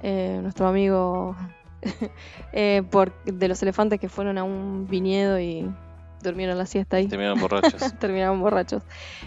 eh, 0.03 0.39
nuestro 0.43 0.67
amigo 0.67 1.37
eh, 2.53 2.83
por, 2.91 3.15
de 3.25 3.49
los 3.49 3.63
elefantes 3.63 4.01
que 4.01 4.09
fueron 4.09 4.39
a 4.39 4.45
un 4.45 4.87
viñedo 4.89 5.39
y 5.39 5.71
durmieron 6.25 6.59
la 6.59 6.67
siesta 6.67 6.97
ahí. 6.97 7.07
Terminaron 7.07 7.41
borrachos. 7.41 7.81
Terminaron 8.01 8.41
borrachos. 8.41 8.83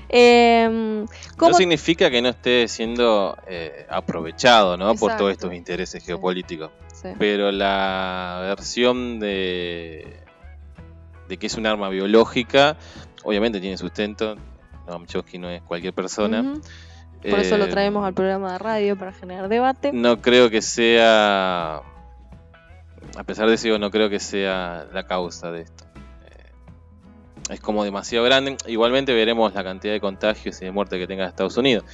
Em, 0.09 1.05
no 1.39 1.53
significa 1.53 2.09
que 2.09 2.21
no 2.21 2.29
esté 2.29 2.67
siendo 2.67 3.37
eh, 3.47 3.85
aprovechado 3.89 4.75
¿no? 4.75 4.95
por 4.95 5.15
todos 5.15 5.31
estos 5.31 5.53
intereses 5.53 6.03
geopolíticos. 6.03 6.71
Pero 7.19 7.51
la 7.51 8.39
versión 8.41 9.19
de, 9.19 10.19
de 11.29 11.37
que 11.37 11.47
es 11.47 11.55
un 11.55 11.65
arma 11.65 11.89
biológica, 11.89 12.75
obviamente 13.23 13.61
tiene 13.61 13.77
sustento. 13.77 14.35
No, 14.87 15.05
Chomsky 15.05 15.37
no 15.37 15.49
es 15.49 15.61
cualquier 15.61 15.93
persona. 15.93 16.59
Por 17.21 17.39
eso 17.39 17.57
lo 17.57 17.65
eh, 17.65 17.69
traemos 17.69 18.05
al 18.05 18.13
programa 18.13 18.53
de 18.53 18.57
radio 18.57 18.97
para 18.97 19.13
generar 19.13 19.47
debate. 19.47 19.91
No 19.93 20.21
creo 20.21 20.49
que 20.49 20.61
sea, 20.61 21.77
a 21.77 23.23
pesar 23.25 23.47
de 23.47 23.55
eso, 23.55 23.77
no 23.77 23.91
creo 23.91 24.09
que 24.09 24.19
sea 24.19 24.87
la 24.91 25.05
causa 25.05 25.51
de 25.51 25.61
esto 25.61 25.86
es 27.49 27.59
como 27.59 27.83
demasiado 27.83 28.25
grande. 28.25 28.57
Igualmente 28.67 29.13
veremos 29.13 29.53
la 29.53 29.63
cantidad 29.63 29.93
de 29.93 30.01
contagios 30.01 30.61
y 30.61 30.65
de 30.65 30.71
muerte 30.71 30.99
que 30.99 31.07
tenga 31.07 31.25
Estados 31.25 31.57
Unidos. 31.57 31.85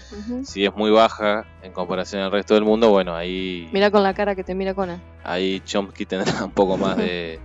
Si 0.43 0.66
es 0.66 0.76
muy 0.76 0.91
baja 0.91 1.45
en 1.62 1.72
comparación 1.72 2.22
al 2.22 2.32
resto 2.32 2.54
del 2.56 2.64
mundo, 2.64 2.89
bueno, 2.89 3.16
ahí... 3.16 3.70
Mira 3.72 3.91
con 3.91 4.04
la 4.04 4.14
cara 4.14 4.36
que 4.36 4.43
te 4.43 4.56
mira 4.56 4.74
con 4.74 4.89
él. 4.89 4.99
Ahí 5.24 5.62
Chomsky 5.62 6.06
tendrá 6.06 6.43
un 6.45 6.51
poco 6.51 6.78
más 6.78 6.97
de, 6.97 7.39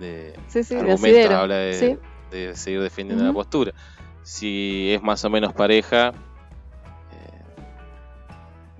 de 0.00 0.34
sí, 0.48 0.74
argumentos, 0.74 1.30
habla 1.30 1.56
de, 1.56 2.54
seguir 2.54 2.80
defendiendo 2.80 3.24
la 3.24 3.32
postura. 3.32 3.72
Si 4.22 4.92
es 4.92 5.02
más 5.02 5.24
o 5.24 5.30
menos 5.30 5.52
pareja, 5.52 6.08
eh, 6.08 7.62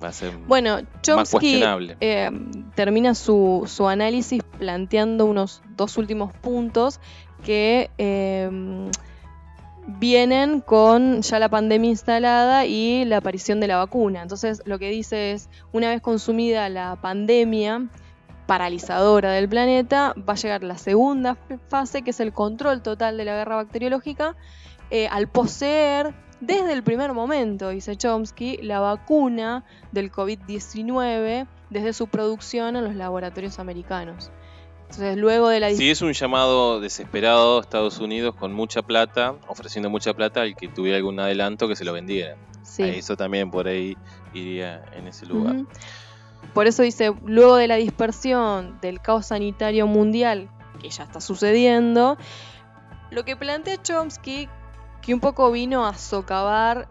va 0.03 0.09
a 0.09 0.12
ser 0.12 0.33
bueno, 0.49 0.81
Chomsky, 1.03 1.62
eh, 2.01 2.31
termina 2.75 3.14
su, 3.14 3.62
su 3.67 3.87
análisis 3.87 4.43
planteando 4.59 5.25
unos 5.25 5.62
dos 5.77 5.97
últimos 5.99 6.33
puntos 6.35 7.01
que 7.47 7.90
em, 7.97 8.90
vienen 9.86 10.61
con 10.61 11.22
ya 11.22 11.38
la 11.38 11.49
pandemia 11.49 11.90
instalada 11.90 12.66
y 12.66 13.05
la 13.05 13.18
aparición 13.18 13.61
de 13.61 13.68
la 13.68 13.76
vacuna. 13.76 14.20
Entonces 14.20 14.62
lo 14.64 14.80
que 14.80 14.90
dice 14.90 15.30
es, 15.30 15.49
una 15.72 15.90
vez 15.90 16.03
consumida 16.03 16.68
la 16.68 16.97
pandemia 17.01 17.86
paralizadora 18.49 19.30
del 19.30 19.49
planeta, 19.49 20.12
va 20.28 20.32
a 20.32 20.36
llegar 20.36 20.64
la 20.64 20.76
segunda 20.76 21.36
fase, 21.68 22.03
que 22.03 22.11
es 22.11 22.18
el 22.18 22.32
control 22.32 22.82
total 22.82 23.16
de 23.16 23.24
la 23.24 23.36
guerra 23.36 23.57
bacteriológica, 23.57 24.34
eh, 24.90 25.07
al 25.07 25.28
poseer 25.28 26.14
desde 26.40 26.72
el 26.72 26.82
primer 26.82 27.12
momento, 27.12 27.68
dice 27.68 27.97
Chomsky, 27.97 28.57
la 28.59 28.80
vacuna 28.80 29.64
del 29.92 30.11
COVID-19 30.11 31.47
desde 31.70 31.92
su 31.92 32.09
producción 32.09 32.74
en 32.74 32.84
los 32.84 32.97
laboratorios 32.97 33.61
americanos. 33.61 34.32
Entonces, 34.89 35.16
luego 35.16 35.49
de 35.49 35.61
la... 35.61 35.70
Sí, 35.70 35.91
es 35.91 36.01
un 36.01 36.12
llamado 36.12 36.80
desesperado 36.80 37.59
a 37.59 37.61
Estados 37.61 37.99
Unidos 37.99 38.34
con 38.34 38.53
mucha 38.53 38.82
plata, 38.82 39.34
ofreciendo 39.49 39.91
mucha 39.91 40.14
plata 40.14 40.43
al 40.43 40.57
que 40.57 40.68
tuviera 40.68 40.97
algún 40.97 41.18
adelanto 41.18 41.68
que 41.68 41.76
se 41.76 41.84
lo 41.84 41.93
vendiera. 41.93 42.37
Sí. 42.62 42.82
Eso 42.82 43.16
también 43.16 43.51
por 43.51 43.66
ahí 43.66 43.97
iría 44.32 44.84
en 44.93 45.09
ese 45.09 45.26
lugar. 45.26 45.57
Por 46.55 46.66
eso 46.66 46.82
dice, 46.82 47.12
luego 47.24 47.57
de 47.57 47.66
la 47.66 47.76
dispersión 47.76 48.78
del 48.80 49.01
caos 49.01 49.26
sanitario 49.26 49.87
mundial, 49.87 50.49
que 50.80 50.89
ya 50.89 51.05
está 51.05 51.20
sucediendo, 51.20 52.16
lo 53.11 53.24
que 53.24 53.37
plantea 53.37 53.82
Chomsky, 53.82 54.49
que 55.03 55.14
un 55.14 55.20
poco 55.20 55.51
vino 55.51 55.87
a 55.87 55.95
socavar 55.95 56.89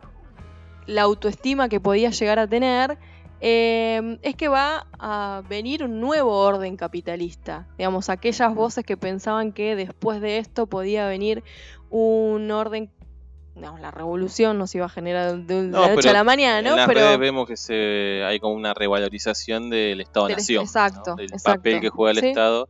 la 0.86 1.04
autoestima 1.04 1.70
que 1.70 1.80
podía 1.80 2.10
llegar 2.12 2.40
a 2.40 2.48
tener, 2.48 2.98
Em, 3.42 4.18
es 4.22 4.36
que 4.36 4.48
va 4.48 4.88
a 4.98 5.44
venir 5.50 5.84
un 5.84 6.00
nuevo 6.00 6.40
orden 6.40 6.78
capitalista. 6.78 7.68
Digamos, 7.78 8.10
aquellas 8.10 8.54
voces 8.56 8.86
que 8.86 8.98
pensaban 8.98 9.52
que 9.52 9.76
después 9.76 10.22
de 10.22 10.38
esto 10.38 10.68
podía 10.68 11.08
venir 11.08 11.44
un 11.90 12.50
orden 12.52 12.90
digamos, 13.56 13.80
la 13.80 13.92
revolución 13.92 14.58
no 14.58 14.68
se 14.68 14.80
iba 14.80 14.86
a 14.86 14.90
generar 14.90 15.38
de, 15.38 15.64
la 15.64 15.96
noche 15.96 16.10
a 16.10 16.14
la 16.14 16.24
mañana, 16.26 16.62
¿no? 16.76 16.86
pero 16.88 17.18
vemos 17.18 17.48
que 17.48 17.56
se, 17.56 18.22
hay 18.26 18.40
como 18.40 18.54
una 18.54 18.74
revalorización 18.74 19.70
del 19.70 20.02
Estado-Nación. 20.02 20.64
Exacto, 20.64 21.16
Del 21.16 21.30
papel 21.42 21.80
que 21.80 21.90
juega 21.90 22.20
el 22.20 22.26
Estado 22.26 22.68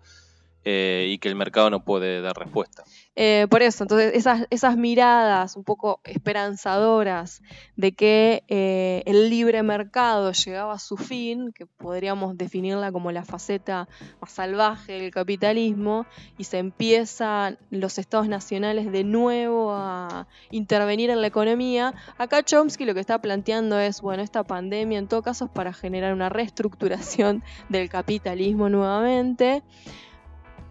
eh, 0.63 1.07
y 1.09 1.17
que 1.17 1.27
el 1.27 1.35
mercado 1.35 1.71
no 1.71 1.83
puede 1.83 2.21
dar 2.21 2.37
respuesta. 2.37 2.83
Eh, 3.17 3.47
por 3.49 3.61
eso, 3.61 3.85
entonces 3.85 4.25
esas, 4.49 4.77
miradas 4.77 5.55
un 5.55 5.63
poco 5.63 6.01
esperanzadoras 6.03 7.41
de 7.77 7.93
que 7.93 8.43
eh, 8.49 9.03
el 9.05 9.29
libre 9.29 9.63
mercado 9.63 10.33
llegaba 10.33 10.73
a 10.73 10.79
su 10.79 10.97
fin, 10.97 11.53
que 11.53 11.65
podríamos 11.65 12.37
definirla 12.37 12.91
como 12.91 13.13
la 13.13 13.23
faceta 13.23 13.87
más 14.19 14.31
salvaje 14.31 14.93
del 14.93 15.11
capitalismo, 15.11 16.05
y 16.37 16.43
se 16.43 16.57
empiezan 16.57 17.57
los 17.69 17.97
estados 17.99 18.27
nacionales 18.27 18.91
de 18.91 19.05
nuevo 19.05 19.71
a 19.71 20.27
intervenir 20.51 21.09
en 21.09 21.21
la 21.21 21.27
economía, 21.27 21.93
acá 22.17 22.43
Chomsky 22.43 22.83
lo 22.83 22.93
que 22.93 22.99
está 22.99 23.21
planteando 23.21 23.79
es, 23.79 24.01
bueno, 24.01 24.23
esta 24.23 24.43
pandemia 24.43 24.99
en 24.99 25.07
todo 25.07 25.21
caso 25.21 25.45
es 25.45 25.51
para 25.51 25.71
generar 25.71 26.13
una 26.13 26.27
reestructuración 26.27 27.43
del 27.69 27.87
capitalismo 27.87 28.67
nuevamente. 28.67 29.63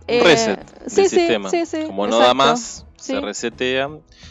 Un 0.07 0.21
reset 0.21 0.59
eh, 0.59 0.95
del 0.95 1.09
sistema. 1.09 1.51
como 1.87 2.07
no 2.07 2.19
da 2.19 2.35
más, 2.35 2.87
se 2.97 3.21
resetea. 3.21 3.89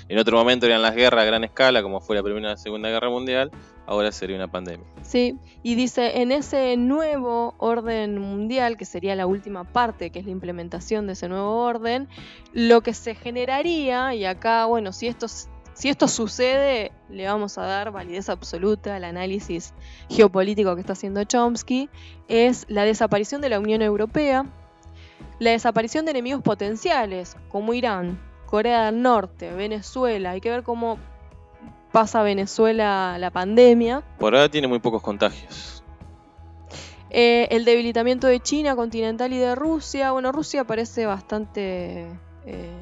En 0.09 0.17
otro 0.17 0.37
momento 0.37 0.65
eran 0.65 0.81
las 0.81 0.95
guerras 0.95 1.23
a 1.23 1.25
gran 1.25 1.43
escala, 1.43 1.81
como 1.81 2.01
fue 2.01 2.15
la 2.15 2.23
Primera 2.23 2.47
y 2.47 2.51
la 2.51 2.57
Segunda 2.57 2.89
Guerra 2.89 3.09
Mundial. 3.09 3.51
Ahora 3.85 4.11
sería 4.11 4.35
una 4.37 4.49
pandemia. 4.49 4.85
Sí, 5.01 5.37
y 5.61 5.75
dice, 5.75 6.21
en 6.21 6.31
ese 6.31 6.77
nuevo 6.77 7.53
orden 7.57 8.17
mundial, 8.17 8.77
que 8.77 8.85
sería 8.85 9.15
la 9.15 9.27
última 9.27 9.65
parte, 9.65 10.09
que 10.09 10.19
es 10.19 10.25
la 10.25 10.31
implementación 10.31 11.05
de 11.05 11.13
ese 11.13 11.27
nuevo 11.27 11.63
orden, 11.63 12.07
lo 12.53 12.81
que 12.81 12.93
se 12.93 13.13
generaría, 13.13 14.15
y 14.15 14.23
acá, 14.23 14.65
bueno, 14.65 14.93
si 14.93 15.07
esto, 15.07 15.27
si 15.27 15.89
esto 15.89 16.07
sucede, 16.07 16.93
le 17.09 17.25
vamos 17.25 17.57
a 17.57 17.63
dar 17.63 17.91
validez 17.91 18.29
absoluta 18.29 18.95
al 18.95 19.03
análisis 19.03 19.73
geopolítico 20.09 20.75
que 20.75 20.81
está 20.81 20.93
haciendo 20.93 21.23
Chomsky, 21.25 21.89
es 22.29 22.65
la 22.69 22.85
desaparición 22.85 23.41
de 23.41 23.49
la 23.49 23.59
Unión 23.59 23.81
Europea, 23.81 24.45
la 25.43 25.51
desaparición 25.51 26.05
de 26.05 26.11
enemigos 26.11 26.41
potenciales, 26.41 27.37
como 27.49 27.73
Irán, 27.73 28.19
Corea 28.45 28.85
del 28.85 29.01
Norte, 29.01 29.51
Venezuela, 29.51 30.31
hay 30.31 30.41
que 30.41 30.49
ver 30.49 30.63
cómo 30.63 30.97
pasa 31.91 32.23
Venezuela 32.23 33.17
la 33.19 33.29
pandemia. 33.29 34.01
Por 34.19 34.35
ahora 34.35 34.49
tiene 34.49 34.67
muy 34.67 34.79
pocos 34.79 35.01
contagios. 35.01 35.83
Eh, 37.09 37.47
el 37.51 37.63
debilitamiento 37.65 38.25
de 38.25 38.39
China 38.39 38.75
continental 38.75 39.31
y 39.33 39.37
de 39.37 39.53
Rusia. 39.53 40.11
Bueno, 40.11 40.31
Rusia 40.31 40.63
parece 40.63 41.05
bastante... 41.05 42.07
Eh, 42.45 42.81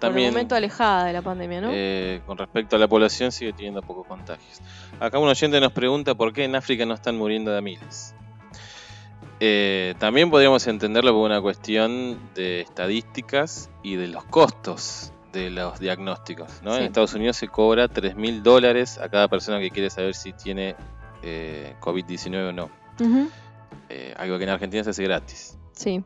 También, 0.00 0.30
momento 0.30 0.54
alejada 0.54 1.04
de 1.04 1.12
la 1.12 1.20
pandemia, 1.20 1.60
¿no? 1.60 1.68
Eh, 1.72 2.22
con 2.26 2.38
respecto 2.38 2.76
a 2.76 2.78
la 2.78 2.88
población 2.88 3.32
sigue 3.32 3.52
teniendo 3.52 3.82
pocos 3.82 4.06
contagios. 4.06 4.62
Acá 4.98 5.18
un 5.18 5.28
oyente 5.28 5.60
nos 5.60 5.72
pregunta 5.72 6.14
por 6.14 6.32
qué 6.32 6.44
en 6.44 6.56
África 6.56 6.86
no 6.86 6.94
están 6.94 7.18
muriendo 7.18 7.50
de 7.50 7.60
miles. 7.60 8.14
Eh, 9.40 9.94
también 9.98 10.30
podríamos 10.30 10.66
entenderlo 10.66 11.12
por 11.12 11.26
una 11.26 11.40
cuestión 11.40 12.18
de 12.34 12.62
estadísticas 12.62 13.70
y 13.82 13.96
de 13.96 14.08
los 14.08 14.24
costos 14.24 15.12
de 15.32 15.50
los 15.50 15.78
diagnósticos. 15.78 16.62
En 16.64 16.84
Estados 16.84 17.12
Unidos 17.14 17.36
se 17.36 17.48
cobra 17.48 17.88
3 17.88 18.16
mil 18.16 18.42
dólares 18.42 18.98
a 18.98 19.08
cada 19.10 19.28
persona 19.28 19.60
que 19.60 19.70
quiere 19.70 19.90
saber 19.90 20.14
si 20.14 20.32
tiene 20.32 20.74
eh, 21.22 21.74
COVID-19 21.80 22.48
o 22.48 22.52
no. 22.52 22.70
Eh, 23.90 24.14
algo 24.16 24.38
que 24.38 24.44
en 24.44 24.50
Argentina 24.50 24.82
se 24.82 24.90
hace 24.90 25.04
gratis. 25.04 25.58
Sí. 25.72 26.02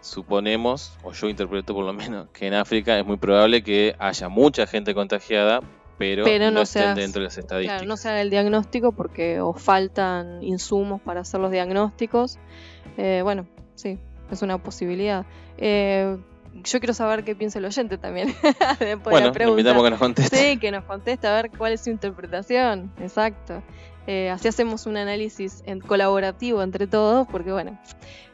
Suponemos, 0.00 0.96
o 1.02 1.12
yo 1.12 1.28
interpreto 1.28 1.74
por 1.74 1.84
lo 1.84 1.92
menos, 1.92 2.28
que 2.30 2.46
en 2.46 2.54
África 2.54 2.98
es 2.98 3.04
muy 3.04 3.18
probable 3.18 3.62
que 3.62 3.94
haya 3.98 4.30
mucha 4.30 4.66
gente 4.66 4.94
contagiada, 4.94 5.60
pero, 5.98 6.50
no, 6.50 6.62
estén 6.62 6.94
dentro 6.94 7.20
de 7.20 7.24
las 7.24 7.38
estadísticas. 7.38 7.78
Claro, 7.78 7.88
no 7.88 7.96
se 7.96 8.08
haga 8.08 8.20
el 8.20 8.30
diagnóstico 8.30 8.92
porque 8.92 9.40
o 9.40 9.52
faltan 9.52 10.42
insumos 10.42 11.00
para 11.00 11.20
hacer 11.20 11.40
los 11.40 11.50
diagnósticos. 11.50 12.38
Eh, 12.96 13.20
bueno, 13.22 13.46
sí, 13.74 13.98
es 14.30 14.42
una 14.42 14.58
posibilidad. 14.58 15.24
Eh, 15.58 16.16
yo 16.64 16.78
quiero 16.80 16.94
saber 16.94 17.24
qué 17.24 17.34
piensa 17.34 17.58
el 17.58 17.64
oyente 17.64 17.98
también. 17.98 18.34
bueno, 19.04 19.30
de 19.30 19.44
invitamos 19.44 19.84
que 19.84 19.90
nos 19.90 19.98
conteste. 19.98 20.36
Sí, 20.36 20.58
que 20.58 20.70
nos 20.70 20.84
conteste 20.84 21.26
a 21.26 21.34
ver 21.34 21.50
cuál 21.56 21.72
es 21.72 21.82
su 21.82 21.90
interpretación. 21.90 22.92
Exacto. 23.00 23.62
Eh, 24.06 24.30
así 24.30 24.48
hacemos 24.48 24.86
un 24.86 24.96
análisis 24.96 25.62
en 25.66 25.80
colaborativo 25.80 26.62
entre 26.62 26.86
todos, 26.86 27.26
porque 27.28 27.52
bueno. 27.52 27.78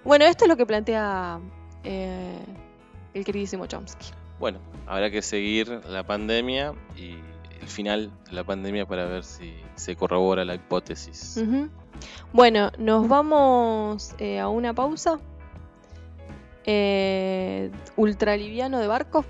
Bueno, 0.05 0.25
esto 0.25 0.45
es 0.45 0.49
lo 0.49 0.57
que 0.57 0.67
plantea 0.67 1.41
el 1.85 3.25
queridísimo 3.25 3.67
Chomsky. 3.67 4.07
Bueno, 4.39 4.59
habrá 4.87 5.11
que 5.11 5.21
seguir 5.21 5.69
la 5.87 6.05
pandemia 6.05 6.73
y 6.97 7.17
el 7.61 7.69
final 7.69 8.11
de 8.27 8.33
la 8.33 8.45
pandemia 8.45 8.87
para 8.87 9.07
ver 9.07 9.25
si 9.25 9.55
se 9.75 9.97
corrobora 9.97 10.45
la 10.45 10.55
hipótesis. 10.55 11.43
Bueno, 12.33 12.71
nos 12.79 13.09
vamos 13.09 14.15
eh, 14.19 14.39
a 14.39 14.49
una 14.49 14.75
pausa. 14.75 15.21
Eh, 16.65 17.71
ultraliviano 17.97 18.79
de 18.79 18.87
barco. 18.87 19.25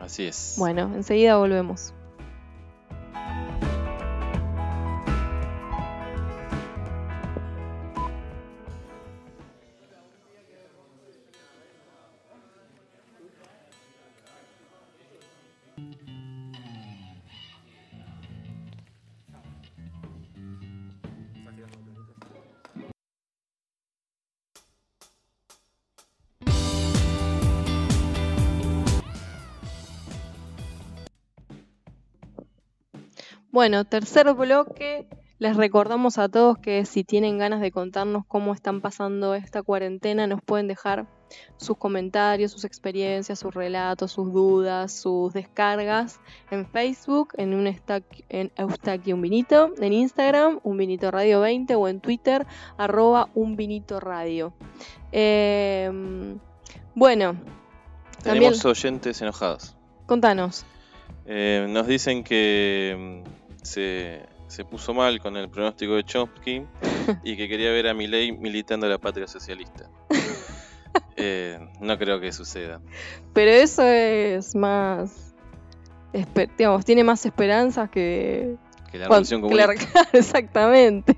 Así 0.00 0.26
es. 0.26 0.54
Bueno, 0.58 0.90
enseguida 0.94 1.36
volvemos. 1.36 1.92
Bueno, 33.52 33.84
tercer 33.84 34.32
bloque. 34.32 35.06
Les 35.38 35.58
recordamos 35.58 36.16
a 36.16 36.30
todos 36.30 36.56
que 36.56 36.86
si 36.86 37.04
tienen 37.04 37.36
ganas 37.36 37.60
de 37.60 37.70
contarnos 37.70 38.24
cómo 38.26 38.54
están 38.54 38.80
pasando 38.80 39.34
esta 39.34 39.62
cuarentena, 39.62 40.26
nos 40.26 40.40
pueden 40.40 40.68
dejar 40.68 41.06
sus 41.58 41.76
comentarios, 41.76 42.50
sus 42.50 42.64
experiencias, 42.64 43.40
sus 43.40 43.52
relatos, 43.52 44.12
sus 44.12 44.32
dudas, 44.32 44.90
sus 44.90 45.34
descargas 45.34 46.18
en 46.50 46.66
Facebook, 46.66 47.34
en 47.36 47.52
un 47.52 47.66
en 48.30 48.52
Eustaquio 48.56 49.16
Un 49.16 49.20
Vinito, 49.20 49.74
en 49.78 49.92
Instagram, 49.92 50.60
Un 50.62 50.78
Vinito 50.78 51.10
Radio 51.10 51.40
20 51.40 51.74
o 51.74 51.88
en 51.88 52.00
Twitter, 52.00 52.46
arroba 52.78 53.28
Un 53.34 53.56
Vinito 53.56 54.00
Radio. 54.00 54.54
Em, 55.10 56.38
bueno. 56.94 57.36
Tenemos 58.22 58.64
oyentes 58.64 59.20
enojados. 59.20 59.76
Contanos. 60.06 60.64
Eh, 61.26 61.66
nos 61.68 61.86
dicen 61.86 62.24
que 62.24 63.22
se, 63.62 64.28
puso 64.70 64.94
mal 64.94 65.20
con 65.20 65.36
el 65.36 65.48
pronóstico 65.48 65.94
de 65.94 66.04
Chomsky 66.04 66.66
y 67.24 67.36
que 67.36 67.48
quería 67.48 67.70
ver 67.70 67.88
a 67.88 67.94
Milei 67.94 68.32
militando 68.32 68.88
la 68.88 68.98
patria 68.98 69.26
socialista. 69.26 69.88
Eh, 71.16 71.58
no 71.80 71.96
creo 71.98 72.20
que 72.20 72.32
suceda. 72.32 72.80
Pero 73.32 73.50
eso 73.50 73.82
es 73.82 74.54
más. 74.54 75.34
digamos, 76.58 76.84
tiene 76.84 77.04
más 77.04 77.24
esperanzas 77.24 77.90
que. 77.90 78.56
Que 78.90 78.98
la 78.98 79.04
revolución 79.04 79.40
comunista. 79.40 80.08
exactamente. 80.12 81.16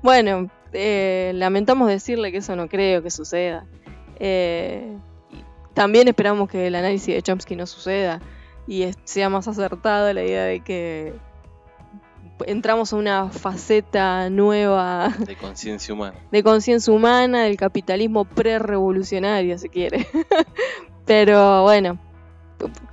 bueno, 0.00 0.48
eh, 0.72 1.32
lamentamos 1.34 1.88
decirle 1.88 2.32
que 2.32 2.38
eso 2.38 2.56
no 2.56 2.68
creo 2.68 3.02
que 3.02 3.10
suceda. 3.10 3.66
Eh, 4.18 4.96
también 5.74 6.08
esperamos 6.08 6.48
que 6.48 6.68
el 6.68 6.74
análisis 6.74 7.14
de 7.14 7.22
Chomsky 7.22 7.56
no 7.56 7.66
suceda 7.66 8.20
y 8.66 8.90
sea 9.04 9.28
más 9.28 9.48
acertada 9.48 10.12
la 10.12 10.22
idea 10.22 10.44
de 10.44 10.60
que 10.60 11.14
entramos 12.46 12.92
a 12.92 12.96
una 12.96 13.28
faceta 13.30 14.30
nueva 14.30 15.08
de 15.18 15.36
conciencia 15.36 15.94
humana. 15.94 16.18
De 16.30 16.42
conciencia 16.42 16.92
humana, 16.92 17.44
del 17.44 17.56
capitalismo 17.56 18.24
pre-revolucionario, 18.24 19.58
si 19.58 19.68
quiere. 19.68 20.06
Pero 21.04 21.62
bueno, 21.62 21.98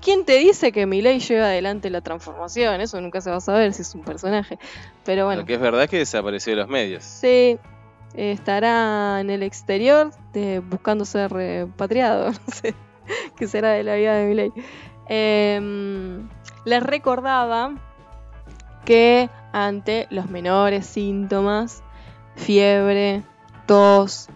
¿quién 0.01 0.25
te 0.25 0.37
dice 0.39 0.71
que 0.71 0.85
Milei 0.85 1.19
lleva 1.19 1.45
adelante 1.45 1.89
la 1.89 2.01
transformación? 2.01 2.81
Eso 2.81 2.99
nunca 3.01 3.21
se 3.21 3.29
va 3.29 3.37
a 3.37 3.41
saber 3.41 3.73
si 3.73 3.83
es 3.83 3.93
un 3.95 4.03
personaje. 4.03 4.57
Pero 5.05 5.25
bueno. 5.25 5.41
Lo 5.41 5.47
que 5.47 5.55
es 5.55 5.61
verdad 5.61 5.83
es 5.83 5.89
que 5.89 5.97
desapareció 5.97 6.53
de 6.53 6.57
los 6.57 6.69
medios. 6.69 7.03
Sí, 7.03 7.59
estará 8.15 9.19
en 9.21 9.29
el 9.29 9.43
exterior 9.43 10.11
buscando 10.69 11.05
ser 11.05 11.31
repatriado, 11.31 12.31
no 12.47 12.53
sé 12.53 12.75
qué 13.35 13.47
será 13.47 13.71
de 13.71 13.83
la 13.83 13.95
vida 13.95 14.15
de 14.15 14.27
Milei. 14.27 14.51
Em, 15.09 16.29
les 16.65 16.83
recordaba 16.83 17.75
que 18.85 19.29
ante 19.51 20.07
los 20.11 20.29
menores 20.29 20.85
síntomas, 20.85 21.83
fiebre, 22.35 23.23
tos, 23.65 24.29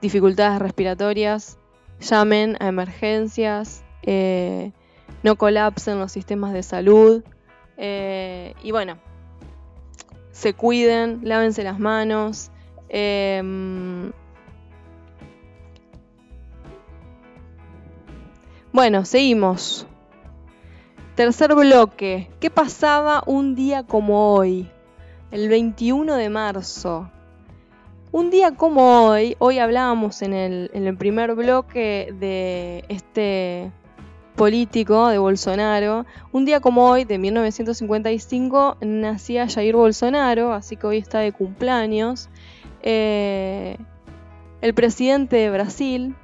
dificultades 0.00 0.58
respiratorias, 0.58 1.58
llamen 2.00 2.56
a 2.60 2.68
emergencias, 2.68 3.84
eh, 4.02 4.72
no 5.22 5.36
colapsen 5.36 5.98
los 5.98 6.12
sistemas 6.12 6.52
de 6.54 6.62
salud 6.62 7.22
eh, 7.76 8.54
y 8.62 8.70
bueno, 8.70 8.96
se 10.32 10.54
cuiden, 10.54 11.20
lávense 11.24 11.62
las 11.62 11.78
manos. 11.78 12.50
Em, 12.88 14.12
Bueno, 18.76 19.06
seguimos. 19.06 19.86
Tercer 21.16 21.54
bloque. 21.54 22.28
¿Qué 22.40 22.50
pasaba 22.50 23.22
un 23.24 23.54
día 23.54 23.84
como 23.84 24.34
hoy? 24.34 24.68
El 25.30 25.48
21 25.48 26.14
de 26.14 26.28
marzo. 26.28 27.10
Un 28.12 28.28
día 28.28 28.50
como 28.54 29.06
hoy, 29.06 29.34
hoy 29.38 29.58
hablábamos 29.58 30.20
en 30.20 30.34
el, 30.34 30.96
primer 30.98 31.34
bloque 31.34 32.14
de 32.20 32.84
este 32.90 33.72
político 34.34 35.08
de 35.08 35.16
Bolsonaro. 35.16 36.04
Un 36.32 36.44
día 36.44 36.60
como 36.60 36.86
hoy, 36.86 37.04
de 37.04 37.16
1955, 37.16 38.76
nacía 38.82 39.48
Jair 39.48 39.74
Bolsonaro, 39.74 40.52
así 40.52 40.76
que 40.76 40.86
hoy 40.86 40.98
está 40.98 41.20
de 41.20 41.32
cumpleaños. 41.32 42.28
Eh, 42.82 43.78
el 44.60 44.74
presidente 44.74 45.36
de 45.36 45.50
Brasil, 45.50 46.14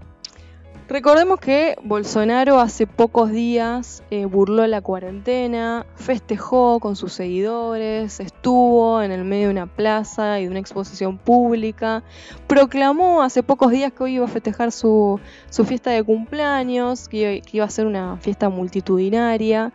Recordemos 0.92 1.40
que 1.40 1.74
Bolsonaro 1.82 2.60
hace 2.60 2.86
pocos 2.86 3.32
días 3.32 4.02
eh, 4.10 4.26
burló 4.26 4.66
la 4.66 4.82
cuarentena, 4.82 5.86
festejó 5.94 6.80
con 6.80 6.96
sus 6.96 7.14
seguidores, 7.14 8.20
estuvo 8.20 9.00
en 9.00 9.10
el 9.10 9.24
medio 9.24 9.46
de 9.46 9.52
una 9.52 9.66
plaza 9.66 10.38
y 10.38 10.42
de 10.42 10.50
una 10.50 10.58
exposición 10.58 11.16
pública, 11.16 12.02
proclamó 12.46 13.22
hace 13.22 13.42
pocos 13.42 13.70
días 13.70 13.90
que 13.94 14.02
hoy 14.02 14.16
iba 14.16 14.26
a 14.26 14.28
festejar 14.28 14.70
su, 14.70 15.18
fiesta 15.64 15.88
de 15.92 16.04
cumpleaños, 16.04 17.08
que, 17.08 17.40
iba 17.50 17.64
a 17.64 17.70
ser 17.70 17.86
una 17.86 18.18
fiesta 18.18 18.50
multitudinaria, 18.50 19.72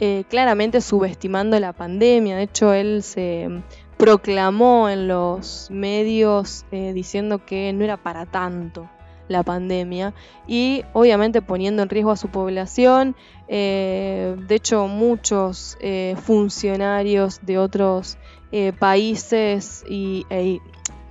eh, 0.00 0.24
claramente 0.30 0.80
subestimando 0.80 1.60
la 1.60 1.74
pandemia, 1.74 2.36
de 2.36 2.44
hecho 2.44 2.72
él 2.72 3.02
se 3.02 3.50
proclamó 3.98 4.88
en 4.88 5.08
los 5.08 5.68
medios 5.70 6.64
eh, 6.72 6.94
diciendo 6.94 7.44
que 7.44 7.70
no 7.74 7.84
era 7.84 7.98
para 7.98 8.24
tanto 8.24 8.88
la 9.28 9.42
pandemia 9.42 10.14
y 10.46 10.84
obviamente 10.92 11.42
poniendo 11.42 11.82
en 11.82 11.88
riesgo 11.88 12.10
a 12.10 12.16
su 12.16 12.28
población. 12.28 13.16
Eh, 13.48 14.36
de 14.46 14.54
hecho, 14.54 14.86
muchos 14.86 15.76
eh, 15.80 16.16
funcionarios 16.22 17.40
de 17.42 17.58
otros 17.58 18.18
eh, 18.52 18.72
países 18.72 19.84
y, 19.88 20.26
e, 20.30 20.60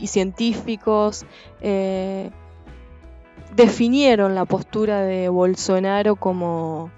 científicos 0.06 1.26
definieron 3.56 4.36
la 4.36 4.44
postura 4.44 5.02
de 5.02 5.30
Bolsonaro 5.30 6.18
como, 6.18 6.92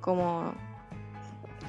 como 0.00 0.54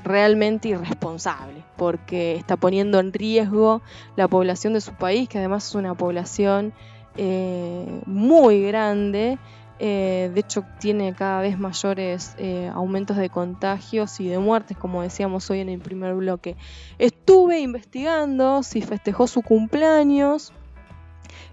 realmente 0.04 0.70
irresponsable, 0.70 1.64
porque 1.78 2.36
está 2.36 2.58
poniendo 2.58 3.00
en 3.00 3.14
riesgo 3.14 3.84
la 4.16 4.28
población 4.28 4.74
de 4.74 4.82
su 4.82 4.94
país, 4.94 5.30
que 5.30 5.38
además 5.38 5.68
es 5.68 5.76
una 5.76 5.94
población 5.94 6.74
eh, 7.22 8.02
muy 8.06 8.64
grande. 8.64 9.38
Eh, 9.78 10.32
de 10.34 10.40
hecho, 10.40 10.64
tiene 10.80 11.14
cada 11.14 11.42
vez 11.42 11.60
mayores 11.60 12.34
eh, 12.38 12.72
aumentos 12.74 13.18
de 13.18 13.30
contagios 13.30 14.22
y 14.22 14.30
de 14.30 14.40
muertes, 14.40 14.78
como 14.78 15.02
decíamos 15.02 15.50
hoy 15.50 15.60
en 15.60 15.68
el 15.68 15.82
primer 15.82 16.16
bloque. 16.16 16.56
Estuve 16.98 17.60
investigando 17.60 18.64
si 18.64 18.82
festejó 18.82 19.28
su 19.28 19.42
cumpleaños 19.42 20.54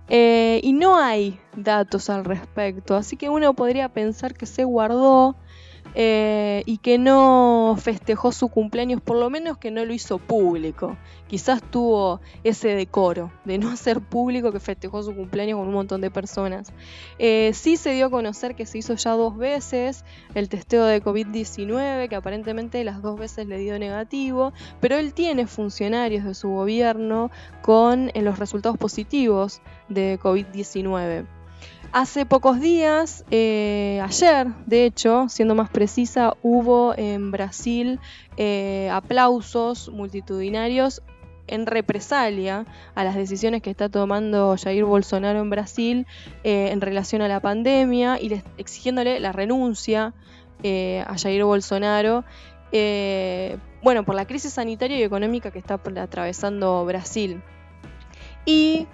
y 0.08 0.72
no 0.72 1.00
hay 1.00 1.40
datos 1.56 2.10
al 2.10 2.24
respecto, 2.24 2.94
así 2.94 3.16
que 3.16 3.28
uno 3.28 3.54
podría 3.54 3.88
pensar 3.88 4.34
que 4.34 4.46
se 4.46 4.62
guardó 4.62 5.34
eh, 5.94 6.62
y 6.66 6.78
que 6.78 6.98
no 6.98 7.76
festejó 7.78 8.32
su 8.32 8.48
cumpleaños, 8.48 9.00
por 9.00 9.16
lo 9.16 9.30
menos 9.30 9.58
que 9.58 9.70
no 9.70 9.84
lo 9.84 9.92
hizo 9.92 10.18
público. 10.18 10.96
Quizás 11.28 11.62
tuvo 11.62 12.20
ese 12.44 12.68
decoro 12.68 13.32
de 13.44 13.58
no 13.58 13.70
hacer 13.70 14.00
público 14.00 14.52
que 14.52 14.60
festejó 14.60 15.02
su 15.02 15.14
cumpleaños 15.14 15.58
con 15.58 15.68
un 15.68 15.74
montón 15.74 16.00
de 16.00 16.10
personas. 16.10 16.72
Eh, 17.18 17.50
sí 17.54 17.76
se 17.76 17.92
dio 17.92 18.06
a 18.06 18.10
conocer 18.10 18.54
que 18.54 18.66
se 18.66 18.78
hizo 18.78 18.94
ya 18.94 19.12
dos 19.12 19.36
veces 19.36 20.04
el 20.34 20.48
testeo 20.48 20.84
de 20.84 21.02
COVID-19, 21.02 22.08
que 22.08 22.16
aparentemente 22.16 22.82
las 22.84 23.02
dos 23.02 23.18
veces 23.18 23.46
le 23.46 23.58
dio 23.58 23.78
negativo, 23.78 24.52
pero 24.80 24.96
él 24.96 25.14
tiene 25.14 25.46
funcionarios 25.46 26.24
de 26.24 26.34
su 26.34 26.48
gobierno 26.50 27.30
con 27.62 28.10
eh, 28.14 28.22
los 28.22 28.38
resultados 28.38 28.78
positivos 28.78 29.60
de 29.88 30.18
COVID-19. 30.20 31.35
Hace 31.92 32.26
pocos 32.26 32.60
días, 32.60 33.24
eh, 33.30 34.00
ayer 34.02 34.48
de 34.66 34.84
hecho, 34.84 35.28
siendo 35.28 35.54
más 35.54 35.70
precisa, 35.70 36.34
hubo 36.42 36.94
en 36.96 37.30
Brasil 37.30 38.00
eh, 38.36 38.90
aplausos 38.92 39.88
multitudinarios 39.88 41.02
en 41.46 41.64
represalia 41.64 42.66
a 42.94 43.04
las 43.04 43.14
decisiones 43.14 43.62
que 43.62 43.70
está 43.70 43.88
tomando 43.88 44.56
Jair 44.62 44.84
Bolsonaro 44.84 45.40
en 45.40 45.48
Brasil 45.48 46.06
eh, 46.44 46.70
en 46.72 46.80
relación 46.80 47.22
a 47.22 47.28
la 47.28 47.40
pandemia 47.40 48.20
y 48.20 48.42
exigiéndole 48.58 49.20
la 49.20 49.32
renuncia 49.32 50.12
a 50.64 51.18
Jair 51.18 51.44
Bolsonaro. 51.44 52.24
bueno, 53.82 54.04
por 54.04 54.16
la 54.16 54.26
crisis 54.26 54.54
sanitaria 54.54 54.98
y 54.98 55.02
económica 55.02 55.50
que 55.50 55.60
está 55.60 55.74
atravesando 55.74 56.84
Brasil. 56.84 57.40
Y 58.44 58.88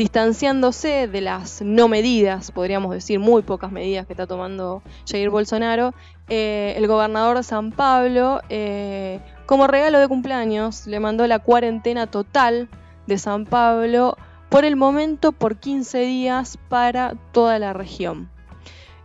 distanciándose 0.00 1.08
de 1.08 1.20
las 1.20 1.60
no 1.60 1.86
medidas, 1.86 2.52
podríamos 2.52 2.94
decir 2.94 3.18
muy 3.18 3.42
pocas 3.42 3.70
medidas 3.70 4.06
que 4.06 4.14
está 4.14 4.26
tomando 4.26 4.82
Jair 5.06 5.28
Bolsonaro, 5.28 5.92
eh, 6.30 6.72
el 6.78 6.86
gobernador 6.86 7.36
de 7.36 7.42
San 7.42 7.70
Pablo, 7.70 8.40
eh, 8.48 9.20
como 9.44 9.66
regalo 9.66 9.98
de 9.98 10.08
cumpleaños, 10.08 10.86
le 10.86 11.00
mandó 11.00 11.26
la 11.26 11.38
cuarentena 11.38 12.06
total 12.06 12.70
de 13.06 13.18
San 13.18 13.44
Pablo 13.44 14.16
por 14.48 14.64
el 14.64 14.74
momento 14.74 15.32
por 15.32 15.56
15 15.58 15.98
días 15.98 16.56
para 16.70 17.14
toda 17.32 17.58
la 17.58 17.74
región. 17.74 18.30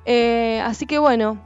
Eh, 0.05 0.61
así 0.63 0.85
que 0.85 0.97
bueno, 0.97 1.41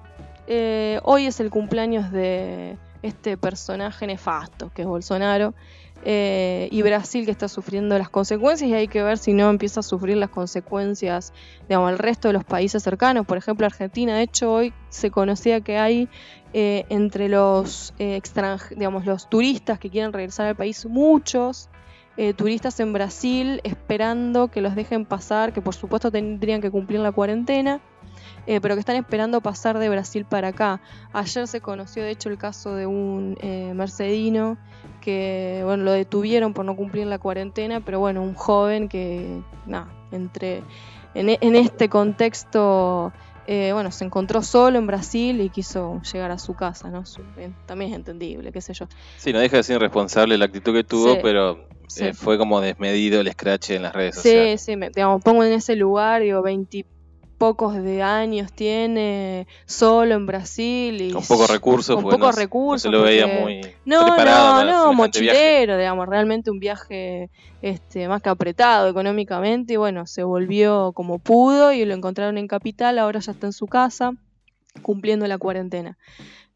hoy 1.01 1.25
es 1.25 1.39
el 1.39 1.49
cumpleaños 1.49 2.11
de 2.11 2.77
este 3.01 3.35
personaje 3.35 4.05
nefasto 4.05 4.71
que 4.75 4.83
es 4.83 4.87
Bolsonaro. 4.87 5.55
Eh, 6.03 6.69
y 6.71 6.81
Brasil 6.81 7.25
que 7.25 7.31
está 7.31 7.49
sufriendo 7.49 7.97
las 7.97 8.09
consecuencias 8.09 8.69
y 8.69 8.73
hay 8.73 8.87
que 8.87 9.03
ver 9.03 9.17
si 9.17 9.33
no 9.33 9.49
empieza 9.49 9.81
a 9.81 9.83
sufrir 9.83 10.15
las 10.15 10.29
consecuencias, 10.29 11.33
digamos, 11.67 11.91
el 11.91 11.97
resto 11.97 12.29
de 12.29 12.33
los 12.33 12.45
países 12.45 12.83
cercanos, 12.83 13.25
por 13.25 13.37
ejemplo 13.37 13.65
Argentina, 13.65 14.15
de 14.15 14.23
hecho 14.23 14.51
hoy 14.53 14.73
se 14.87 15.11
conocía 15.11 15.59
que 15.59 15.77
hay 15.77 16.07
eh, 16.53 16.85
entre 16.89 17.27
los 17.27 17.93
eh, 17.99 18.21
digamos, 18.71 19.05
los 19.05 19.29
turistas 19.29 19.77
que 19.77 19.89
quieren 19.89 20.13
regresar 20.13 20.47
al 20.47 20.55
país 20.55 20.85
muchos 20.85 21.69
turistas 22.35 22.77
en 22.81 22.91
Brasil 22.91 23.61
esperando 23.63 24.49
que 24.49 24.59
los 24.59 24.75
dejen 24.75 25.05
pasar, 25.05 25.53
que 25.53 25.61
por 25.61 25.73
supuesto 25.73 26.11
tendrían 26.11 26.59
que 26.59 26.69
cumplir 26.69 26.99
la 26.99 27.13
cuarentena. 27.13 27.79
pero 28.45 28.75
que 28.75 28.81
están 28.81 28.97
esperando 28.97 29.39
pasar 29.39 29.79
de 29.79 29.87
Brasil 29.87 30.25
para 30.25 30.49
acá. 30.49 30.81
Ayer 31.13 31.47
se 31.47 31.61
conoció 31.61 32.03
de 32.03 32.11
hecho 32.11 32.27
el 32.27 32.37
caso 32.37 32.75
de 32.75 32.85
un 32.87 33.37
mercedino 33.73 34.57
que 34.99 35.61
bueno, 35.63 35.83
lo 35.83 35.91
detuvieron 35.91 36.53
por 36.53 36.65
no 36.65 36.75
cumplir 36.75 37.07
la 37.07 37.19
cuarentena, 37.19 37.81
pero 37.81 37.99
bueno, 37.99 38.21
un 38.21 38.33
joven 38.33 38.89
que, 38.89 39.41
nada, 39.65 39.87
entre, 40.11 40.63
en, 41.13 41.55
este 41.55 41.89
contexto, 41.89 43.11
eh, 43.47 43.71
bueno, 43.73 43.91
se 43.91 44.05
encontró 44.05 44.41
solo 44.41 44.77
en 44.77 44.87
Brasil 44.87 45.41
y 45.41 45.49
quiso 45.49 46.01
llegar 46.11 46.31
a 46.31 46.39
su 46.39 46.55
casa, 46.55 46.89
¿no? 46.89 47.03
Eh, 47.37 47.51
también 47.65 47.91
es 47.91 47.97
entendible, 47.97 48.51
qué 48.51 48.61
sé 48.61 48.73
yo. 48.73 48.87
Sí, 49.17 49.33
no 49.33 49.39
deja 49.39 49.57
de 49.57 49.63
ser 49.63 49.77
irresponsable 49.77 50.37
la 50.37 50.45
actitud 50.45 50.73
que 50.73 50.83
tuvo, 50.83 51.19
pero 51.21 51.67
eh, 51.97 52.13
fue 52.13 52.37
como 52.37 52.61
desmedido 52.61 53.21
el 53.21 53.31
scratch 53.31 53.71
en 53.71 53.83
las 53.83 53.93
redes 53.93 54.15
sociales. 54.15 54.61
Sí, 54.61 54.71
sí, 54.73 54.77
me, 54.77 54.89
digamos, 54.89 55.23
pongo 55.23 55.43
en 55.43 55.53
ese 55.53 55.75
lugar, 55.75 56.21
digo, 56.21 56.41
20 56.41 56.85
pocos 57.39 57.73
de 57.81 58.03
años 58.03 58.51
tiene, 58.51 59.47
solo 59.65 60.13
en 60.13 60.27
Brasil. 60.27 61.01
Y 61.01 61.11
con 61.11 61.25
pocos 61.25 61.49
recursos, 61.49 61.95
con 61.95 62.03
pocos 62.03 62.35
recursos. 62.35 62.83
se 62.83 62.89
lo 62.89 63.01
veía 63.01 63.25
muy. 63.25 63.61
No, 63.85 64.05
no, 64.05 64.63
no, 64.65 64.93
mochilero, 64.93 65.77
digamos, 65.77 66.07
realmente 66.07 66.51
un 66.51 66.59
viaje 66.59 67.31
este, 67.63 68.07
más 68.07 68.21
que 68.21 68.29
apretado 68.29 68.89
económicamente. 68.89 69.73
Y 69.73 69.77
bueno, 69.77 70.05
se 70.05 70.21
volvió 70.21 70.91
como 70.91 71.17
pudo 71.17 71.71
y 71.71 71.83
lo 71.85 71.95
encontraron 71.95 72.37
en 72.37 72.47
Capital, 72.47 72.99
ahora 72.99 73.21
ya 73.21 73.31
está 73.31 73.47
en 73.47 73.53
su 73.53 73.65
casa, 73.65 74.11
cumpliendo 74.83 75.25
la 75.25 75.37
cuarentena. 75.39 75.97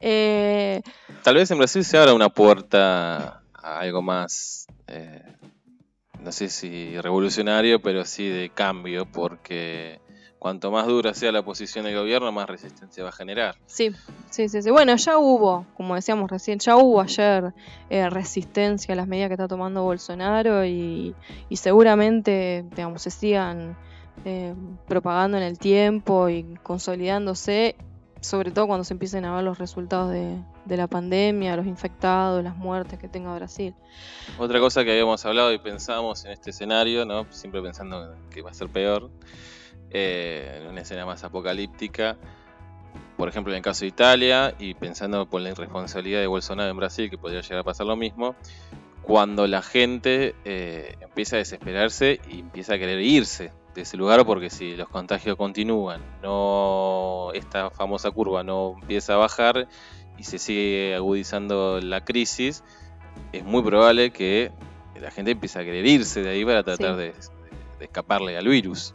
Eh, 0.01 0.81
Tal 1.23 1.36
vez 1.36 1.49
en 1.49 1.59
Brasil 1.59 1.86
se 1.86 1.97
abra 1.97 2.13
una 2.13 2.27
puerta 2.27 3.41
a 3.53 3.79
algo 3.79 4.01
más. 4.01 4.67
Eh, 4.88 5.23
no 6.19 6.31
sé 6.34 6.49
si 6.49 6.99
revolucionario, 6.99 7.81
pero 7.81 8.03
sí 8.03 8.27
de 8.27 8.49
cambio, 8.49 9.05
porque 9.05 10.03
cuanto 10.43 10.71
más 10.71 10.85
dura 10.87 11.13
sea 11.13 11.31
la 11.31 11.41
posición 11.41 11.85
del 11.85 11.95
gobierno, 11.95 12.29
más 12.33 12.49
resistencia 12.49 13.01
va 13.01 13.11
a 13.11 13.13
generar. 13.13 13.55
Sí, 13.65 13.91
sí, 14.29 14.49
sí. 14.49 14.61
sí. 14.61 14.71
Bueno, 14.71 14.93
ya 14.97 15.17
hubo, 15.17 15.65
como 15.77 15.95
decíamos 15.95 16.29
recién, 16.29 16.59
ya 16.59 16.75
hubo 16.75 16.99
ayer 16.99 17.53
eh, 17.89 18.09
resistencia 18.09 18.91
a 18.91 18.97
las 18.97 19.07
medidas 19.07 19.29
que 19.29 19.35
está 19.35 19.47
tomando 19.47 19.83
Bolsonaro 19.83 20.65
y, 20.65 21.15
seguramente, 21.53 22.65
digamos, 22.75 23.03
se 23.03 23.09
sigan 23.09 23.77
eh, 24.25 24.53
propagando 24.85 25.37
en 25.37 25.43
el 25.43 25.57
tiempo 25.57 26.27
y 26.27 26.43
consolidándose, 26.61 27.77
sobre 28.19 28.51
todo 28.51 28.67
cuando 28.67 28.83
se 28.83 28.95
empiecen 28.95 29.23
a 29.23 29.33
ver 29.35 29.45
los 29.45 29.57
resultados 29.59 30.11
de, 30.11 30.43
de 30.65 30.75
la 30.75 30.87
pandemia, 30.87 31.55
los 31.55 31.67
infectados, 31.67 32.43
las 32.43 32.57
muertes 32.57 32.99
que 32.99 33.07
tenga 33.07 33.33
Brasil. 33.33 33.73
Otra 34.37 34.59
cosa 34.59 34.83
que 34.83 34.91
habíamos 34.91 35.25
hablado 35.25 35.53
y 35.53 35.57
pensábamos 35.59 36.25
en 36.25 36.31
este 36.31 36.49
escenario, 36.49 37.05
¿no? 37.05 37.27
siempre 37.29 37.61
pensando 37.61 38.13
que 38.29 38.41
va 38.41 38.51
a 38.51 38.53
ser 38.53 38.67
peor, 38.67 39.09
eh, 39.93 40.59
en 40.61 40.67
una 40.67 40.81
escena 40.81 41.05
más 41.05 41.23
apocalíptica, 41.23 42.17
por 43.15 43.29
ejemplo 43.29 43.53
en 43.53 43.57
el 43.57 43.63
caso 43.63 43.81
de 43.81 43.87
Italia, 43.87 44.55
y 44.59 44.73
pensando 44.73 45.25
por 45.25 45.41
la 45.41 45.51
irresponsabilidad 45.51 46.19
de 46.19 46.27
Bolsonaro 46.27 46.69
en 46.69 46.77
Brasil, 46.77 47.09
que 47.09 47.17
podría 47.17 47.41
llegar 47.41 47.59
a 47.59 47.63
pasar 47.63 47.85
lo 47.85 47.95
mismo, 47.95 48.35
cuando 49.03 49.47
la 49.47 49.61
gente 49.61 50.35
eh, 50.45 50.95
empieza 51.01 51.35
a 51.35 51.39
desesperarse 51.39 52.19
y 52.29 52.39
empieza 52.39 52.75
a 52.75 52.79
querer 52.79 52.99
irse 53.01 53.51
de 53.75 53.81
ese 53.81 53.97
lugar 53.97 54.25
porque 54.25 54.49
si 54.49 54.75
los 54.75 54.87
contagios 54.87 55.35
continúan, 55.35 56.01
no 56.21 57.31
esta 57.33 57.69
famosa 57.69 58.11
curva 58.11 58.43
no 58.43 58.75
empieza 58.81 59.15
a 59.15 59.17
bajar 59.17 59.67
y 60.17 60.23
se 60.23 60.37
sigue 60.37 60.95
agudizando 60.95 61.81
la 61.81 62.05
crisis, 62.05 62.63
es 63.31 63.43
muy 63.43 63.63
probable 63.63 64.11
que 64.11 64.51
la 64.99 65.11
gente 65.11 65.31
empiece 65.31 65.59
a 65.59 65.63
querer 65.63 65.85
irse 65.85 66.21
de 66.21 66.29
ahí 66.29 66.45
para 66.45 66.63
tratar 66.63 66.95
de, 66.95 67.13
escaparle 67.79 68.37
al 68.37 68.47
virus. 68.47 68.93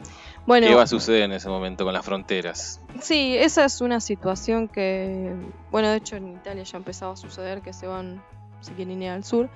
Bueno, 0.49 0.65
¿Qué 0.65 0.73
va 0.73 0.81
a 0.81 0.87
suceder 0.87 1.21
en 1.21 1.33
ese 1.33 1.47
momento 1.47 1.85
con 1.85 1.93
las 1.93 2.03
fronteras? 2.03 2.81
Sí, 3.01 3.37
esa 3.37 3.65
es 3.65 3.81
una 3.81 3.99
situación 3.99 4.67
que, 4.67 5.31
bueno, 5.69 5.89
de 5.89 5.97
hecho 5.97 6.15
en 6.15 6.29
Italia 6.29 6.63
ya 6.63 6.75
ha 6.75 6.79
empezado 6.79 7.11
a 7.11 7.17
suceder 7.17 7.61
que 7.61 7.71
se 7.71 7.85
van, 7.85 8.19
si 8.59 8.71
quieren 8.71 8.99
ir 9.03 9.11
al 9.11 9.23
sur. 9.23 9.47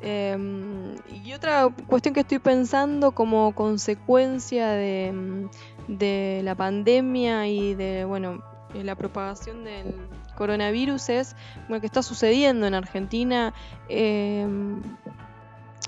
Em, 0.00 0.94
y 1.22 1.34
otra 1.34 1.68
cuestión 1.86 2.14
que 2.14 2.20
estoy 2.20 2.38
pensando 2.38 3.12
como 3.12 3.54
consecuencia 3.54 4.68
de, 4.70 5.46
de 5.88 6.40
la 6.42 6.54
pandemia 6.54 7.46
y 7.46 7.74
de, 7.74 8.06
bueno, 8.06 8.42
la 8.72 8.94
propagación 8.94 9.62
del 9.64 9.94
coronavirus 10.38 11.10
es 11.10 11.36
lo 11.68 11.78
que 11.80 11.86
está 11.86 12.02
sucediendo 12.02 12.66
en 12.66 12.72
Argentina. 12.72 13.52
Em, 13.90 14.80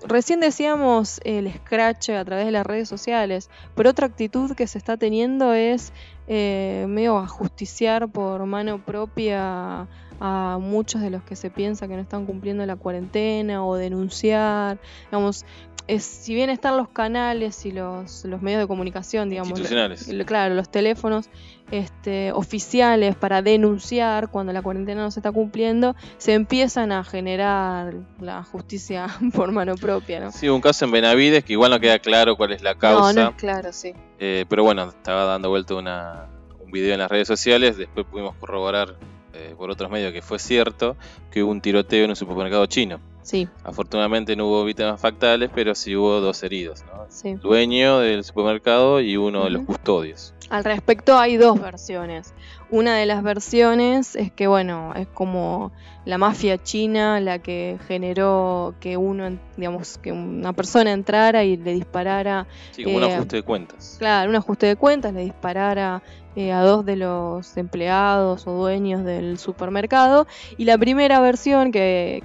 recién 0.07 0.41
decíamos 0.41 1.21
el 1.25 1.53
scratch 1.53 2.11
a 2.11 2.25
través 2.25 2.47
de 2.47 2.53
las 2.53 2.67
redes 2.67 2.89
sociales, 2.89 3.51
pero 3.75 3.91
otra 3.91 4.07
actitud 4.07 4.53
que 4.53 4.67
se 4.67 4.79
está 4.79 4.97
teniendo 4.97 5.53
es 5.53 5.93
eh, 6.29 6.87
medio 6.89 7.19
ajusticiar 7.19 8.09
por 8.09 8.45
mano 8.47 8.85
propia 8.85 9.89
a 10.25 10.59
muchos 10.61 11.01
de 11.01 11.11
los 11.11 11.25
que 11.25 11.35
se 11.35 11.51
piensa 11.51 11.89
que 11.89 11.97
no 11.97 12.01
están 12.01 12.27
cumpliendo 12.27 12.65
la 12.65 12.77
cuarentena 12.77 13.67
o 13.67 13.75
denunciar. 13.75 14.79
Digamos, 15.07 15.45
si 15.99 16.35
bien 16.35 16.51
están 16.51 16.77
los 16.77 16.89
canales 16.89 17.67
y 17.67 17.73
los, 17.73 18.25
los 18.25 18.43
medios 18.43 18.61
de 18.61 18.67
comunicación, 18.67 19.29
digamos, 19.29 19.51
institucionales. 19.51 20.07
claro, 20.27 20.55
los 20.55 20.71
teléfonos 20.71 21.29
este, 21.71 22.33
oficiales 22.33 23.17
para 23.17 23.43
denunciar 23.43 24.31
cuando 24.31 24.53
la 24.53 24.63
cuarentena 24.63 25.03
no 25.03 25.11
se 25.11 25.21
está 25.21 25.33
cumpliendo, 25.33 25.97
se 26.19 26.35
empiezan 26.35 26.93
a 26.93 27.03
generar 27.03 27.95
la 28.21 28.45
justicia 28.45 29.09
por 29.35 29.53
mano 29.53 29.75
propia, 29.77 30.21
¿no? 30.21 30.33
Sí, 30.33 30.49
un 30.49 30.61
caso 30.61 30.85
en 30.85 30.93
Benavides 30.93 31.45
que 31.45 31.55
igual 31.55 31.71
no 31.71 31.81
queda 31.81 31.99
claro 31.99 32.37
cuál 32.37 32.53
es 32.53 32.63
la 32.63 32.77
causa. 32.77 33.13
No, 33.13 33.25
no 33.25 33.31
es 33.31 33.37
claro, 33.37 33.73
sí. 33.73 33.93
Eh, 34.19 34.45
pero 34.49 34.65
bueno, 34.65 34.89
estaba 34.89 35.25
dando 35.25 35.49
vuelta 35.49 35.75
una, 35.75 36.27
un 36.61 36.71
video 36.71 36.93
en 36.93 37.01
las 37.01 37.11
redes 37.11 37.27
sociales, 37.27 37.77
después 37.77 38.07
pudimos 38.07 38.37
corroborar 38.37 38.97
eh, 39.35 39.55
por 39.57 39.71
otros 39.71 39.91
medios 39.91 40.13
que 40.13 40.21
fue 40.21 40.39
cierto 40.39 40.97
que 41.31 41.43
hubo 41.43 41.51
un 41.51 41.63
tiroteo 41.63 42.05
en 42.05 42.11
un 42.11 42.17
supermercado 42.17 42.67
chino. 42.67 43.01
Sí. 43.23 43.49
Afortunadamente 43.65 44.35
no 44.37 44.47
hubo 44.49 44.65
víctimas 44.65 45.01
factales, 45.01 45.51
pero 45.55 45.75
sí 45.75 45.95
hubo 45.97 46.21
dos 46.21 46.43
heridos, 46.43 46.85
¿no? 46.87 47.07
Sí. 47.09 47.35
Dueño 47.35 48.01
del 48.01 48.25
supermercado 48.25 49.01
y 49.01 49.17
uno 49.17 49.45
de 49.45 49.51
los 49.51 49.63
custodios. 49.63 50.35
Al 50.51 50.65
respecto 50.65 51.17
hay 51.17 51.37
dos 51.37 51.61
versiones. 51.61 52.35
Una 52.71 52.97
de 52.97 53.07
las 53.07 53.23
versiones 53.23 54.17
es 54.17 54.33
que, 54.33 54.47
bueno, 54.47 54.93
es 54.95 55.07
como 55.07 55.73
la 56.05 56.19
mafia 56.19 56.63
china 56.63 57.21
la 57.21 57.39
que 57.39 57.79
generó 57.87 58.75
que 58.81 58.97
uno, 58.97 59.39
digamos, 59.57 59.99
que 59.99 60.11
una 60.11 60.53
persona 60.53 60.93
entrara 60.93 61.45
y 61.45 61.57
le 61.57 61.75
disparara. 61.75 62.47
Sí, 62.73 62.85
como 62.85 62.97
un 62.97 63.05
eh, 63.05 63.15
ajuste 63.15 63.37
de 63.37 63.43
cuentas. 63.43 63.97
Claro, 63.99 64.29
un 64.31 64.37
ajuste 64.37 64.67
de 64.67 64.77
cuentas, 64.77 65.15
le 65.15 65.21
disparara 65.23 66.03
eh, 66.37 66.53
a 66.53 66.63
dos 66.63 66.85
de 66.85 66.97
los 66.97 67.57
empleados 67.57 68.47
o 68.47 68.53
dueños 68.53 69.05
del 69.05 69.39
supermercado. 69.39 70.27
Y 70.57 70.65
la 70.65 70.79
primera 70.79 71.21
versión 71.21 71.73
que, 71.73 72.23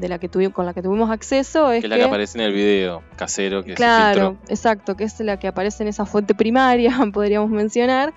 de 0.00 0.08
la 0.08 0.18
que 0.18 0.28
tuvimos, 0.28 0.54
con 0.54 0.66
la 0.66 0.74
que 0.74 0.82
tuvimos 0.82 1.10
acceso 1.10 1.70
es 1.70 1.82
que, 1.82 1.88
la 1.88 1.96
que 1.96 2.04
aparece 2.04 2.38
en 2.38 2.44
el 2.44 2.52
video 2.52 3.02
casero 3.16 3.62
que 3.62 3.74
claro, 3.74 4.36
exacto, 4.48 4.96
que 4.96 5.04
es 5.04 5.20
la 5.20 5.38
que 5.38 5.48
aparece 5.48 5.82
en 5.82 5.88
esa 5.88 6.06
fuente 6.06 6.34
primaria, 6.34 6.90
podríamos 7.12 7.50
mencionar, 7.50 8.14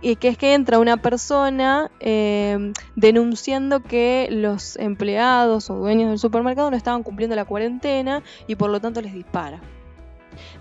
y 0.00 0.16
que 0.16 0.28
es 0.28 0.38
que 0.38 0.52
entra 0.52 0.78
una 0.78 0.98
persona 0.98 1.90
eh, 1.98 2.72
denunciando 2.94 3.82
que 3.82 4.28
los 4.30 4.76
empleados 4.76 5.70
o 5.70 5.76
dueños 5.76 6.10
del 6.10 6.18
supermercado 6.18 6.70
no 6.70 6.76
estaban 6.76 7.02
cumpliendo 7.02 7.34
la 7.34 7.46
cuarentena 7.46 8.22
y 8.46 8.56
por 8.56 8.70
lo 8.70 8.80
tanto 8.80 9.00
les 9.00 9.14
dispara. 9.14 9.60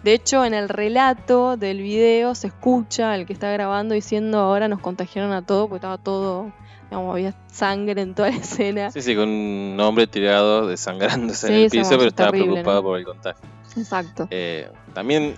De 0.03 0.13
hecho, 0.13 0.45
en 0.45 0.53
el 0.53 0.69
relato 0.69 1.57
del 1.57 1.81
video 1.81 2.35
se 2.35 2.47
escucha 2.47 3.15
el 3.15 3.25
que 3.25 3.33
está 3.33 3.51
grabando 3.51 3.95
diciendo 3.95 4.39
ahora 4.39 4.67
nos 4.67 4.79
contagiaron 4.79 5.31
a 5.31 5.45
todos 5.45 5.67
porque 5.67 5.77
estaba 5.77 5.97
todo, 5.97 6.51
digamos, 6.89 7.13
había 7.13 7.33
sangre 7.47 8.01
en 8.01 8.15
toda 8.15 8.29
la 8.29 8.37
escena. 8.37 8.91
Sí, 8.91 9.01
sí, 9.01 9.15
con 9.15 9.29
un 9.29 9.79
hombre 9.79 10.07
tirado 10.07 10.67
desangrándose 10.67 11.47
en 11.47 11.53
el 11.53 11.69
piso, 11.69 11.91
pero 11.91 12.07
estaba 12.07 12.31
preocupado 12.31 12.83
por 12.83 12.97
el 12.97 13.05
contagio. 13.05 13.47
Exacto. 13.75 14.27
Eh, 14.29 14.69
también 14.93 15.35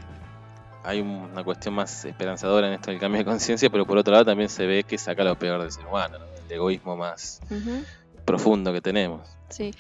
hay 0.84 1.02
una 1.02 1.44
cuestión 1.44 1.74
más 1.74 2.06
esperanzadora 2.06 2.68
en 2.68 2.74
esto 2.74 2.92
del 2.92 3.00
cambio 3.00 3.20
de 3.20 3.26
conciencia, 3.26 3.70
pero 3.70 3.86
por 3.86 3.98
otro 3.98 4.14
lado 4.14 4.26
también 4.26 4.50
se 4.50 4.66
ve 4.66 4.84
que 4.84 4.98
saca 4.98 5.24
lo 5.24 5.38
peor 5.38 5.62
del 5.62 5.72
ser 5.72 5.86
humano, 5.86 6.18
el 6.46 6.52
egoísmo 6.52 6.96
más 6.96 7.42
profundo 8.24 8.72
que 8.72 8.82
tenemos. 8.82 9.22
Sí. 9.50 9.74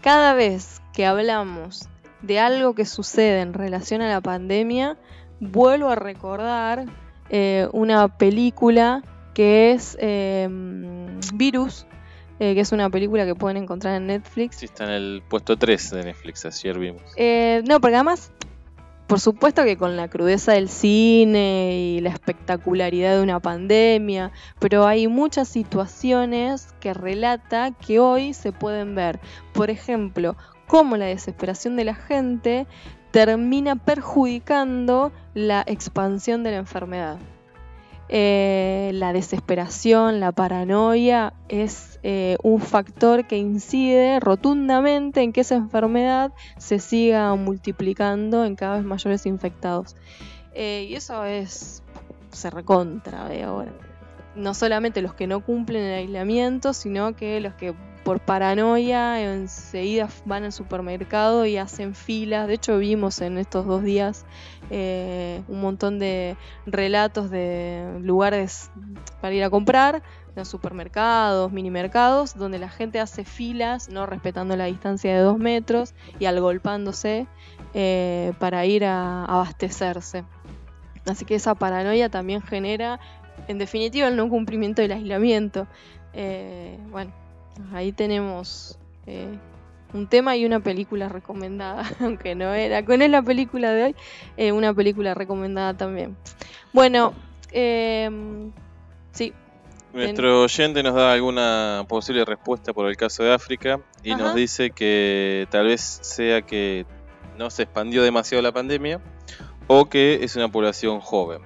Cada 0.00 0.34
vez 0.34 0.80
que 0.92 1.06
hablamos 1.06 1.88
de 2.26 2.38
algo 2.38 2.74
que 2.74 2.84
sucede 2.84 3.40
en 3.40 3.52
relación 3.52 4.00
a 4.00 4.08
la 4.08 4.20
pandemia, 4.20 4.96
vuelvo 5.40 5.90
a 5.90 5.94
recordar 5.94 6.86
eh, 7.28 7.68
una 7.72 8.08
película 8.08 9.02
que 9.34 9.72
es 9.72 9.96
eh, 10.00 10.48
Virus, 11.34 11.86
eh, 12.38 12.54
que 12.54 12.60
es 12.60 12.72
una 12.72 12.88
película 12.88 13.26
que 13.26 13.34
pueden 13.34 13.58
encontrar 13.58 13.96
en 13.96 14.06
Netflix. 14.06 14.56
Sí, 14.56 14.66
está 14.66 14.84
en 14.84 14.90
el 14.90 15.22
puesto 15.28 15.56
3 15.56 15.90
de 15.90 16.04
Netflix, 16.04 16.46
ayer 16.46 16.78
vimos. 16.78 17.02
no, 17.68 17.80
porque 17.80 17.94
además, 17.96 18.30
por 19.06 19.20
supuesto 19.20 19.64
que 19.64 19.76
con 19.76 19.96
la 19.96 20.08
crudeza 20.08 20.52
del 20.52 20.68
cine 20.68 21.76
y 21.76 22.00
la 22.00 22.10
espectacularidad 22.10 23.16
de 23.16 23.22
una 23.22 23.40
pandemia, 23.40 24.32
pero 24.60 24.86
hay 24.86 25.08
muchas 25.08 25.48
situaciones 25.48 26.68
que 26.80 26.94
relata 26.94 27.72
que 27.72 27.98
hoy 27.98 28.32
se 28.32 28.52
pueden 28.52 28.94
ver. 28.94 29.20
Por 29.52 29.70
ejemplo, 29.70 30.36
cómo 30.66 30.96
la 30.96 31.06
desesperación 31.06 31.76
de 31.76 31.84
la 31.84 31.94
gente 31.94 32.66
termina 33.10 33.76
perjudicando 33.76 35.12
la 35.34 35.62
expansión 35.66 36.42
de 36.42 36.50
la 36.50 36.56
enfermedad. 36.56 37.18
Eh, 38.08 38.90
la 38.94 39.12
desesperación, 39.12 40.20
la 40.20 40.32
paranoia 40.32 41.32
es 41.48 41.98
eh, 42.02 42.36
un 42.42 42.60
factor 42.60 43.26
que 43.26 43.38
incide 43.38 44.20
rotundamente 44.20 45.22
en 45.22 45.32
que 45.32 45.40
esa 45.40 45.54
enfermedad 45.54 46.32
se 46.58 46.80
siga 46.80 47.34
multiplicando 47.34 48.44
en 48.44 48.56
cada 48.56 48.76
vez 48.76 48.84
mayores 48.84 49.24
infectados. 49.26 49.96
Eh, 50.52 50.86
y 50.90 50.94
eso 50.94 51.24
es, 51.24 51.82
se 52.30 52.50
recontra 52.50 53.28
de 53.28 53.44
ahora. 53.44 53.72
No 54.36 54.52
solamente 54.52 55.00
los 55.00 55.14
que 55.14 55.26
no 55.26 55.44
cumplen 55.44 55.84
el 55.84 55.94
aislamiento, 56.00 56.72
sino 56.74 57.16
que 57.16 57.40
los 57.40 57.54
que 57.54 57.74
por 58.04 58.20
paranoia 58.20 59.20
enseguida 59.20 60.08
van 60.26 60.44
al 60.44 60.52
supermercado 60.52 61.46
y 61.46 61.56
hacen 61.56 61.94
filas. 61.94 62.46
De 62.46 62.54
hecho 62.54 62.78
vimos 62.78 63.20
en 63.22 63.38
estos 63.38 63.66
dos 63.66 63.82
días 63.82 64.26
eh, 64.70 65.42
un 65.48 65.60
montón 65.60 65.98
de 65.98 66.36
relatos 66.66 67.30
de 67.30 67.98
lugares 68.00 68.70
para 69.20 69.34
ir 69.34 69.42
a 69.42 69.50
comprar, 69.50 70.02
los 70.36 70.48
supermercados, 70.48 71.50
mini 71.50 71.70
mercados, 71.70 72.36
donde 72.36 72.58
la 72.58 72.68
gente 72.68 73.00
hace 73.00 73.24
filas, 73.24 73.88
no 73.88 74.04
respetando 74.04 74.56
la 74.56 74.66
distancia 74.66 75.14
de 75.14 75.20
dos 75.20 75.38
metros 75.38 75.94
y 76.18 76.26
agolpándose 76.26 77.26
eh, 77.72 78.32
para 78.38 78.66
ir 78.66 78.84
a 78.84 79.24
abastecerse. 79.24 80.24
Así 81.06 81.24
que 81.24 81.36
esa 81.36 81.54
paranoia 81.54 82.08
también 82.08 82.42
genera, 82.42 82.98
en 83.48 83.58
definitiva, 83.58 84.08
el 84.08 84.16
no 84.16 84.28
cumplimiento 84.28 84.82
del 84.82 84.92
aislamiento. 84.92 85.66
Eh, 86.14 86.78
bueno, 86.90 87.12
Ahí 87.72 87.92
tenemos 87.92 88.78
eh, 89.06 89.38
un 89.92 90.08
tema 90.08 90.36
y 90.36 90.44
una 90.44 90.60
película 90.60 91.08
recomendada, 91.08 91.84
aunque 92.00 92.34
no 92.34 92.52
era 92.52 92.84
con 92.84 92.98
la 92.98 93.22
película 93.22 93.72
de 93.72 93.84
hoy, 93.84 93.96
eh, 94.36 94.52
una 94.52 94.74
película 94.74 95.14
recomendada 95.14 95.74
también. 95.74 96.16
Bueno, 96.72 97.14
em, 97.52 98.50
sí. 99.12 99.32
Nuestro 99.92 100.42
oyente 100.42 100.82
nos 100.82 100.94
da 100.94 101.12
alguna 101.12 101.84
posible 101.88 102.24
respuesta 102.24 102.72
por 102.72 102.88
el 102.88 102.96
caso 102.96 103.22
de 103.22 103.32
África 103.32 103.80
y 104.02 104.16
nos 104.16 104.34
dice 104.34 104.70
que 104.70 105.46
tal 105.50 105.66
vez 105.66 106.00
sea 106.02 106.42
que 106.42 106.84
no 107.38 107.48
se 107.48 107.62
expandió 107.62 108.02
demasiado 108.02 108.42
la 108.42 108.50
pandemia 108.50 109.00
o 109.68 109.88
que 109.88 110.24
es 110.24 110.34
una 110.34 110.50
población 110.50 110.98
joven. 110.98 111.42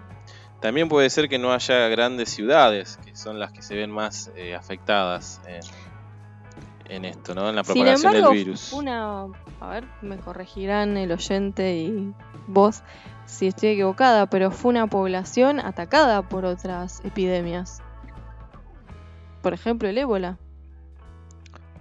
También 0.60 0.88
puede 0.88 1.10
ser 1.10 1.28
que 1.28 1.38
no 1.38 1.52
haya 1.52 1.88
grandes 1.88 2.30
ciudades, 2.30 2.98
que 3.04 3.14
son 3.14 3.38
las 3.38 3.52
que 3.52 3.60
se 3.60 3.76
ven 3.76 3.90
más 3.90 4.32
eh, 4.34 4.54
afectadas 4.54 5.40
en 5.46 5.60
esto, 6.88 7.34
¿no? 7.34 7.48
En 7.48 7.56
la 7.56 7.62
propagación 7.62 8.12
del 8.12 8.30
virus. 8.32 8.72
Una, 8.72 9.26
a 9.60 9.68
ver, 9.68 9.84
me 10.02 10.16
corregirán 10.18 10.96
el 10.96 11.12
oyente 11.12 11.76
y 11.76 12.14
vos 12.46 12.82
si 13.26 13.46
estoy 13.46 13.70
equivocada, 13.70 14.26
pero 14.26 14.50
fue 14.50 14.70
una 14.70 14.86
población 14.86 15.60
atacada 15.60 16.22
por 16.22 16.44
otras 16.44 17.04
epidemias. 17.04 17.82
Por 19.42 19.52
ejemplo, 19.52 19.88
el 19.88 19.98
ébola. 19.98 20.38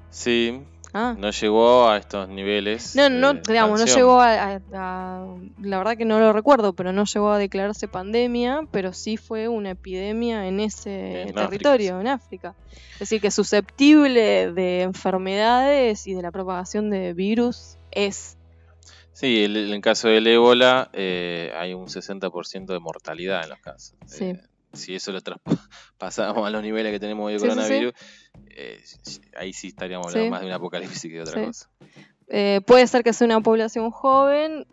Sí, 0.09 0.63
Ah. 0.99 1.15
No 1.15 1.29
llegó 1.29 1.87
a 1.87 1.97
estos 1.97 2.27
niveles. 2.27 2.95
No, 2.95 3.07
no, 3.07 3.35
digamos, 3.35 3.79
no 3.79 3.85
llegó 3.85 4.19
a, 4.19 4.59
La 4.71 5.77
verdad 5.77 5.95
que 5.95 6.05
no 6.05 6.19
lo 6.19 6.33
recuerdo, 6.33 6.73
pero 6.73 6.91
no 6.91 7.05
llegó 7.05 7.29
a 7.29 7.37
declararse 7.37 7.87
pandemia, 7.87 8.61
pero 8.71 8.93
sí 8.93 9.15
fue 9.15 9.47
una 9.47 9.71
epidemia 9.71 10.47
en 10.47 10.59
ese 10.59 11.31
territorio, 11.35 12.01
en 12.01 12.07
África. 12.07 12.55
Es 12.93 12.99
decir, 13.01 13.21
que 13.21 13.29
susceptible 13.29 14.51
de 14.51 14.81
enfermedades 14.81 16.07
y 16.07 16.15
de 16.15 16.23
la 16.23 16.31
propagación 16.31 16.89
de 16.89 17.13
virus 17.13 17.77
es. 17.91 18.35
Sí, 19.13 19.43
en 19.43 19.55
el, 19.55 19.81
caso 19.81 20.07
del 20.07 20.25
ébola 20.25 20.89
eh, 20.93 21.51
hay 21.55 21.75
un 21.75 21.85
60% 21.85 22.65
de 22.65 22.79
mortalidad 22.79 23.43
en 23.43 23.49
los 23.49 23.59
casos. 23.59 23.95
Sí. 24.07 24.25
Eh, 24.25 24.41
si 24.77 24.95
eso 24.95 25.11
lo 25.11 25.21
traspasamos 25.21 26.47
a 26.47 26.49
los 26.49 26.61
niveles 26.61 26.91
que 26.91 26.99
tenemos 26.99 27.25
hoy 27.25 27.33
de 27.33 27.39
coronavirus, 27.39 27.93
eh, 28.49 28.81
ahí 29.35 29.53
sí 29.53 29.67
estaríamos 29.67 30.07
hablando 30.07 30.31
más 30.31 30.41
de 30.41 30.47
un 30.47 30.53
apocalipsis 30.53 31.11
que 31.11 31.17
de 31.17 31.21
otra 31.21 31.45
cosa. 31.45 31.69
Eh, 32.29 32.61
puede 32.65 32.87
ser 32.87 33.03
que 33.03 33.13
sea 33.13 33.25
una 33.25 33.41
población 33.41 33.91
joven, 33.91 34.65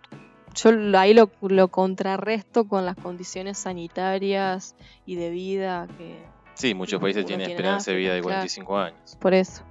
yo 0.55 0.71
ahí 0.99 1.15
lo, 1.15 1.69
contrarresto 1.69 2.69
con 2.69 2.85
las 2.85 2.97
condiciones 2.97 3.59
sanitarias 3.59 4.77
y 5.07 5.17
de 5.17 5.31
vida 5.31 5.89
que... 5.99 6.23
Sí, 6.55 6.75
muchos 6.75 7.01
países 7.01 7.27
tienen 7.27 7.51
esperanza 7.51 7.91
de 7.91 7.97
vida 7.97 8.15
de 8.15 8.23
45 8.23 8.79
años. 8.79 9.17
Por 9.21 9.35
eso. 9.35 9.65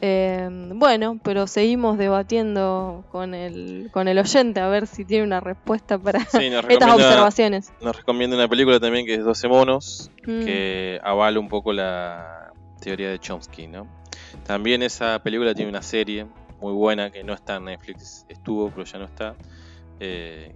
Eh, 0.00 0.48
bueno, 0.74 1.18
pero 1.22 1.46
seguimos 1.46 1.98
debatiendo 1.98 3.04
con 3.12 3.34
el, 3.34 3.90
con 3.92 4.08
el 4.08 4.18
oyente 4.18 4.60
a 4.60 4.68
ver 4.68 4.86
si 4.86 5.04
tiene 5.04 5.24
una 5.24 5.40
respuesta 5.40 5.98
para 5.98 6.18
estas 6.68 6.94
observaciones. 6.94 7.72
Nos 7.80 7.96
recomienda 7.96 8.36
una 8.36 8.48
película 8.48 8.80
también 8.80 9.06
que 9.06 9.14
es 9.14 9.24
12 9.24 9.48
monos, 9.48 10.10
mm. 10.26 10.44
que 10.44 11.00
avala 11.02 11.38
un 11.38 11.48
poco 11.48 11.72
la 11.72 12.52
teoría 12.80 13.10
de 13.10 13.18
Chomsky, 13.18 13.68
¿no? 13.68 13.86
También 14.44 14.82
esa 14.82 15.22
película 15.22 15.54
tiene 15.54 15.70
una 15.70 15.82
serie 15.82 16.26
muy 16.60 16.72
buena 16.72 17.10
que 17.10 17.22
no 17.22 17.32
está 17.32 17.56
en 17.56 17.66
Netflix, 17.66 18.24
estuvo, 18.28 18.70
pero 18.70 18.84
ya 18.84 18.98
no 18.98 19.04
está. 19.04 19.34
Eh, 20.00 20.54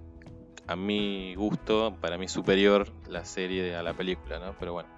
a 0.67 0.75
mi 0.75 1.35
gusto, 1.35 1.97
para 2.01 2.19
mí 2.19 2.27
superior 2.29 2.93
la 3.09 3.25
serie 3.25 3.77
a 3.77 3.83
la 3.83 3.95
película, 3.95 4.39
¿no? 4.39 4.55
Pero 4.59 4.73
bueno, 4.73 4.89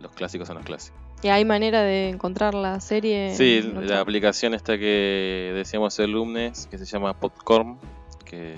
los 0.00 0.12
clásicos 0.12 0.46
son 0.46 0.56
los 0.56 0.64
clásicos. 0.64 1.07
¿Y 1.22 1.28
hay 1.28 1.44
manera 1.44 1.82
de 1.82 2.10
encontrar 2.10 2.54
la 2.54 2.80
serie? 2.80 3.34
Sí, 3.34 3.62
la 3.62 4.00
aplicación 4.00 4.54
esta 4.54 4.78
que 4.78 5.52
decíamos 5.54 5.98
el 5.98 6.12
lunes, 6.12 6.68
que 6.70 6.78
se 6.78 6.84
llama 6.84 7.14
Popcorn, 7.18 7.78
que 8.24 8.56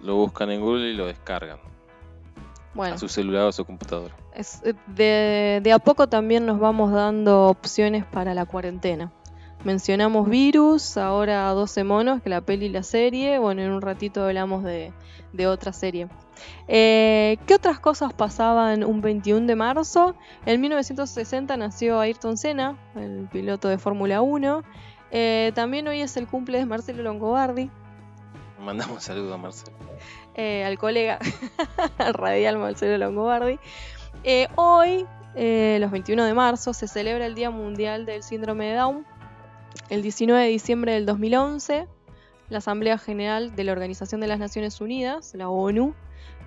lo 0.00 0.16
buscan 0.16 0.50
en 0.50 0.60
Google 0.60 0.90
y 0.90 0.94
lo 0.94 1.06
descargan. 1.06 1.58
A 2.78 2.96
su 2.96 3.08
celular 3.08 3.44
o 3.44 3.48
a 3.48 3.52
su 3.52 3.64
computadora. 3.64 4.14
Eh, 4.34 4.74
de, 4.86 5.60
de 5.62 5.72
a 5.72 5.78
poco 5.78 6.08
también 6.08 6.46
nos 6.46 6.58
vamos 6.58 6.92
dando 6.92 7.48
opciones 7.48 8.04
para 8.04 8.34
la 8.34 8.46
cuarentena. 8.46 9.12
Mencionamos 9.64 10.28
Virus, 10.28 10.96
ahora 10.96 11.48
12 11.50 11.84
monos, 11.84 12.22
que 12.22 12.30
la 12.30 12.40
peli 12.40 12.66
y 12.66 12.68
la 12.68 12.82
serie. 12.82 13.38
Bueno, 13.38 13.62
en 13.62 13.70
un 13.70 13.82
ratito 13.82 14.24
hablamos 14.24 14.64
de, 14.64 14.92
de 15.32 15.46
otra 15.46 15.72
serie. 15.72 16.08
Eh, 16.68 17.38
¿Qué 17.46 17.54
otras 17.54 17.78
cosas 17.78 18.12
pasaban 18.12 18.84
un 18.84 19.00
21 19.00 19.46
de 19.46 19.56
marzo? 19.56 20.14
En 20.46 20.60
1960 20.60 21.56
nació 21.56 22.00
Ayrton 22.00 22.36
Senna, 22.36 22.78
el 22.94 23.28
piloto 23.30 23.68
de 23.68 23.78
Fórmula 23.78 24.22
1. 24.22 24.62
Eh, 25.10 25.52
también 25.54 25.86
hoy 25.88 26.00
es 26.00 26.16
el 26.16 26.26
cumple 26.26 26.58
de 26.58 26.66
Marcelo 26.66 27.02
Longobardi. 27.02 27.70
Mandamos 28.60 28.96
un 28.96 29.00
saludo 29.00 29.34
a 29.34 29.38
Marcelo. 29.38 29.76
Eh, 30.34 30.64
al 30.64 30.78
colega, 30.78 31.18
al 31.98 32.14
radial 32.14 32.58
Marcelo 32.58 32.96
Longobardi. 32.96 33.58
hoy, 34.56 35.06
los 35.34 35.90
21 35.90 36.24
de 36.24 36.34
marzo, 36.34 36.72
se 36.72 36.86
celebra 36.86 37.26
el 37.26 37.34
Día 37.34 37.50
Mundial 37.50 38.06
del 38.06 38.22
Síndrome 38.22 38.66
de 38.66 38.74
Down. 38.76 39.06
El 39.88 40.02
19 40.02 40.42
de 40.42 40.48
diciembre 40.48 40.92
del 40.92 41.06
2011, 41.06 41.86
la 42.48 42.58
Asamblea 42.58 42.98
General 42.98 43.56
de 43.56 43.64
la 43.64 43.72
Organización 43.72 44.20
de 44.20 44.26
las 44.26 44.38
Naciones 44.38 44.80
Unidas, 44.80 45.34
la 45.34 45.48
ONU, 45.48 45.94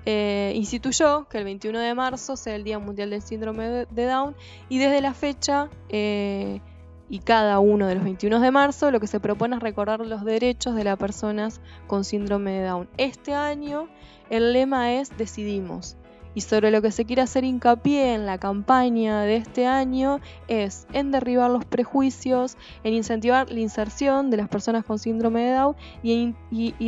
eh, 0.06 0.53
instituyó 0.56 1.28
que 1.28 1.39
el 1.39 1.43
21 1.43 1.80
de 1.80 1.93
marzo 1.95 2.38
sea 2.38 2.56
el 2.56 2.64
Día 2.64 2.80
Mundial 2.80 3.10
del 3.10 3.22
Síndrome 3.22 3.86
de 3.89 4.06
Down 4.06 4.36
y 4.70 4.78
desde 4.78 5.01
la 5.01 5.14
fecha 5.14 5.70
eh, 5.89 6.62
y 7.10 7.20
cada 7.20 7.60
uno 7.60 7.88
de 7.88 7.95
los 7.95 8.03
21 8.03 8.39
de 8.39 8.51
marzo 8.51 8.91
lo 8.91 8.99
que 8.99 9.08
se 9.08 9.20
propone 9.20 9.56
es 9.56 9.62
recordar 9.62 9.99
los 9.99 10.24
derechos 10.24 10.76
de 10.76 10.84
las 10.84 10.97
personas 10.97 11.62
con 11.88 12.03
síndrome 12.03 12.51
de 12.51 12.68
Down. 12.68 12.89
Este 12.97 13.34
año 13.34 13.88
el 14.30 14.53
lema 14.53 14.93
es 14.93 15.16
Decidimos 15.18 15.97
y 16.36 16.41
sobre 16.41 16.69
lo 16.69 16.81
que 16.81 16.91
se 16.91 17.05
quiere 17.05 17.21
hacer 17.21 17.43
hincapié 17.43 18.13
en 18.13 18.25
la 18.25 18.38
campaña 18.38 19.21
de 19.21 19.38
este 19.38 19.65
año 19.65 20.19
es 20.47 20.86
en 20.93 21.11
derribar 21.11 21.49
los 21.49 21.65
prejuicios, 21.65 22.57
en 22.83 22.93
incentivar 22.93 23.49
la 23.49 23.59
inserción 23.59 24.29
de 24.29 24.38
las 24.38 24.49
personas 24.49 24.83
con 24.83 24.99
síndrome 24.99 25.41
de 25.45 25.53
Down 25.53 25.75
y, 26.03 26.36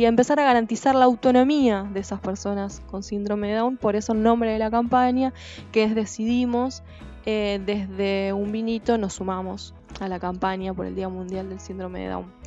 empezar 0.04 0.38
a 0.38 0.44
garantizar 0.44 0.94
la 0.94 1.06
autonomía 1.06 1.88
de 1.92 2.00
esas 2.00 2.20
personas 2.20 2.82
con 2.90 3.02
síndrome 3.02 3.48
de 3.48 3.54
Down. 3.54 3.76
Por 3.78 3.96
eso 3.96 4.12
el 4.12 4.22
nombre 4.22 4.52
de 4.52 4.58
la 4.58 4.70
campaña, 4.70 5.32
que 5.72 5.84
es 5.84 5.94
Decidimos, 5.94 6.82
eh, 7.24 7.60
desde 7.64 8.32
un 8.32 8.52
vinito 8.52 8.98
nos 8.98 9.14
sumamos 9.14 9.74
a 10.00 10.08
la 10.08 10.18
campaña 10.18 10.72
por 10.74 10.86
el 10.86 10.94
Día 10.94 11.08
Mundial 11.08 11.48
del 11.48 11.60
Síndrome 11.60 12.00
de 12.00 12.08
Down 12.08 12.37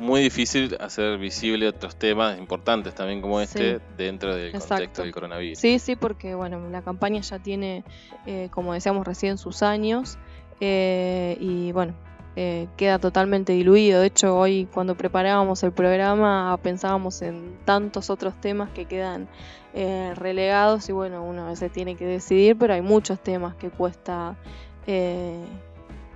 muy 0.00 0.22
difícil 0.22 0.76
hacer 0.80 1.18
visible 1.18 1.68
otros 1.68 1.94
temas 1.94 2.38
importantes 2.38 2.94
también 2.94 3.20
como 3.20 3.40
este 3.40 3.80
dentro 3.96 4.34
del 4.34 4.52
contexto 4.52 5.02
del 5.02 5.12
coronavirus. 5.12 5.58
Sí, 5.58 5.78
sí, 5.78 5.94
porque 5.94 6.34
bueno, 6.34 6.68
la 6.70 6.82
campaña 6.82 7.20
ya 7.20 7.38
tiene, 7.38 7.84
eh, 8.26 8.48
como 8.50 8.72
decíamos 8.72 9.06
recién, 9.06 9.36
sus 9.36 9.62
años 9.62 10.18
eh, 10.60 11.36
y 11.38 11.72
bueno, 11.72 11.92
eh, 12.34 12.66
queda 12.78 12.98
totalmente 12.98 13.52
diluido. 13.52 14.00
De 14.00 14.06
hecho, 14.06 14.38
hoy 14.38 14.66
cuando 14.72 14.94
preparábamos 14.94 15.62
el 15.62 15.72
programa 15.72 16.58
pensábamos 16.62 17.20
en 17.20 17.58
tantos 17.66 18.08
otros 18.08 18.34
temas 18.40 18.70
que 18.70 18.86
quedan 18.86 19.28
relegados 19.72 20.88
y 20.88 20.92
bueno, 20.92 21.22
uno 21.22 21.46
a 21.46 21.50
veces 21.50 21.70
tiene 21.70 21.94
que 21.94 22.04
decidir, 22.04 22.56
pero 22.56 22.74
hay 22.74 22.82
muchos 22.82 23.22
temas 23.22 23.54
que 23.54 23.70
cuesta 23.70 24.36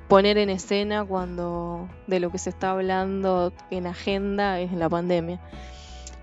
poner 0.08 0.38
en 0.38 0.50
escena 0.50 1.04
cuando 1.04 1.88
de 2.06 2.20
lo 2.20 2.30
que 2.30 2.38
se 2.38 2.50
está 2.50 2.72
hablando 2.72 3.52
en 3.70 3.86
agenda 3.86 4.60
es 4.60 4.72
la 4.72 4.88
pandemia. 4.88 5.40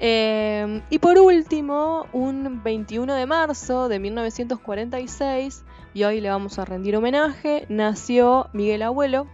Eh, 0.03 0.82
y 0.89 0.97
por 0.97 1.19
último, 1.19 2.07
un 2.11 2.63
21 2.63 3.13
de 3.13 3.25
marzo 3.27 3.88
de 3.88 3.99
1946, 3.99 5.63
y 5.93 6.03
hoy 6.03 6.21
le 6.21 6.29
vamos 6.29 6.57
a 6.57 6.65
rendir 6.65 6.95
homenaje, 6.95 7.65
nació 7.69 8.49
Miguel 8.51 8.82
Abuelo, 8.82 9.27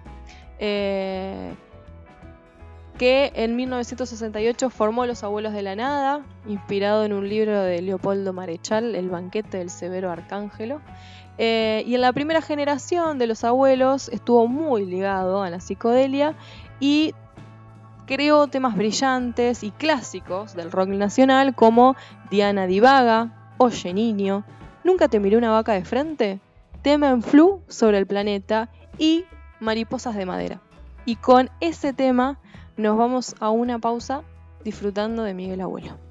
eh, 0.60 1.54
que 2.98 3.32
en 3.36 3.56
1968 3.56 4.70
formó 4.70 5.06
Los 5.06 5.24
Abuelos 5.24 5.54
de 5.54 5.62
la 5.62 5.76
Nada, 5.76 6.26
inspirado 6.48 7.06
en 7.06 7.14
un 7.14 7.30
libro 7.30 7.62
de 7.62 7.82
Leopoldo 7.82 8.34
Marechal, 8.34 8.96
El 8.96 9.10
banquete 9.10 9.60
del 9.60 9.70
severo 9.70 10.12
arcángelo. 10.12 10.82
Eh, 11.38 11.84
y 11.86 11.96
en 11.96 12.02
la 12.02 12.14
primera 12.14 12.42
generación 12.42 13.20
de 13.20 13.28
los 13.28 13.44
abuelos 13.44 14.10
estuvo 14.10 14.48
muy 14.48 14.86
ligado 14.86 15.44
a 15.44 15.50
la 15.50 15.60
psicodelia 15.60 16.36
y 16.80 17.14
creó 18.08 18.48
temas 18.48 18.76
brillantes 18.76 19.64
y 19.64 19.72
clásicos 19.72 20.56
del 20.56 20.72
rock 20.72 20.90
nacional 20.90 21.54
como 21.54 21.96
Diana 22.32 22.66
Divaga, 22.66 23.54
Oye 23.58 23.94
Niño, 23.94 24.44
Nunca 24.88 25.10
te 25.10 25.20
miré 25.20 25.36
una 25.36 25.52
vaca 25.52 25.74
de 25.74 25.84
frente, 25.84 26.40
Tema 26.82 27.10
en 27.10 27.22
Flu 27.22 27.62
sobre 27.68 27.98
el 27.98 28.08
planeta 28.08 28.70
y 28.98 29.26
Mariposas 29.60 30.16
de 30.16 30.26
Madera. 30.26 30.62
Y 31.04 31.18
con 31.18 31.50
ese 31.60 31.92
tema 31.92 32.40
nos 32.78 32.98
vamos 32.98 33.36
a 33.42 33.50
una 33.50 33.80
pausa 33.80 34.24
disfrutando 34.64 35.24
de 35.24 35.34
Miguel 35.34 35.60
Abuelo. 35.60 36.07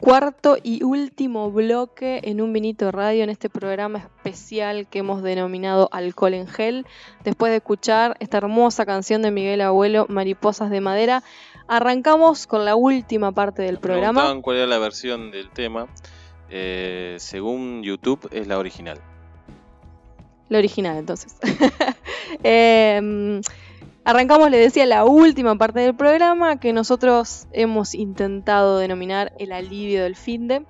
Cuarto 0.00 0.56
y 0.62 0.82
último 0.82 1.50
bloque 1.50 2.20
en 2.24 2.40
un 2.40 2.52
vinito 2.52 2.90
radio 2.90 3.22
en 3.22 3.30
este 3.30 3.48
programa 3.48 3.98
especial 3.98 4.88
que 4.88 5.00
hemos 5.00 5.22
denominado 5.22 5.88
Alcohol 5.92 6.34
en 6.34 6.46
Gel. 6.46 6.86
Después 7.24 7.50
de 7.50 7.58
escuchar 7.58 8.16
esta 8.20 8.38
hermosa 8.38 8.86
canción 8.86 9.22
de 9.22 9.30
Miguel 9.30 9.60
Abuelo, 9.60 10.06
Mariposas 10.08 10.70
de 10.70 10.80
Madera, 10.80 11.22
Arrancamos 11.70 12.48
con 12.48 12.64
la 12.64 12.74
última 12.74 13.30
parte 13.30 13.62
del 13.62 13.78
programa. 13.78 14.42
cuál 14.42 14.56
era 14.56 14.66
la 14.66 14.78
versión 14.78 15.30
del 15.30 15.50
tema. 15.50 15.86
Eh, 16.48 17.14
según 17.20 17.84
YouTube 17.84 18.28
es 18.32 18.48
la 18.48 18.58
original. 18.58 18.98
La 20.48 20.58
original, 20.58 20.96
entonces. 20.96 21.36
Em, 22.42 23.40
arrancamos, 24.10 24.50
le 24.50 24.58
decía, 24.58 24.86
la 24.86 25.04
última 25.04 25.56
parte 25.56 25.80
del 25.80 25.94
programa 25.94 26.58
que 26.58 26.72
nosotros 26.72 27.46
hemos 27.52 27.94
intentado 27.94 28.78
denominar 28.78 29.32
el 29.38 29.52
alivio 29.52 30.02
del 30.02 30.16
fin 30.16 30.48
de. 30.48 30.64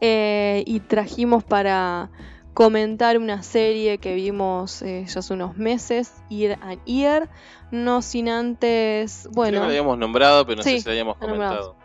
Eh, 0.00 0.62
y 0.66 0.80
trajimos 0.80 1.42
para 1.42 2.10
comentar 2.52 3.18
una 3.18 3.42
serie 3.42 3.98
que 3.98 4.14
vimos 4.14 4.82
eh, 4.82 5.04
ya 5.06 5.20
hace 5.20 5.34
unos 5.34 5.56
meses, 5.56 6.12
Year 6.28 6.58
and 6.62 6.82
Year, 6.84 7.28
no 7.70 8.02
sin 8.02 8.28
antes, 8.28 9.28
bueno... 9.32 9.60
la 9.60 9.66
habíamos 9.66 9.98
nombrado, 9.98 10.46
pero 10.46 10.56
no 10.56 10.62
sé 10.62 10.80
si 10.80 10.84
la 10.86 10.92
habíamos 10.92 11.16
comentado. 11.16 11.76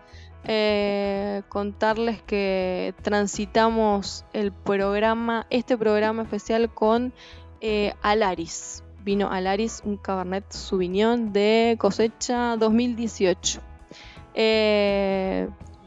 Eh, 0.43 1.43
contarles 1.49 2.21
que 2.23 2.95
transitamos 3.01 4.25
el 4.33 4.51
programa, 4.51 5.45
este 5.49 5.77
programa 5.77 6.23
especial 6.23 6.73
con 6.73 7.13
eh, 7.59 7.93
Alaris. 8.01 8.83
Vino 9.03 9.29
Alaris, 9.31 9.81
un 9.85 9.97
Cabernet 9.97 10.45
Sauvignon 10.49 11.33
de 11.33 11.75
cosecha 11.79 12.57
2018. 12.57 13.61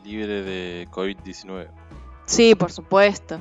Libre 0.05 0.43
de 0.43 0.89
COVID-19. 0.91 1.69
Sí, 2.27 2.55
por 2.55 2.73
supuesto 2.73 3.39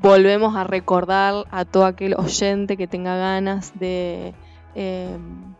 volvemos 0.00 0.54
a 0.54 0.64
recordar 0.64 1.46
a 1.50 1.64
todo 1.64 1.86
aquel 1.86 2.14
oyente 2.14 2.76
que 2.76 2.86
tenga 2.86 3.16
ganas 3.16 3.78
de 3.78 4.34
em, 4.74 5.54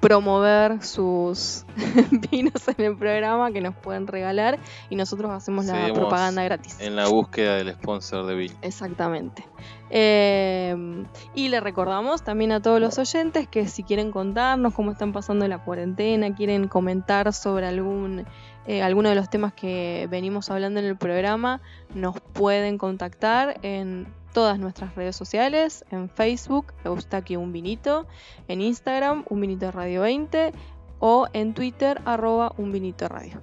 promover 0.00 0.82
sus 0.82 1.64
vinos 2.30 2.66
en 2.68 2.84
el 2.84 2.96
programa 2.96 3.52
que 3.52 3.60
nos 3.60 3.74
pueden 3.74 4.06
regalar 4.06 4.58
y 4.88 4.96
nosotros 4.96 5.30
hacemos 5.30 5.66
la 5.66 5.92
propaganda 5.92 6.42
gratis. 6.42 6.80
En 6.80 6.96
la 6.96 7.08
búsqueda 7.08 7.56
del 7.56 7.74
sponsor 7.74 8.26
de 8.26 8.34
vino. 8.34 8.54
Exactamente. 8.62 9.44
Em, 9.90 11.06
y 11.34 11.48
le 11.48 11.60
recordamos 11.60 12.22
también 12.22 12.52
a 12.52 12.62
todos 12.62 12.80
los 12.80 12.98
oyentes 12.98 13.48
que 13.48 13.66
si 13.68 13.82
quieren 13.82 14.10
contarnos 14.10 14.72
cómo 14.72 14.92
están 14.92 15.12
pasando 15.12 15.46
la 15.48 15.58
cuarentena, 15.58 16.34
quieren 16.34 16.68
comentar 16.68 17.32
sobre 17.32 17.66
algún 17.66 18.24
eh, 18.66 18.82
alguno 18.82 19.08
de 19.08 19.14
los 19.14 19.28
temas 19.28 19.52
que 19.52 20.06
venimos 20.10 20.50
hablando 20.50 20.80
en 20.80 20.86
el 20.86 20.96
programa, 20.96 21.60
nos 21.94 22.20
pueden 22.20 22.78
contactar 22.78 23.58
en 23.62 24.06
todas 24.32 24.58
nuestras 24.58 24.94
redes 24.94 25.16
sociales, 25.16 25.84
en 25.90 26.08
Facebook, 26.08 26.72
Eustaquio 26.84 27.40
Un 27.40 27.52
Vinito, 27.52 28.06
en 28.48 28.60
Instagram, 28.60 29.24
Un 29.28 29.40
Vinito 29.40 29.70
Radio 29.70 30.02
20 30.02 30.52
o 30.98 31.26
en 31.32 31.54
Twitter, 31.54 32.00
arroba 32.04 32.52
Un 32.56 32.72
Vinito 32.72 33.08
Radio. 33.08 33.40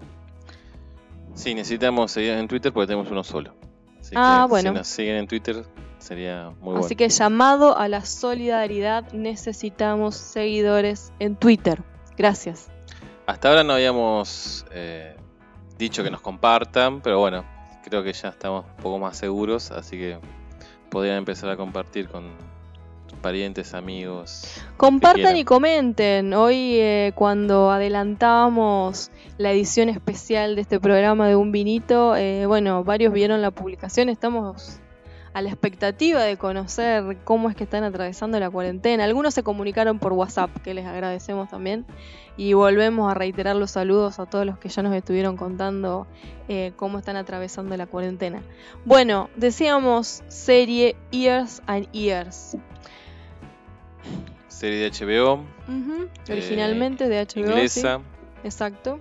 Sí, 1.34 1.54
necesitamos 1.54 2.12
seguir 2.12 2.32
en 2.32 2.48
Twitter 2.48 2.74
porque 2.74 2.88
tenemos 2.88 3.12
uno 3.12 3.24
solo. 3.24 3.54
ah, 4.16 4.48
bueno. 4.50 4.72
Si 4.72 4.76
nos 4.78 4.88
siguen 4.88 5.16
en 5.18 5.28
Twitter 5.28 5.66
sería 6.00 6.52
muy 6.60 6.72
bueno. 6.72 6.86
Así 6.86 6.96
que 6.96 7.10
llamado 7.10 7.78
a 7.78 7.88
la 7.88 8.06
solidaridad, 8.06 9.12
necesitamos 9.12 10.16
seguidores 10.16 11.12
en 11.20 11.36
Twitter. 11.36 11.84
Gracias. 12.18 12.70
Hasta 13.26 13.50
ahora 13.50 13.64
no 13.64 13.74
habíamos 13.74 14.66
eh, 14.72 15.16
dicho 15.78 16.04
que 16.04 16.10
nos 16.10 16.22
compartan, 16.22 17.02
pero 17.02 17.20
bueno, 17.20 17.46
creo 17.84 18.04
que 18.04 18.14
ya 18.14 18.30
estamos 18.30 18.66
un 18.66 18.84
poco 18.84 19.00
más 19.00 19.18
seguros, 19.18 19.72
así 19.72 19.98
que 19.98 20.20
podrían 20.98 21.18
empezar 21.18 21.48
a 21.52 21.56
compartir 21.56 22.08
con 22.08 22.24
parientes, 23.22 23.76
amigos. 23.76 24.64
Compartan 24.78 25.38
y 25.38 25.43
comenten. 25.43 26.34
Hoy 26.34 26.80
eh, 26.80 27.12
cuando 27.14 27.70
adelantábamos 27.70 29.12
la 29.38 29.52
edición 29.52 29.89
especial 29.89 30.56
de 30.56 30.62
este 30.62 30.80
programa 30.80 31.28
de 31.28 31.36
Un 31.36 31.52
Vinito, 31.52 32.16
eh, 32.16 32.48
bueno, 32.48 32.84
varios 32.84 33.14
vieron 33.14 33.43
la 33.43 33.52
publicación, 33.52 34.10
estamos 34.10 34.80
a 35.36 35.41
la 35.43 35.50
expectativa 35.50 36.24
de 36.24 36.36
conocer 36.36 37.18
cómo 37.26 37.52
es 37.52 37.56
que 37.56 37.66
están 37.66 37.84
atravesando 37.84 38.39
la 38.39 38.50
cuarentena. 38.50 39.04
Algunos 39.04 39.36
se 39.36 39.43
comunicaron 39.43 40.00
por 40.00 40.14
WhatsApp, 40.14 40.50
que 40.64 40.74
les 40.74 40.88
agradecemos 40.88 41.48
también. 41.48 41.86
Y 42.38 42.54
volvemos 42.54 43.12
a 43.12 43.16
reiterar 43.16 43.56
los 43.56 43.72
saludos 43.72 44.20
a 44.20 44.28
todos 44.28 44.46
los 44.46 44.60
que 44.60 44.70
ya 44.70 44.84
nos 44.84 44.94
estuvieron 44.94 45.38
contando 45.38 46.06
eh, 46.48 46.72
cómo 46.76 47.00
están 47.00 47.16
atravesando 47.16 47.76
la 47.76 47.88
cuarentena. 47.88 48.44
Bueno, 48.86 49.30
decíamos 49.36 50.24
serie 50.28 50.96
Years 51.12 51.64
and 51.66 51.92
Years. 51.92 52.56
Serie 54.48 54.78
de 54.78 54.92
HBO. 54.92 55.44
Originalmente 56.30 57.10
de 57.10 57.26
HBO. 57.26 57.40
Inglesa. 57.40 58.02
Exacto. 58.44 59.00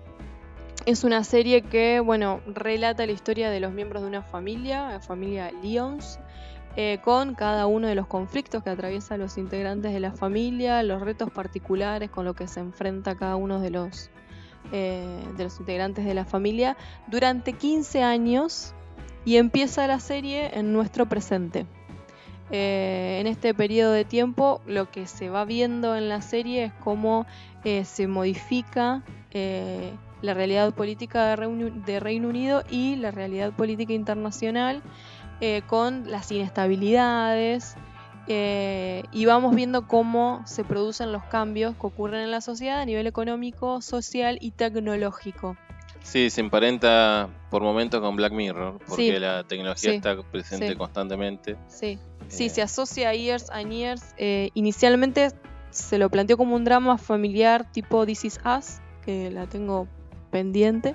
Es 0.86 1.02
una 1.02 1.24
serie 1.24 1.62
que, 1.62 2.00
bueno, 2.00 2.40
relata 2.46 3.06
la 3.06 3.12
historia 3.12 3.50
de 3.50 3.60
los 3.60 3.72
miembros 3.72 4.02
de 4.02 4.08
una 4.08 4.22
familia, 4.22 4.88
la 4.88 5.00
familia 5.00 5.50
Lyons, 5.62 6.20
eh, 6.78 6.98
con 7.02 7.34
cada 7.34 7.66
uno 7.66 7.88
de 7.88 7.94
los 7.94 8.06
conflictos 8.06 8.62
que 8.62 8.68
atraviesan 8.68 9.18
los 9.18 9.38
integrantes 9.38 9.94
de 9.94 10.00
la 10.00 10.12
familia, 10.12 10.82
los 10.82 11.00
retos 11.00 11.30
particulares 11.30 12.10
con 12.10 12.26
los 12.26 12.36
que 12.36 12.46
se 12.46 12.60
enfrenta 12.60 13.16
cada 13.16 13.36
uno 13.36 13.60
de 13.60 13.70
los, 13.70 14.10
eh, 14.72 15.24
de 15.38 15.44
los 15.44 15.58
integrantes 15.58 16.04
de 16.04 16.12
la 16.12 16.26
familia 16.26 16.76
durante 17.06 17.54
15 17.54 18.02
años 18.02 18.74
y 19.24 19.38
empieza 19.38 19.86
la 19.86 20.00
serie 20.00 20.50
en 20.52 20.74
nuestro 20.74 21.06
presente. 21.06 21.64
Eh, 22.50 23.18
en 23.20 23.26
este 23.26 23.54
periodo 23.54 23.92
de 23.92 24.04
tiempo 24.04 24.60
lo 24.66 24.90
que 24.90 25.06
se 25.06 25.30
va 25.30 25.46
viendo 25.46 25.96
en 25.96 26.10
la 26.10 26.20
serie 26.20 26.64
es 26.64 26.72
cómo 26.74 27.26
se 27.64 28.06
modifica 28.06 29.02
la 30.22 30.34
realidad 30.34 30.72
política 30.72 31.36
de 31.36 32.00
Reino 32.00 32.28
Unido 32.28 32.62
y 32.70 32.96
la 32.96 33.10
realidad 33.10 33.52
política 33.52 33.92
internacional 33.92 34.82
eh, 35.40 35.62
con 35.66 36.10
las 36.10 36.32
inestabilidades 36.32 37.76
eh, 38.26 39.04
y 39.12 39.26
vamos 39.26 39.54
viendo 39.54 39.86
cómo 39.86 40.42
se 40.46 40.64
producen 40.64 41.12
los 41.12 41.22
cambios 41.24 41.74
que 41.76 41.86
ocurren 41.86 42.22
en 42.22 42.30
la 42.30 42.40
sociedad 42.40 42.80
a 42.80 42.84
nivel 42.84 43.06
económico, 43.06 43.82
social 43.82 44.38
y 44.40 44.52
tecnológico. 44.52 45.56
Sí, 46.02 46.30
se 46.30 46.40
emparenta 46.40 47.28
por 47.50 47.62
momentos 47.62 48.00
con 48.00 48.16
Black 48.16 48.32
Mirror, 48.32 48.78
porque 48.86 49.18
la 49.20 49.44
tecnología 49.44 49.92
está 49.92 50.16
presente 50.22 50.76
constantemente. 50.76 51.56
Sí, 51.68 51.98
sí, 52.28 52.46
eh. 52.46 52.50
se 52.50 52.62
asocia 52.62 53.10
a 53.10 53.14
Years 53.14 53.50
and 53.50 53.72
Years. 53.72 54.02
inicialmente 54.54 55.32
se 55.70 55.98
lo 55.98 56.08
planteó 56.08 56.36
como 56.36 56.56
un 56.56 56.64
drama 56.64 56.96
familiar 56.96 57.70
tipo 57.70 58.06
This 58.06 58.24
Is 58.24 58.40
Us, 58.44 58.78
que 59.04 59.30
la 59.30 59.46
tengo 59.46 59.86
pendiente. 60.36 60.94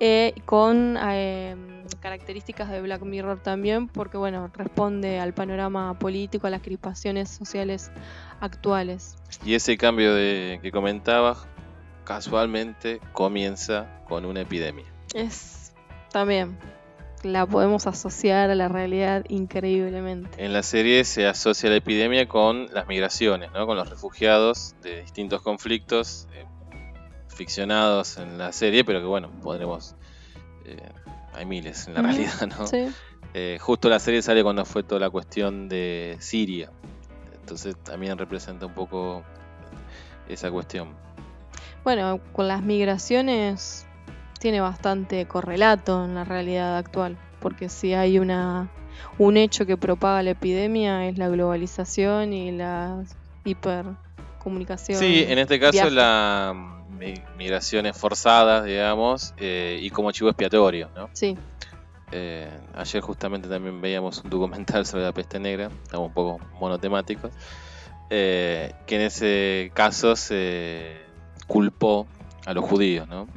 Eh, 0.00 0.34
con 0.46 0.98
eh, 1.00 1.54
características 2.00 2.68
de 2.68 2.80
Black 2.80 3.02
Mirror 3.02 3.40
también, 3.40 3.86
porque 3.86 4.16
bueno, 4.16 4.50
responde 4.52 5.20
al 5.20 5.32
panorama 5.32 5.96
político, 5.96 6.48
a 6.48 6.50
las 6.50 6.62
crispaciones 6.62 7.30
sociales 7.30 7.92
actuales. 8.40 9.14
Y 9.44 9.54
ese 9.54 9.76
cambio 9.76 10.12
de, 10.12 10.58
que 10.60 10.72
comentabas, 10.72 11.46
casualmente 12.02 13.00
comienza 13.12 14.02
con 14.08 14.24
una 14.24 14.40
epidemia. 14.40 14.86
Es 15.14 15.72
también, 16.10 16.58
la 17.22 17.46
podemos 17.46 17.86
asociar 17.86 18.50
a 18.50 18.56
la 18.56 18.66
realidad 18.66 19.24
increíblemente. 19.28 20.44
En 20.44 20.52
la 20.52 20.64
serie 20.64 21.04
se 21.04 21.28
asocia 21.28 21.70
la 21.70 21.76
epidemia 21.76 22.26
con 22.26 22.66
las 22.74 22.88
migraciones, 22.88 23.52
¿no? 23.52 23.66
con 23.68 23.76
los 23.76 23.88
refugiados 23.88 24.74
de 24.82 25.02
distintos 25.02 25.42
conflictos, 25.42 26.26
eh, 26.34 26.44
ficcionados 27.34 28.18
en 28.18 28.38
la 28.38 28.52
serie, 28.52 28.84
pero 28.84 29.00
que 29.00 29.06
bueno, 29.06 29.30
podremos... 29.42 29.94
Eh, 30.64 30.76
hay 31.34 31.46
miles 31.46 31.88
en 31.88 31.94
la 31.94 32.02
realidad, 32.02 32.46
¿no? 32.46 32.66
Eh, 33.34 33.58
justo 33.60 33.88
la 33.88 33.98
serie 33.98 34.20
sale 34.20 34.42
cuando 34.42 34.64
fue 34.64 34.82
toda 34.82 35.00
la 35.00 35.10
cuestión 35.10 35.68
de 35.68 36.16
Siria. 36.20 36.70
Entonces 37.40 37.74
también 37.82 38.18
representa 38.18 38.66
un 38.66 38.74
poco 38.74 39.22
esa 40.28 40.50
cuestión. 40.50 40.94
Bueno, 41.84 42.20
con 42.32 42.48
las 42.48 42.62
migraciones 42.62 43.86
tiene 44.38 44.60
bastante 44.60 45.26
correlato 45.26 46.04
en 46.04 46.14
la 46.14 46.24
realidad 46.24 46.76
actual, 46.76 47.16
porque 47.40 47.68
si 47.68 47.94
hay 47.94 48.18
una 48.18 48.70
un 49.18 49.36
hecho 49.36 49.66
que 49.66 49.76
propaga 49.76 50.22
la 50.22 50.30
epidemia 50.30 51.08
es 51.08 51.18
la 51.18 51.28
globalización 51.28 52.32
y 52.32 52.52
la 52.52 53.02
hipercomunicación. 53.44 54.98
Sí, 54.98 55.24
en 55.26 55.38
este 55.38 55.58
caso 55.58 55.90
la 55.90 56.81
migraciones 57.36 57.96
forzadas, 57.96 58.64
digamos, 58.64 59.34
eh, 59.36 59.78
y 59.80 59.90
como 59.90 60.12
chivo 60.12 60.30
expiatorio, 60.30 60.90
¿no? 60.94 61.10
Sí. 61.12 61.36
Eh, 62.10 62.50
ayer 62.74 63.00
justamente 63.00 63.48
también 63.48 63.80
veíamos 63.80 64.22
un 64.22 64.30
documental 64.30 64.84
sobre 64.86 65.04
la 65.04 65.12
peste 65.12 65.38
negra, 65.38 65.70
estamos 65.82 66.08
un 66.08 66.14
poco 66.14 66.40
monotemáticos, 66.60 67.32
eh, 68.10 68.74
que 68.86 68.96
en 68.96 69.00
ese 69.02 69.70
caso 69.74 70.16
se 70.16 71.00
culpó 71.46 72.06
a 72.44 72.54
los 72.54 72.64
judíos, 72.64 73.08
¿no? 73.08 73.28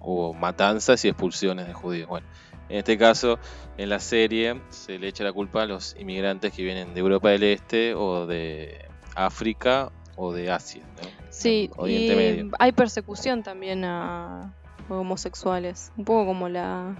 hubo 0.00 0.32
matanzas 0.32 1.04
y 1.04 1.08
expulsiones 1.08 1.66
de 1.66 1.72
judíos. 1.72 2.08
Bueno, 2.08 2.26
en 2.68 2.78
este 2.78 2.96
caso, 2.96 3.38
en 3.76 3.88
la 3.88 3.98
serie 3.98 4.60
se 4.68 4.98
le 4.98 5.08
echa 5.08 5.24
la 5.24 5.32
culpa 5.32 5.62
a 5.62 5.66
los 5.66 5.96
inmigrantes 5.98 6.52
que 6.52 6.62
vienen 6.62 6.94
de 6.94 7.00
Europa 7.00 7.30
del 7.30 7.42
Este 7.42 7.94
o 7.94 8.26
de 8.26 8.86
África 9.14 9.90
o 10.18 10.32
de 10.32 10.50
Asia. 10.50 10.82
Sí, 11.30 11.70
y 11.86 12.50
hay 12.58 12.72
persecución 12.72 13.42
también 13.42 13.84
a 13.84 14.52
homosexuales, 14.88 15.92
un 15.96 16.04
poco 16.04 16.26
como 16.26 16.48
la 16.48 16.96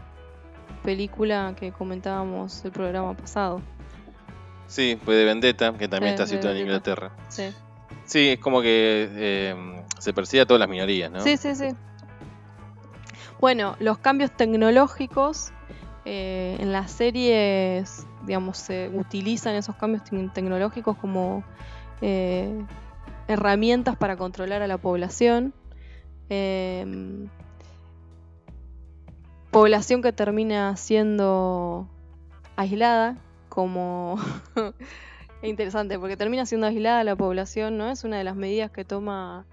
película 0.84 1.54
que 1.58 1.72
comentábamos 1.72 2.64
el 2.64 2.70
programa 2.70 3.16
pasado. 3.16 3.60
Sí, 4.66 4.98
fue 5.04 5.16
de 5.16 5.24
Vendetta, 5.24 5.72
que 5.74 5.88
también 5.88 6.12
está 6.12 6.26
situada 6.26 6.54
en 6.54 6.62
Inglaterra. 6.62 7.10
Sí. 7.28 7.50
Sí, 8.04 8.28
es 8.30 8.38
como 8.38 8.62
que 8.62 9.08
eh, 9.12 9.82
se 9.98 10.12
persigue 10.12 10.42
a 10.42 10.46
todas 10.46 10.60
las 10.60 10.68
minorías, 10.68 11.10
¿no? 11.10 11.20
Sí, 11.20 11.36
sí, 11.36 11.54
sí. 11.54 11.68
Bueno, 13.40 13.76
los 13.80 13.98
cambios 13.98 14.30
tecnológicos 14.30 15.52
eh, 16.04 16.56
en 16.60 16.72
las 16.72 16.92
series, 16.92 18.06
digamos, 18.24 18.58
se 18.58 18.90
utilizan 18.94 19.54
esos 19.54 19.76
cambios 19.76 20.02
tecnológicos 20.32 20.96
como 20.96 21.44
eh, 22.00 22.64
herramientas 23.28 23.96
para 23.96 24.16
controlar 24.16 24.62
a 24.62 24.66
la 24.66 24.78
población. 24.78 25.54
Em, 26.30 27.28
población 29.50 30.02
que 30.02 30.12
termina 30.12 30.76
siendo 30.76 31.88
aislada, 32.56 33.16
como 33.48 34.18
es 35.42 35.48
interesante, 35.48 35.98
porque 35.98 36.16
termina 36.16 36.46
siendo 36.46 36.66
aislada 36.66 37.04
la 37.04 37.16
población, 37.16 37.78
¿no? 37.78 37.90
Es 37.90 38.04
una 38.04 38.18
de 38.18 38.24
las 38.24 38.36
medidas 38.36 38.70
que 38.70 38.84
toma. 38.84 39.46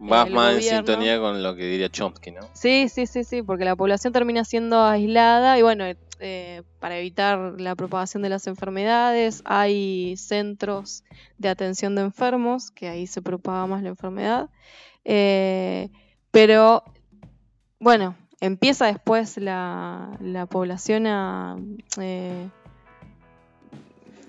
Vas 0.00 0.30
más 0.30 0.54
en 0.54 0.62
sintonía 0.62 1.18
con 1.18 1.42
lo 1.42 1.56
que 1.56 1.64
diría 1.64 1.88
Chomsky, 1.88 2.30
¿no? 2.30 2.42
Sí, 2.52 2.88
sí, 2.88 3.06
sí, 3.06 3.24
sí, 3.24 3.42
porque 3.42 3.64
la 3.64 3.74
población 3.74 4.12
termina 4.12 4.44
siendo 4.44 4.84
aislada 4.84 5.58
y 5.58 5.62
bueno, 5.62 5.84
eh, 6.20 6.62
para 6.80 6.98
evitar 6.98 7.60
la 7.60 7.74
propagación 7.74 8.22
de 8.22 8.28
las 8.28 8.46
enfermedades 8.46 9.42
hay 9.44 10.16
centros 10.16 11.04
de 11.38 11.48
atención 11.48 11.94
de 11.94 12.02
enfermos, 12.02 12.70
que 12.70 12.88
ahí 12.88 13.06
se 13.06 13.22
propaga 13.22 13.66
más 13.66 13.82
la 13.82 13.90
enfermedad. 13.90 14.50
Eh, 15.04 15.90
pero 16.30 16.84
bueno, 17.80 18.16
empieza 18.40 18.86
después 18.86 19.36
la, 19.38 20.16
la 20.20 20.46
población 20.46 21.06
a 21.06 21.56
eh, 22.00 22.48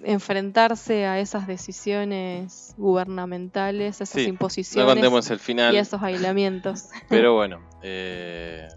enfrentarse 0.03 1.05
a 1.05 1.19
esas 1.19 1.47
decisiones 1.47 2.73
gubernamentales, 2.77 4.01
esas 4.01 4.23
imposiciones 4.27 5.29
el 5.29 5.39
final, 5.39 5.73
y 5.73 5.77
esos 5.77 6.01
aislamientos. 6.01 6.89
Pero 7.09 7.33
bueno, 7.35 7.59
eh, 7.81 8.67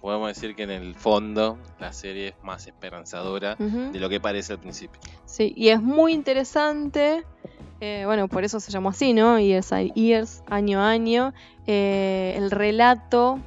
podemos 0.00 0.28
decir 0.28 0.54
que 0.54 0.62
en 0.62 0.70
el 0.70 0.94
fondo 0.94 1.58
la 1.78 1.92
serie 1.92 2.28
es 2.28 2.34
más 2.42 2.66
esperanzadora 2.66 3.56
de 3.56 4.00
lo 4.00 4.08
que 4.08 4.20
parece 4.20 4.52
al 4.54 4.58
principio. 4.58 5.00
Sí, 5.26 5.52
y 5.56 5.68
es 5.68 5.80
muy 5.80 6.12
interesante. 6.12 7.24
Eh, 7.80 8.02
bueno, 8.04 8.28
por 8.28 8.44
eso 8.44 8.60
se 8.60 8.70
llamó 8.70 8.90
así, 8.90 9.12
¿no? 9.12 9.38
Years, 9.38 9.70
years 9.94 10.42
año 10.48 10.80
a 10.80 10.90
año. 10.90 11.32
Eh, 11.66 12.34
el 12.36 12.50
relato 12.50 13.38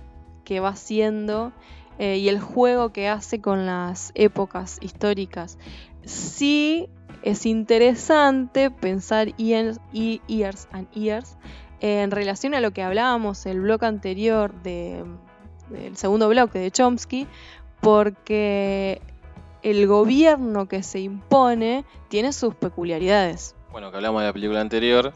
que 0.43 0.59
va 0.59 0.69
haciendo 0.69 1.51
y 1.99 2.27
el 2.27 2.39
juego 2.39 2.91
que 2.91 3.07
hace 3.07 3.39
con 3.39 3.65
las 3.65 4.11
épocas 4.15 4.77
históricas. 4.81 5.57
Sí 6.03 6.89
es 7.21 7.45
interesante 7.45 8.71
pensar 8.71 9.33
years, 9.37 9.79
years 9.93 10.67
and 10.71 10.89
years 10.91 11.37
en 11.79 12.11
relación 12.11 12.55
a 12.55 12.61
lo 12.61 12.71
que 12.71 12.81
hablábamos 12.81 13.45
el 13.45 13.59
blog 13.59 13.83
anterior 13.83 14.53
de, 14.63 15.03
del 15.73 15.97
segundo 15.97 16.29
bloque 16.29 16.59
de 16.59 16.71
Chomsky, 16.71 17.27
porque 17.81 19.01
el 19.61 19.87
gobierno 19.87 20.67
que 20.67 20.83
se 20.83 20.99
impone 20.99 21.85
tiene 22.09 22.33
sus 22.33 22.55
peculiaridades. 22.55 23.55
Bueno, 23.71 23.91
que 23.91 23.97
hablamos 23.97 24.21
de 24.21 24.27
la 24.27 24.33
película 24.33 24.61
anterior, 24.61 25.13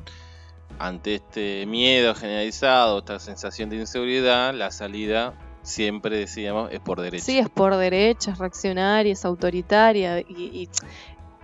ante 0.79 1.15
este 1.15 1.65
miedo 1.65 2.15
generalizado, 2.15 2.99
esta 2.99 3.19
sensación 3.19 3.69
de 3.69 3.77
inseguridad, 3.77 4.53
la 4.53 4.71
salida 4.71 5.33
siempre 5.61 6.17
decíamos 6.17 6.71
es 6.71 6.79
por 6.79 7.01
derecha. 7.01 7.25
Sí, 7.25 7.39
es 7.39 7.49
por 7.49 7.75
derecha, 7.75 8.31
es 8.31 8.37
reaccionaria, 8.37 9.13
es 9.13 9.25
autoritaria 9.25 10.19
y, 10.19 10.69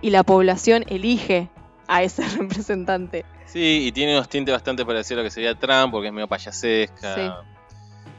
y 0.00 0.10
la 0.10 0.22
población 0.22 0.84
elige 0.88 1.48
a 1.86 2.02
ese 2.02 2.22
representante. 2.38 3.24
Sí, 3.46 3.86
y 3.86 3.92
tiene 3.92 4.14
unos 4.14 4.28
tintes 4.28 4.52
bastante 4.52 4.84
parecidos 4.84 5.20
a 5.20 5.22
lo 5.22 5.26
que 5.28 5.30
sería 5.30 5.54
Trump, 5.54 5.92
porque 5.92 6.08
es 6.08 6.12
medio 6.12 6.28
payasesca. 6.28 7.44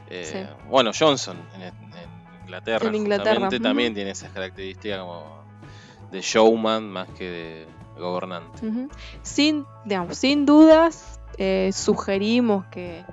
Eh, 0.08 0.48
bueno, 0.68 0.92
Johnson 0.96 1.36
en, 1.54 1.72
Inglaterra, 2.46 2.88
en 3.50 3.62
también 3.62 3.94
tiene 3.94 4.10
esas 4.10 4.30
características 4.30 5.00
como 5.00 5.44
de 6.10 6.20
showman 6.20 6.88
más 6.88 7.08
que 7.10 7.24
de 7.24 7.66
gobernante. 7.98 8.60
sin, 9.22 9.64
digamos, 9.84 10.18
sin 10.18 10.46
dudas, 10.46 11.20
eh, 11.38 11.70
sugerimos 11.72 12.66
que 12.66 13.04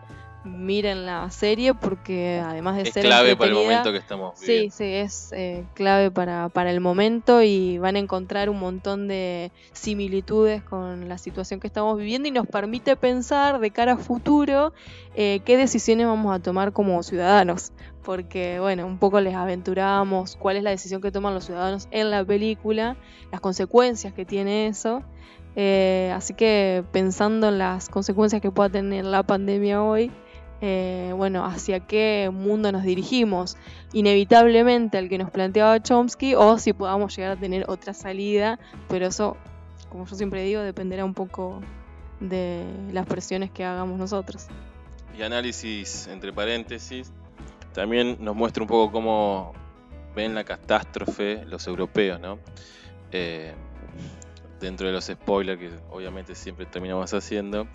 miren 0.43 1.05
la 1.05 1.29
serie 1.31 1.73
porque 1.73 2.41
además 2.43 2.75
de 2.75 2.83
es 2.83 2.93
ser 2.93 3.03
clave 3.03 3.35
para 3.35 3.51
el 3.51 3.55
momento 3.55 3.91
que 3.91 3.97
estamos 3.97 4.39
viviendo. 4.39 4.75
Sí, 4.75 4.83
sí, 4.83 4.93
es 4.93 5.31
eh, 5.33 5.65
clave 5.73 6.11
para, 6.11 6.49
para, 6.49 6.71
el 6.71 6.81
momento 6.81 7.41
y 7.41 7.77
van 7.77 7.95
a 7.95 7.99
encontrar 7.99 8.49
un 8.49 8.59
montón 8.59 9.07
de 9.07 9.51
similitudes 9.71 10.63
con 10.63 11.07
la 11.07 11.17
situación 11.17 11.59
que 11.59 11.67
estamos 11.67 11.97
viviendo 11.97 12.27
y 12.27 12.31
nos 12.31 12.47
permite 12.47 12.95
pensar 12.95 13.59
de 13.59 13.71
cara 13.71 13.93
a 13.93 13.97
futuro 13.97 14.73
eh, 15.15 15.41
qué 15.45 15.57
decisiones 15.57 16.07
vamos 16.07 16.35
a 16.35 16.39
tomar 16.39 16.73
como 16.73 17.01
ciudadanos. 17.03 17.71
Porque, 18.03 18.59
bueno, 18.59 18.85
un 18.85 18.97
poco 18.97 19.21
les 19.21 19.33
aventuramos 19.33 20.35
cuál 20.35 20.57
es 20.57 20.63
la 20.63 20.71
decisión 20.71 21.01
que 21.01 21.11
toman 21.11 21.33
los 21.33 21.45
ciudadanos 21.45 21.87
en 21.91 22.11
la 22.11 22.25
película, 22.25 22.97
las 23.31 23.39
consecuencias 23.39 24.13
que 24.13 24.25
tiene 24.25 24.67
eso. 24.67 25.03
Eh, 25.55 26.11
así 26.13 26.33
que 26.33 26.83
pensando 26.91 27.47
en 27.47 27.59
las 27.59 27.87
consecuencias 27.87 28.41
que 28.41 28.51
pueda 28.51 28.69
tener 28.69 29.05
la 29.05 29.23
pandemia 29.23 29.81
hoy, 29.81 30.11
eh, 30.65 31.11
bueno, 31.13 31.43
hacia 31.43 31.81
qué 31.81 32.29
mundo 32.31 32.71
nos 32.71 32.83
dirigimos, 32.83 33.57
inevitablemente 33.91 34.97
al 34.97 35.09
que 35.09 35.17
nos 35.17 35.29
planteaba 35.29 35.83
Chomsky, 35.83 36.35
o 36.35 36.57
si 36.57 36.71
podamos 36.71 37.13
llegar 37.13 37.33
a 37.33 37.35
tener 37.35 37.65
otra 37.67 37.93
salida, 37.93 38.57
pero 38.87 39.07
eso, 39.07 39.35
como 39.89 40.05
yo 40.05 40.15
siempre 40.15 40.41
digo, 40.41 40.61
dependerá 40.61 41.03
un 41.03 41.13
poco 41.13 41.59
de 42.21 42.63
las 42.93 43.05
presiones 43.05 43.51
que 43.51 43.65
hagamos 43.65 43.99
nosotros. 43.99 44.47
Y 45.19 45.21
análisis 45.21 46.07
entre 46.07 46.31
paréntesis, 46.31 47.11
también 47.73 48.15
nos 48.21 48.33
muestra 48.33 48.63
un 48.63 48.69
poco 48.69 48.89
cómo 48.89 49.51
ven 50.15 50.33
la 50.33 50.45
catástrofe 50.45 51.43
los 51.43 51.67
europeos, 51.67 52.21
¿no? 52.21 52.39
Eh, 53.11 53.53
dentro 54.61 54.87
de 54.87 54.93
los 54.93 55.07
spoilers 55.07 55.59
que 55.59 55.71
obviamente 55.91 56.35
siempre 56.35 56.65
terminamos 56.65 57.13
haciendo, 57.13 57.67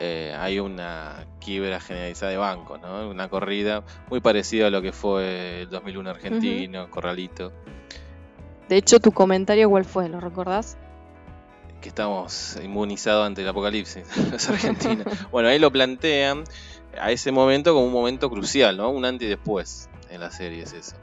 eh, 0.00 0.34
hay 0.38 0.58
una 0.58 1.26
quiebra 1.40 1.80
generalizada 1.80 2.32
de 2.32 2.38
bancos, 2.38 2.80
¿no? 2.80 3.08
Una 3.08 3.28
corrida 3.28 3.84
muy 4.10 4.20
parecida 4.20 4.66
a 4.66 4.70
lo 4.70 4.82
que 4.82 4.92
fue 4.92 5.62
el 5.62 5.70
2001 5.70 6.10
argentino, 6.10 6.90
Corralito. 6.90 7.52
De 8.68 8.76
hecho, 8.76 8.98
tu 8.98 9.12
comentario, 9.12 9.68
¿cuál 9.70 9.84
fue? 9.84 10.08
¿Lo 10.08 10.20
recordás? 10.20 10.76
Que 11.80 11.90
estamos 11.90 12.58
inmunizados 12.62 13.26
ante 13.26 13.42
el 13.42 13.48
apocalipsis, 13.48 14.04
los 14.32 14.48
argentinos. 14.48 15.06
bueno, 15.30 15.48
ahí 15.48 15.58
lo 15.58 15.70
plantean 15.70 16.44
a 17.00 17.10
ese 17.12 17.30
momento 17.30 17.72
como 17.74 17.86
un 17.86 17.92
momento 17.92 18.30
crucial, 18.30 18.76
¿no? 18.76 18.90
Un 18.90 19.04
antes 19.04 19.26
y 19.26 19.28
después 19.28 19.88
en 20.10 20.20
la 20.20 20.30
serie 20.30 20.62
es 20.62 20.72
eso. 20.72 20.96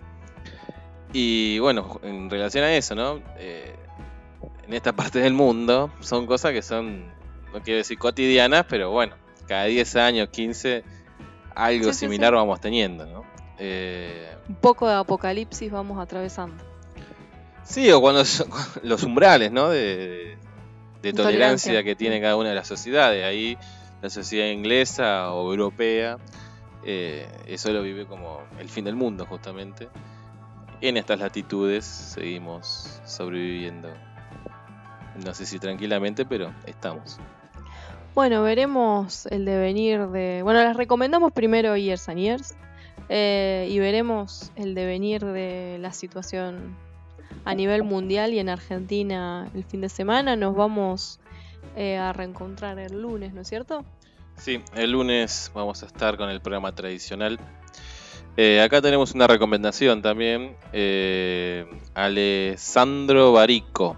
Y 1.13 1.59
bueno, 1.59 1.99
en 2.03 2.29
relación 2.29 2.63
a 2.63 2.73
eso, 2.73 2.95
¿no? 2.95 3.21
Eh, 3.37 3.75
en 4.65 4.73
esta 4.73 4.93
parte 4.93 5.19
del 5.19 5.33
mundo 5.33 5.91
son 5.99 6.25
cosas 6.25 6.53
que 6.53 6.61
son 6.61 7.11
no 7.53 7.61
quiero 7.61 7.77
decir 7.77 7.97
cotidianas, 7.97 8.65
pero 8.67 8.91
bueno, 8.91 9.15
cada 9.47 9.65
10 9.65 9.95
años, 9.97 10.29
15, 10.29 10.83
algo 11.55 11.93
similar 11.93 12.33
vamos 12.33 12.59
teniendo, 12.61 13.05
¿no? 13.05 13.23
Eh, 13.59 14.33
Un 14.47 14.55
poco 14.55 14.87
de 14.87 14.95
apocalipsis 14.95 15.71
vamos 15.71 15.99
atravesando. 15.99 16.63
Sí, 17.63 17.91
o 17.91 18.01
cuando 18.01 18.23
los 18.83 19.03
umbrales, 19.03 19.51
¿no? 19.51 19.69
De, 19.69 20.37
tolerancia, 21.15 21.83
que 21.83 21.95
tiene 21.95 22.21
cada 22.21 22.35
una 22.35 22.49
de 22.49 22.55
las 22.55 22.67
sociedades. 22.67 23.23
Ahí 23.23 23.57
la 24.01 24.09
sociedad 24.09 24.47
inglesa 24.47 25.31
o 25.33 25.51
europea, 25.51 26.17
eh, 26.83 27.27
eso 27.47 27.71
lo 27.71 27.81
vive 27.83 28.05
como 28.05 28.41
el 28.59 28.69
fin 28.69 28.85
del 28.85 28.95
mundo, 28.95 29.25
justamente. 29.25 29.89
En 30.81 30.97
estas 30.97 31.19
latitudes 31.19 31.85
seguimos 31.85 33.01
sobreviviendo. 33.05 33.89
No 35.23 35.33
sé 35.33 35.45
si 35.45 35.59
tranquilamente, 35.59 36.25
pero 36.25 36.53
estamos. 36.65 37.19
Bueno, 38.13 38.43
veremos 38.43 39.25
el 39.27 39.45
devenir 39.45 40.07
de... 40.07 40.41
Bueno, 40.43 40.61
les 40.65 40.75
recomendamos 40.75 41.31
primero 41.31 41.77
Years 41.77 42.09
and 42.09 42.19
Years 42.19 42.55
eh, 43.07 43.69
y 43.71 43.79
veremos 43.79 44.51
el 44.57 44.75
devenir 44.75 45.23
de 45.23 45.77
la 45.79 45.93
situación 45.93 46.75
a 47.45 47.55
nivel 47.55 47.83
mundial 47.83 48.33
y 48.33 48.39
en 48.39 48.49
Argentina 48.49 49.49
el 49.55 49.63
fin 49.63 49.79
de 49.79 49.87
semana. 49.87 50.35
Nos 50.35 50.57
vamos 50.57 51.21
eh, 51.77 51.95
a 51.95 52.11
reencontrar 52.11 52.79
el 52.79 53.01
lunes, 53.01 53.33
¿no 53.33 53.41
es 53.41 53.47
cierto? 53.47 53.85
Sí, 54.35 54.61
el 54.75 54.91
lunes 54.91 55.49
vamos 55.55 55.81
a 55.81 55.85
estar 55.85 56.17
con 56.17 56.29
el 56.29 56.41
programa 56.41 56.75
tradicional. 56.75 57.39
Eh, 58.35 58.59
acá 58.61 58.81
tenemos 58.81 59.13
una 59.13 59.27
recomendación 59.27 60.01
también. 60.01 60.57
Alessandro 61.93 63.31
Barico 63.31 63.95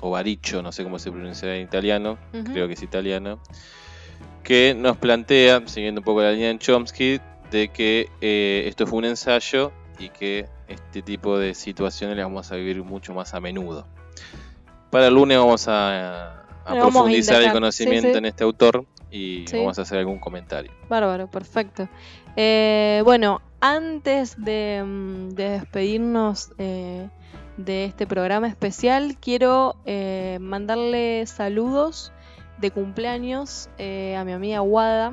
o 0.00 0.10
Baricho, 0.10 0.62
no 0.62 0.72
sé 0.72 0.84
cómo 0.84 0.98
se 0.98 1.10
pronuncia 1.10 1.54
en 1.54 1.62
italiano, 1.62 2.18
creo 2.52 2.66
que 2.66 2.74
es 2.74 2.82
italiano. 2.82 3.40
que 4.42 4.74
nos 4.74 4.96
plantea, 4.96 5.62
siguiendo 5.66 6.00
un 6.00 6.04
poco 6.04 6.22
la 6.22 6.32
línea 6.32 6.48
de 6.48 6.58
Chomsky, 6.58 7.20
de 7.50 7.68
que 7.68 8.08
eh, 8.20 8.64
esto 8.66 8.86
fue 8.86 8.98
un 8.98 9.04
ensayo 9.04 9.72
y 9.98 10.08
que 10.08 10.48
este 10.68 11.02
tipo 11.02 11.38
de 11.38 11.54
situaciones 11.54 12.16
las 12.16 12.26
vamos 12.26 12.50
a 12.52 12.56
vivir 12.56 12.82
mucho 12.82 13.14
más 13.14 13.34
a 13.34 13.40
menudo. 13.40 13.86
Para 14.90 15.08
el 15.08 15.14
lunes 15.14 15.38
vamos 15.38 15.66
a, 15.68 16.44
profundizar 16.64 17.42
el 17.42 17.52
conocimiento 17.52 18.16
en 18.16 18.26
este 18.26 18.44
autor 18.44 18.86
y 19.10 19.44
vamos 19.52 19.78
a 19.78 19.82
hacer 19.82 19.98
algún 19.98 20.18
comentario. 20.18 20.70
Bárbaro, 20.88 21.30
perfecto. 21.30 21.88
Eh, 22.36 23.02
bueno, 23.04 23.40
antes 23.60 24.42
de, 24.42 24.82
mm, 24.84 25.30
despedirnos 25.30 26.52
eh, 26.58 27.08
de 27.58 27.84
este 27.84 28.06
programa 28.06 28.48
especial, 28.48 29.18
quiero 29.20 29.76
eh, 29.84 30.38
mandarle 30.40 31.26
saludos 31.26 32.10
de 32.58 32.70
cumpleaños 32.70 33.68
a 33.78 34.24
mi 34.24 34.32
amiga 34.32 34.62
Wada, 34.62 35.12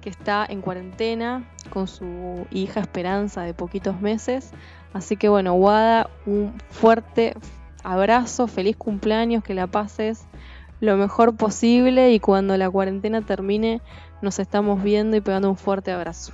que 0.00 0.08
está 0.10 0.46
en 0.48 0.60
cuarentena 0.62 1.50
con 1.70 1.88
su 1.88 2.46
hija 2.52 2.80
Esperanza 2.80 3.42
de 3.42 3.52
poquitos 3.52 4.00
meses. 4.00 4.52
Así 4.92 5.16
que 5.16 5.28
bueno, 5.28 5.54
Wada, 5.54 6.08
un 6.26 6.54
fuerte 6.70 7.34
abrazo, 7.82 8.46
feliz 8.46 8.76
cumpleaños, 8.76 9.42
que 9.42 9.54
la 9.54 9.66
pases 9.66 10.26
lo 10.80 10.96
mejor 10.96 11.36
posible 11.36 12.12
y 12.12 12.20
cuando 12.20 12.56
la 12.56 12.70
cuarentena 12.70 13.20
termine 13.20 13.80
nos 14.22 14.38
estamos 14.38 14.82
viendo 14.82 15.16
y 15.16 15.20
pegando 15.20 15.50
un 15.50 15.56
fuerte 15.56 15.92
abrazo. 15.92 16.32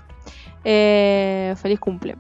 Eh, 0.65 1.55
feliz 1.57 1.79
cumple. 1.79 2.17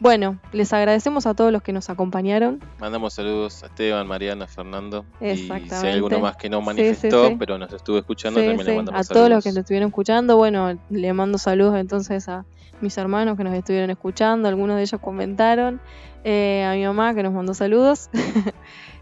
Bueno, 0.00 0.38
les 0.52 0.72
agradecemos 0.72 1.26
a 1.26 1.34
todos 1.34 1.52
los 1.52 1.62
que 1.62 1.72
nos 1.72 1.90
acompañaron. 1.90 2.60
Mandamos 2.78 3.14
saludos 3.14 3.64
a 3.64 3.66
Esteban, 3.66 4.06
Mariana, 4.06 4.46
Fernando. 4.46 5.04
Y 5.20 5.36
si 5.36 5.50
hay 5.50 5.94
alguno 5.94 6.20
más 6.20 6.36
que 6.36 6.48
no 6.48 6.60
manifestó, 6.60 7.36
pero 7.36 7.58
nos 7.58 7.72
estuvo 7.72 7.98
escuchando, 7.98 8.38
también 8.40 8.64
le 8.64 8.76
mandamos 8.76 9.10
A 9.10 9.12
todos 9.12 9.28
los 9.28 9.42
que 9.42 9.50
nos 9.50 9.58
estuvieron 9.58 9.88
escuchando, 9.88 10.36
bueno, 10.36 10.78
le 10.88 11.12
mando 11.12 11.36
saludos 11.38 11.76
entonces 11.76 12.28
a 12.28 12.44
mis 12.80 12.96
hermanos 12.96 13.36
que 13.36 13.42
nos 13.42 13.54
estuvieron 13.54 13.90
escuchando. 13.90 14.48
Algunos 14.48 14.76
de 14.76 14.82
ellos 14.82 15.00
comentaron. 15.00 15.80
Eh, 16.24 16.64
a 16.64 16.74
mi 16.74 16.84
mamá 16.84 17.14
que 17.14 17.22
nos 17.22 17.32
mandó 17.32 17.54
saludos. 17.54 18.10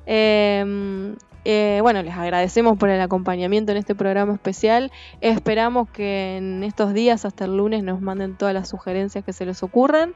Em, 0.09 1.17
eh, 1.45 1.81
bueno, 1.83 2.01
les 2.01 2.15
agradecemos 2.15 2.79
por 2.79 2.91
el 2.91 3.01
acompañamiento 3.01 3.73
en 3.73 3.79
este 3.79 3.97
programa 3.97 4.35
especial. 4.35 4.93
Esperamos 5.21 5.91
que 5.91 6.37
en 6.37 6.63
estos 6.63 6.95
días, 6.95 7.25
hasta 7.25 7.47
el 7.47 7.57
lunes, 7.57 7.83
nos 7.83 8.01
manden 8.01 8.37
todas 8.37 8.55
las 8.55 8.69
sugerencias 8.69 9.25
que 9.25 9.33
se 9.33 9.45
les 9.45 9.65
ocurran. 9.65 10.15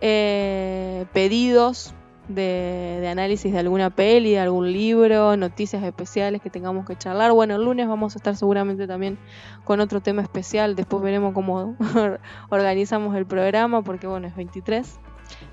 Eh, 0.00 1.06
pedidos 1.12 1.94
de, 2.34 3.06
análisis 3.10 3.52
de 3.52 3.58
alguna 3.58 3.90
peli, 3.90 4.32
de 4.32 4.38
algún 4.38 4.72
libro, 4.72 5.36
noticias 5.36 5.82
especiales 5.82 6.40
que 6.40 6.50
tengamos 6.50 6.86
que 6.86 6.96
charlar. 6.96 7.32
Bueno, 7.32 7.56
el 7.56 7.64
lunes 7.64 7.88
vamos 7.88 8.14
a 8.14 8.18
estar 8.18 8.36
seguramente 8.36 8.86
también 8.86 9.18
con 9.64 9.80
otro 9.80 10.00
tema 10.00 10.22
especial. 10.22 10.76
Después 10.76 11.02
veremos 11.02 11.34
cómo 11.34 11.76
organizamos 12.50 13.16
el 13.16 13.26
programa, 13.26 13.82
porque 13.82 14.06
bueno, 14.06 14.28
es 14.28 14.36
23. 14.36 15.00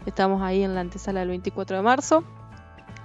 Estamos 0.05 0.41
ahí 0.41 0.63
en 0.63 0.75
la 0.75 0.81
antesala 0.81 1.21
del 1.21 1.29
24 1.29 1.77
de 1.77 1.83
marzo. 1.83 2.23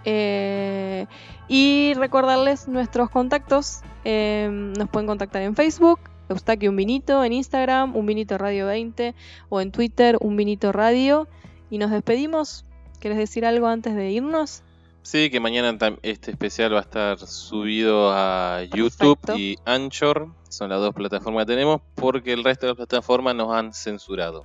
Eh, 0.05 1.06
y 1.48 1.94
recordarles 1.94 2.69
nuestros 2.69 3.10
contactos. 3.10 3.82
Eh, 4.05 4.48
nos 4.51 4.89
pueden 4.89 5.06
contactar 5.06 5.43
en 5.43 5.55
Facebook, 5.55 6.01
Eustaquio 6.33 6.71
Un 6.71 6.77
Vinito, 6.77 7.25
en 7.25 7.33
Instagram, 7.33 7.97
Un 7.97 8.07
Vinito 8.07 8.39
Radio 8.39 8.67
20 8.67 9.15
o 9.49 9.61
en 9.61 9.73
Twitter, 9.73 10.17
Un 10.21 10.37
Vinito 10.37 10.73
Radio. 10.73 11.29
Y 11.71 11.79
nos 11.79 11.91
despedimos. 11.91 12.65
¿Quieres 12.99 13.19
decir 13.19 13.45
algo 13.47 13.67
antes 13.67 13.95
de 13.95 14.11
irnos? 14.11 14.63
Sí, 15.03 15.31
que 15.31 15.41
mañana 15.41 15.77
este 16.03 16.31
especial 16.31 16.75
va 16.75 16.79
a 16.79 16.83
estar 16.83 17.19
subido 17.19 18.13
a 18.13 18.63
YouTube 18.63 19.19
y 19.37 19.59
Anchor. 19.65 20.29
Son 20.49 20.71
las 20.71 20.81
dos 20.81 20.95
plataformas 20.95 21.45
que 21.45 21.53
tenemos 21.53 21.81
porque 21.97 22.33
el 22.33 22.45
resto 22.45 22.67
de 22.67 22.71
las 22.71 22.77
plataformas 22.77 23.35
nos 23.35 23.53
han 23.53 23.73
censurado. 23.73 24.45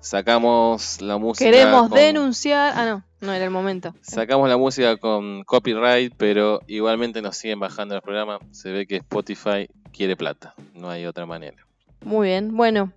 Sacamos 0.00 1.00
la 1.00 1.18
música. 1.18 1.50
Queremos 1.50 1.90
denunciar. 1.90 2.72
Ah, 2.76 2.86
no, 2.86 3.04
no 3.20 3.32
era 3.32 3.44
el 3.44 3.50
momento. 3.50 3.94
Sacamos 4.00 4.48
la 4.48 4.56
música 4.56 4.96
con 4.96 5.42
copyright, 5.44 6.14
pero 6.16 6.60
igualmente 6.66 7.20
nos 7.20 7.36
siguen 7.36 7.60
bajando 7.60 7.96
el 7.96 8.02
programa. 8.02 8.38
Se 8.52 8.70
ve 8.70 8.86
que 8.86 8.96
Spotify 8.96 9.68
quiere 9.92 10.16
plata. 10.16 10.54
No 10.74 10.88
hay 10.88 11.06
otra 11.06 11.26
manera. 11.26 11.56
Muy 12.04 12.28
bien. 12.28 12.56
Bueno, 12.56 12.92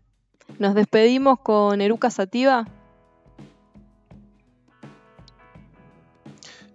nos 0.59 0.75
despedimos 0.75 1.39
con 1.39 1.81
Eruca 1.81 2.09
Sativa. 2.11 2.67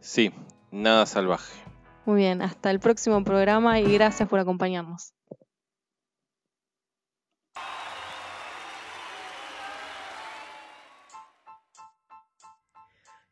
Sí, 0.01 0.33
nada 0.71 1.07
salvaje. 1.07 1.67
Muy 2.05 2.21
bien, 2.21 2.41
hasta 2.41 2.71
el 2.71 2.79
próximo 2.79 3.25
programa 3.25 3.81
y 3.81 3.93
gracias 3.93 4.29
por 4.29 4.39
acompañarnos. 4.39 5.16